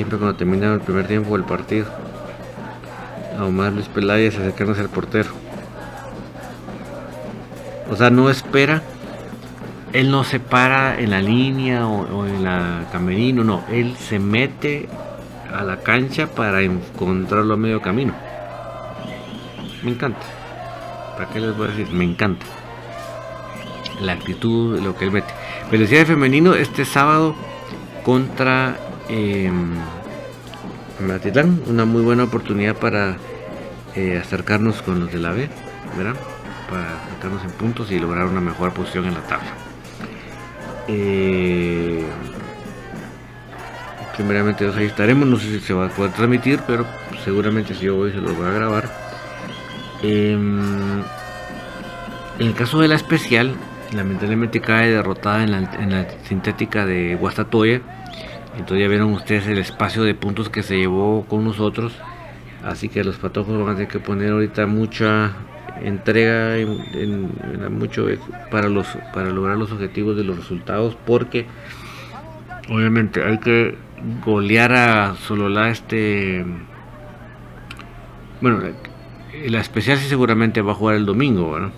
siempre 0.00 0.16
cuando 0.16 0.34
termina 0.34 0.72
el 0.72 0.80
primer 0.80 1.06
tiempo 1.06 1.36
del 1.36 1.44
partido. 1.44 1.84
A 3.38 3.44
Omar 3.44 3.70
Luis 3.70 3.86
Peláez 3.88 4.34
acercándose 4.34 4.80
al 4.80 4.88
portero. 4.88 5.28
O 7.90 7.96
sea, 7.96 8.08
no 8.08 8.30
espera 8.30 8.82
él 9.92 10.10
no 10.10 10.24
se 10.24 10.40
para 10.40 10.98
en 10.98 11.10
la 11.10 11.20
línea 11.20 11.86
o, 11.86 12.26
en 12.26 12.44
la 12.44 12.86
camerino, 12.90 13.44
no, 13.44 13.62
él 13.70 13.94
se 13.98 14.18
mete 14.18 14.88
a 15.52 15.64
la 15.64 15.78
cancha 15.80 16.28
para 16.28 16.62
encontrarlo 16.62 17.52
a 17.52 17.56
medio 17.58 17.82
camino. 17.82 18.14
Me 19.82 19.90
encanta. 19.90 20.20
¿Para 21.18 21.28
qué 21.30 21.40
les 21.40 21.54
voy 21.54 21.68
a 21.68 21.70
decir? 21.72 21.92
Me 21.92 22.04
encanta. 22.04 22.46
La 24.00 24.12
actitud, 24.12 24.80
lo 24.80 24.96
que 24.96 25.04
él 25.04 25.10
mete. 25.10 25.34
Felicidades 25.68 26.08
femenino 26.08 26.54
este 26.54 26.86
sábado 26.86 27.34
contra 28.02 28.78
eh, 29.10 29.50
Una 31.66 31.84
muy 31.84 32.02
buena 32.02 32.24
oportunidad 32.24 32.76
para 32.76 33.16
eh, 33.96 34.18
acercarnos 34.18 34.82
con 34.82 35.00
los 35.00 35.12
de 35.12 35.18
la 35.18 35.32
B, 35.32 35.48
¿verdad? 35.96 36.14
Para 36.68 37.02
acercarnos 37.04 37.44
en 37.44 37.50
puntos 37.52 37.90
y 37.90 37.98
lograr 37.98 38.26
una 38.26 38.40
mejor 38.40 38.72
posición 38.72 39.06
en 39.06 39.14
la 39.14 39.22
tabla. 39.22 39.52
Eh, 40.88 42.04
primeramente 44.16 44.68
ahí 44.76 44.86
estaremos, 44.86 45.26
no 45.26 45.36
sé 45.36 45.46
si 45.46 45.60
se 45.60 45.72
va 45.72 45.86
a 45.86 45.88
poder 45.88 46.12
transmitir, 46.12 46.60
pero 46.66 46.86
seguramente 47.24 47.74
si 47.74 47.86
yo 47.86 47.96
voy 47.96 48.12
se 48.12 48.18
lo 48.18 48.34
voy 48.34 48.46
a 48.46 48.50
grabar. 48.50 48.90
Em, 50.02 51.00
en 52.38 52.46
el 52.46 52.54
caso 52.54 52.80
de 52.80 52.88
la 52.88 52.94
especial, 52.94 53.54
lamentablemente 53.92 54.60
cae 54.60 54.90
derrotada 54.90 55.44
en 55.44 55.90
la, 55.90 56.06
sintética 56.28 56.86
de 56.86 57.14
Guastatoya. 57.16 57.80
Entonces 58.54 58.80
ya 58.80 58.88
vieron 58.88 59.12
ustedes 59.12 59.46
el 59.46 59.58
espacio 59.58 60.02
de 60.02 60.14
puntos 60.14 60.48
que 60.48 60.62
se 60.62 60.76
llevó 60.76 61.24
con 61.26 61.44
nosotros. 61.44 61.92
Así 62.64 62.88
que 62.88 63.04
los 63.04 63.16
patojos 63.16 63.58
van 63.58 63.70
a 63.70 63.74
tener 63.74 63.88
que 63.88 64.00
poner 64.00 64.32
ahorita 64.32 64.66
mucha 64.66 65.32
entrega 65.82 66.58
en, 66.58 67.78
mucho 67.78 68.06
para 68.50 68.68
los 68.68 68.86
para 69.14 69.30
lograr 69.30 69.56
los 69.56 69.72
objetivos 69.72 70.16
de 70.16 70.24
los 70.24 70.36
resultados 70.36 70.96
porque 71.06 71.46
obviamente 72.68 73.22
hay 73.22 73.38
que 73.38 73.76
golear 74.24 74.72
a 74.72 75.14
Solola 75.14 75.70
este 75.70 76.44
bueno 78.40 78.60
la 79.46 79.60
especial 79.60 79.98
sí 79.98 80.08
seguramente 80.08 80.60
va 80.60 80.72
a 80.72 80.74
jugar 80.74 80.96
el 80.96 81.06
domingo 81.06 81.52
¿verdad? 81.52 81.70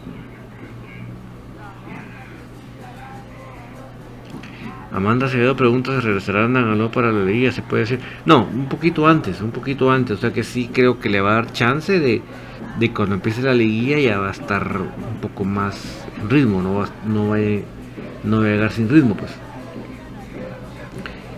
Amanda 4.93 5.25
Acevedo 5.27 5.57
pregunta 5.57 5.93
si 5.95 6.01
regresarán 6.07 6.57
a 6.57 6.91
para 6.91 7.11
la 7.13 7.25
liga, 7.25 7.51
se 7.51 7.63
puede 7.63 7.85
decir. 7.85 8.01
No, 8.27 8.45
un 8.45 8.69
poquito 8.69 9.09
antes, 9.09 9.41
un 9.41 9.51
poquito 9.51 9.91
antes. 9.91 10.19
O 10.19 10.21
sea 10.21 10.33
que 10.33 10.45
sí 10.45 10.71
creo 10.73 11.01
que 11.01 11.09
le 11.09 11.21
va 11.21 11.33
a 11.33 11.35
dar 11.37 11.53
chance 11.53 11.99
de, 11.99 12.21
de 12.79 12.93
cuando 12.93 13.15
empiece 13.15 13.41
la 13.41 13.55
liguilla 13.55 13.99
ya 13.99 14.19
va 14.19 14.29
a 14.29 14.33
estar 14.33 14.81
un 14.81 15.21
poco 15.21 15.45
más 15.45 16.07
en 16.21 16.29
ritmo, 16.29 16.61
no 16.61 16.75
va, 16.75 16.89
no 17.07 17.29
va, 17.31 17.39
no 18.25 18.41
va 18.41 18.45
a 18.45 18.49
llegar 18.49 18.71
sin 18.71 18.89
ritmo 18.89 19.17
pues. 19.17 19.33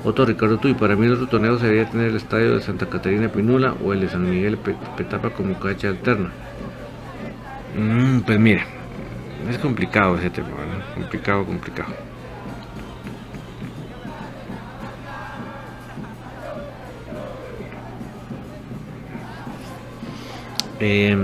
Otro 0.02 0.26
Ricardo 0.26 0.58
Tuy, 0.58 0.74
para 0.74 0.96
mí 0.96 1.06
el 1.06 1.12
otro 1.12 1.28
torneo 1.28 1.58
sería 1.58 1.88
tener 1.88 2.08
el 2.08 2.16
estadio 2.16 2.56
de 2.56 2.60
Santa 2.60 2.86
Catarina 2.90 3.28
Pinula 3.28 3.74
o 3.82 3.92
el 3.92 4.00
de 4.00 4.08
San 4.08 4.28
Miguel 4.28 4.58
Petapa 4.58 5.30
como 5.30 5.58
cacha 5.58 5.88
alterna. 5.88 6.30
Mm, 7.78 8.20
pues 8.20 8.38
mira, 8.38 8.66
es 9.48 9.58
complicado 9.58 10.16
ese 10.16 10.28
tema, 10.28 10.48
complicado, 10.94 11.46
complicado. 11.46 12.03
Eh, 20.80 21.16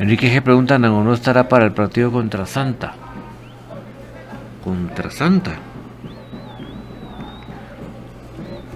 Enrique 0.00 0.34
G. 0.34 0.42
pregunta, 0.42 0.78
¿no 0.78 1.12
estará 1.12 1.48
para 1.48 1.66
el 1.66 1.72
partido 1.72 2.10
contra 2.10 2.46
Santa? 2.46 2.94
¿Contra 4.64 5.10
Santa? 5.10 5.52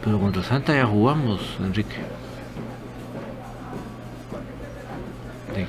Pero 0.05 0.20
contra 0.20 0.43
Santa 0.43 0.75
ya 0.75 0.85
jugamos, 0.85 1.41
Enrique. 1.61 1.97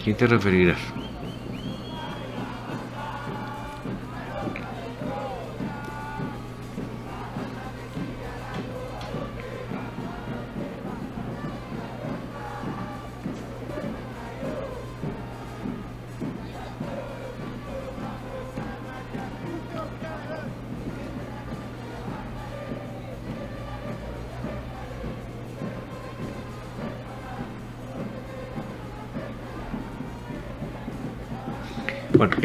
¿De 0.05 0.13
quién 0.13 0.17
te 0.17 0.27
referirás? 0.27 0.81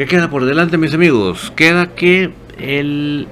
¿Qué 0.01 0.07
queda 0.07 0.31
por 0.31 0.45
delante, 0.45 0.79
mis 0.79 0.95
amigos? 0.95 1.53
Queda 1.55 1.93
que 1.93 2.31
el. 2.57 3.27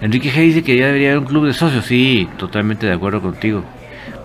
Enrique 0.00 0.30
G 0.30 0.40
dice 0.40 0.62
que 0.62 0.74
ya 0.74 0.86
debería 0.86 1.10
haber 1.10 1.18
un 1.18 1.26
club 1.26 1.44
de 1.44 1.52
socios. 1.52 1.84
Sí, 1.84 2.26
totalmente 2.38 2.86
de 2.86 2.94
acuerdo 2.94 3.20
contigo. 3.20 3.62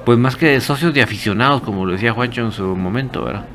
Pues 0.05 0.17
más 0.17 0.37
que 0.37 0.45
de 0.45 0.61
socios, 0.61 0.93
de 0.93 1.01
aficionados, 1.01 1.61
como 1.63 1.85
lo 1.85 1.91
decía 1.91 2.13
Juancho 2.13 2.45
en 2.45 2.53
su 2.53 2.63
momento, 2.77 3.25
¿verdad? 3.25 3.45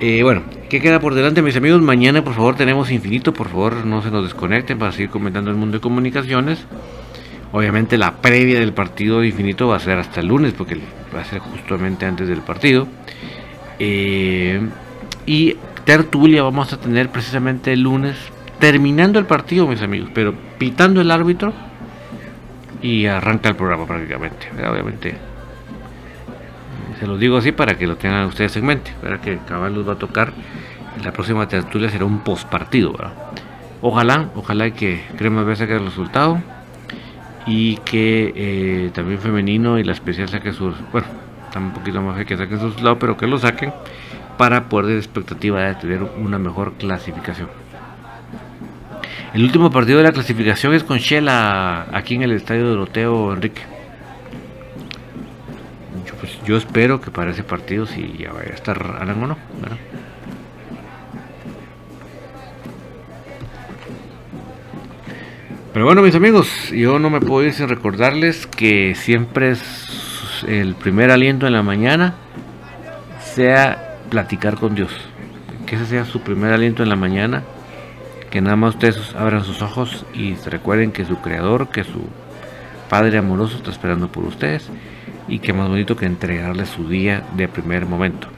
Eh, 0.00 0.22
bueno, 0.22 0.44
¿qué 0.70 0.80
queda 0.80 0.98
por 0.98 1.14
delante, 1.14 1.42
mis 1.42 1.56
amigos? 1.56 1.82
Mañana, 1.82 2.24
por 2.24 2.32
favor, 2.32 2.56
tenemos 2.56 2.90
infinito. 2.90 3.34
Por 3.34 3.48
favor, 3.50 3.84
no 3.84 4.00
se 4.00 4.10
nos 4.10 4.24
desconecten 4.24 4.78
para 4.78 4.92
seguir 4.92 5.10
comentando 5.10 5.50
el 5.50 5.58
mundo 5.58 5.76
de 5.76 5.82
comunicaciones. 5.82 6.64
Obviamente, 7.52 7.98
la 7.98 8.22
previa 8.22 8.58
del 8.58 8.72
partido 8.72 9.20
de 9.20 9.28
infinito 9.28 9.68
va 9.68 9.76
a 9.76 9.80
ser 9.80 9.98
hasta 9.98 10.20
el 10.20 10.28
lunes, 10.28 10.54
porque 10.54 10.78
va 11.14 11.20
a 11.20 11.24
ser 11.24 11.40
justamente 11.40 12.06
antes 12.06 12.26
del 12.26 12.40
partido. 12.40 12.88
Eh, 13.86 14.66
y 15.26 15.56
tertulia 15.84 16.42
vamos 16.42 16.72
a 16.72 16.80
tener 16.80 17.10
precisamente 17.10 17.74
el 17.74 17.82
lunes, 17.82 18.16
terminando 18.58 19.18
el 19.18 19.26
partido, 19.26 19.66
mis 19.66 19.82
amigos, 19.82 20.08
pero 20.14 20.32
pitando 20.56 21.02
el 21.02 21.10
árbitro 21.10 21.52
y 22.80 23.04
arranca 23.04 23.50
el 23.50 23.56
programa 23.56 23.86
prácticamente. 23.86 24.48
Obviamente, 24.66 25.14
se 26.98 27.06
los 27.06 27.20
digo 27.20 27.36
así 27.36 27.52
para 27.52 27.76
que 27.76 27.86
lo 27.86 27.96
tengan 27.96 28.24
ustedes 28.24 28.56
en 28.56 28.64
mente. 28.64 28.92
Para 29.02 29.20
que 29.20 29.38
Caballos 29.46 29.86
va 29.86 29.92
a 29.92 29.98
tocar. 29.98 30.32
La 31.04 31.12
próxima 31.12 31.46
tertulia 31.46 31.90
será 31.90 32.06
un 32.06 32.20
post 32.20 32.48
partido. 32.48 32.94
Ojalá, 33.82 34.30
ojalá 34.34 34.70
que 34.70 35.04
Crema 35.18 35.42
vea 35.42 35.56
saque 35.56 35.74
el 35.74 35.84
resultado 35.84 36.40
y 37.46 37.76
que 37.78 38.32
eh, 38.34 38.90
también 38.94 39.18
femenino 39.18 39.78
y 39.78 39.84
la 39.84 39.92
especial 39.92 40.28
saque 40.30 40.54
sus. 40.54 40.74
Bueno, 40.90 41.08
un 41.62 41.72
poquito 41.72 42.00
más 42.02 42.24
que 42.24 42.36
saquen 42.36 42.60
sus 42.60 42.80
lados, 42.82 42.98
pero 43.00 43.16
que 43.16 43.26
lo 43.26 43.38
saquen 43.38 43.72
para 44.36 44.68
poder 44.68 44.86
de 44.86 44.98
expectativa 44.98 45.62
de 45.62 45.74
tener 45.76 46.02
una 46.02 46.38
mejor 46.38 46.74
clasificación. 46.74 47.48
El 49.32 49.42
último 49.42 49.70
partido 49.70 49.98
de 49.98 50.04
la 50.04 50.12
clasificación 50.12 50.74
es 50.74 50.84
con 50.84 50.98
Shela 50.98 51.86
aquí 51.92 52.14
en 52.14 52.22
el 52.22 52.32
estadio 52.32 52.68
Doroteo 52.68 53.32
Enrique. 53.32 53.62
Yo, 56.06 56.14
pues, 56.16 56.38
yo 56.44 56.56
espero 56.56 57.00
que 57.00 57.10
para 57.10 57.32
ese 57.32 57.42
partido 57.42 57.86
si 57.86 58.16
ya 58.16 58.32
vaya 58.32 58.50
a 58.50 58.54
estar 58.54 58.80
Alan 59.00 59.22
o 59.22 59.26
no. 59.26 59.36
Pero 65.72 65.86
bueno, 65.86 66.02
mis 66.02 66.14
amigos, 66.14 66.70
yo 66.70 67.00
no 67.00 67.10
me 67.10 67.20
puedo 67.20 67.44
ir 67.44 67.52
sin 67.52 67.68
recordarles 67.68 68.46
que 68.46 68.94
siempre 68.94 69.50
es 69.50 69.83
el 70.46 70.74
primer 70.74 71.10
aliento 71.10 71.46
en 71.46 71.52
la 71.52 71.62
mañana 71.62 72.14
sea 73.20 73.98
platicar 74.10 74.56
con 74.56 74.74
Dios. 74.74 74.92
Que 75.66 75.76
ese 75.76 75.86
sea 75.86 76.04
su 76.04 76.20
primer 76.20 76.52
aliento 76.52 76.82
en 76.82 76.88
la 76.88 76.96
mañana. 76.96 77.42
Que 78.30 78.40
nada 78.40 78.56
más 78.56 78.74
ustedes 78.74 79.14
abran 79.14 79.44
sus 79.44 79.62
ojos 79.62 80.04
y 80.12 80.34
recuerden 80.46 80.92
que 80.92 81.04
su 81.04 81.20
creador, 81.20 81.68
que 81.68 81.84
su 81.84 82.08
Padre 82.88 83.18
amoroso 83.18 83.56
está 83.56 83.70
esperando 83.70 84.08
por 84.08 84.24
ustedes. 84.24 84.68
Y 85.28 85.38
que 85.38 85.52
más 85.52 85.68
bonito 85.68 85.96
que 85.96 86.06
entregarles 86.06 86.68
su 86.68 86.88
día 86.88 87.22
de 87.36 87.48
primer 87.48 87.86
momento. 87.86 88.28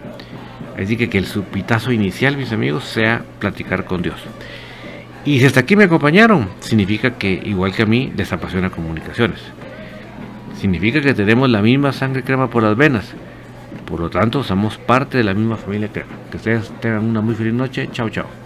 Así 0.78 0.96
que 0.96 1.08
que 1.08 1.18
el 1.18 1.26
supitazo 1.26 1.90
inicial, 1.90 2.36
mis 2.36 2.52
amigos, 2.52 2.84
sea 2.84 3.22
platicar 3.38 3.84
con 3.84 4.02
Dios. 4.02 4.20
Y 5.24 5.40
si 5.40 5.46
hasta 5.46 5.60
aquí 5.60 5.74
me 5.74 5.84
acompañaron, 5.84 6.48
significa 6.60 7.18
que, 7.18 7.32
igual 7.44 7.74
que 7.74 7.82
a 7.82 7.86
mí, 7.86 8.12
les 8.16 8.32
apasiona 8.32 8.70
comunicaciones. 8.70 9.40
Significa 10.56 11.00
que 11.00 11.14
tenemos 11.14 11.50
la 11.50 11.62
misma 11.62 11.92
sangre 11.92 12.22
crema 12.22 12.48
por 12.48 12.62
las 12.62 12.76
venas. 12.76 13.12
Por 13.86 14.00
lo 14.00 14.10
tanto, 14.10 14.42
somos 14.42 14.78
parte 14.78 15.18
de 15.18 15.24
la 15.24 15.34
misma 15.34 15.56
familia 15.56 15.88
crema. 15.88 16.12
Que 16.30 16.38
ustedes 16.38 16.72
tengan 16.80 17.04
una 17.04 17.20
muy 17.20 17.34
feliz 17.34 17.54
noche. 17.54 17.88
Chao, 17.92 18.08
chao. 18.08 18.45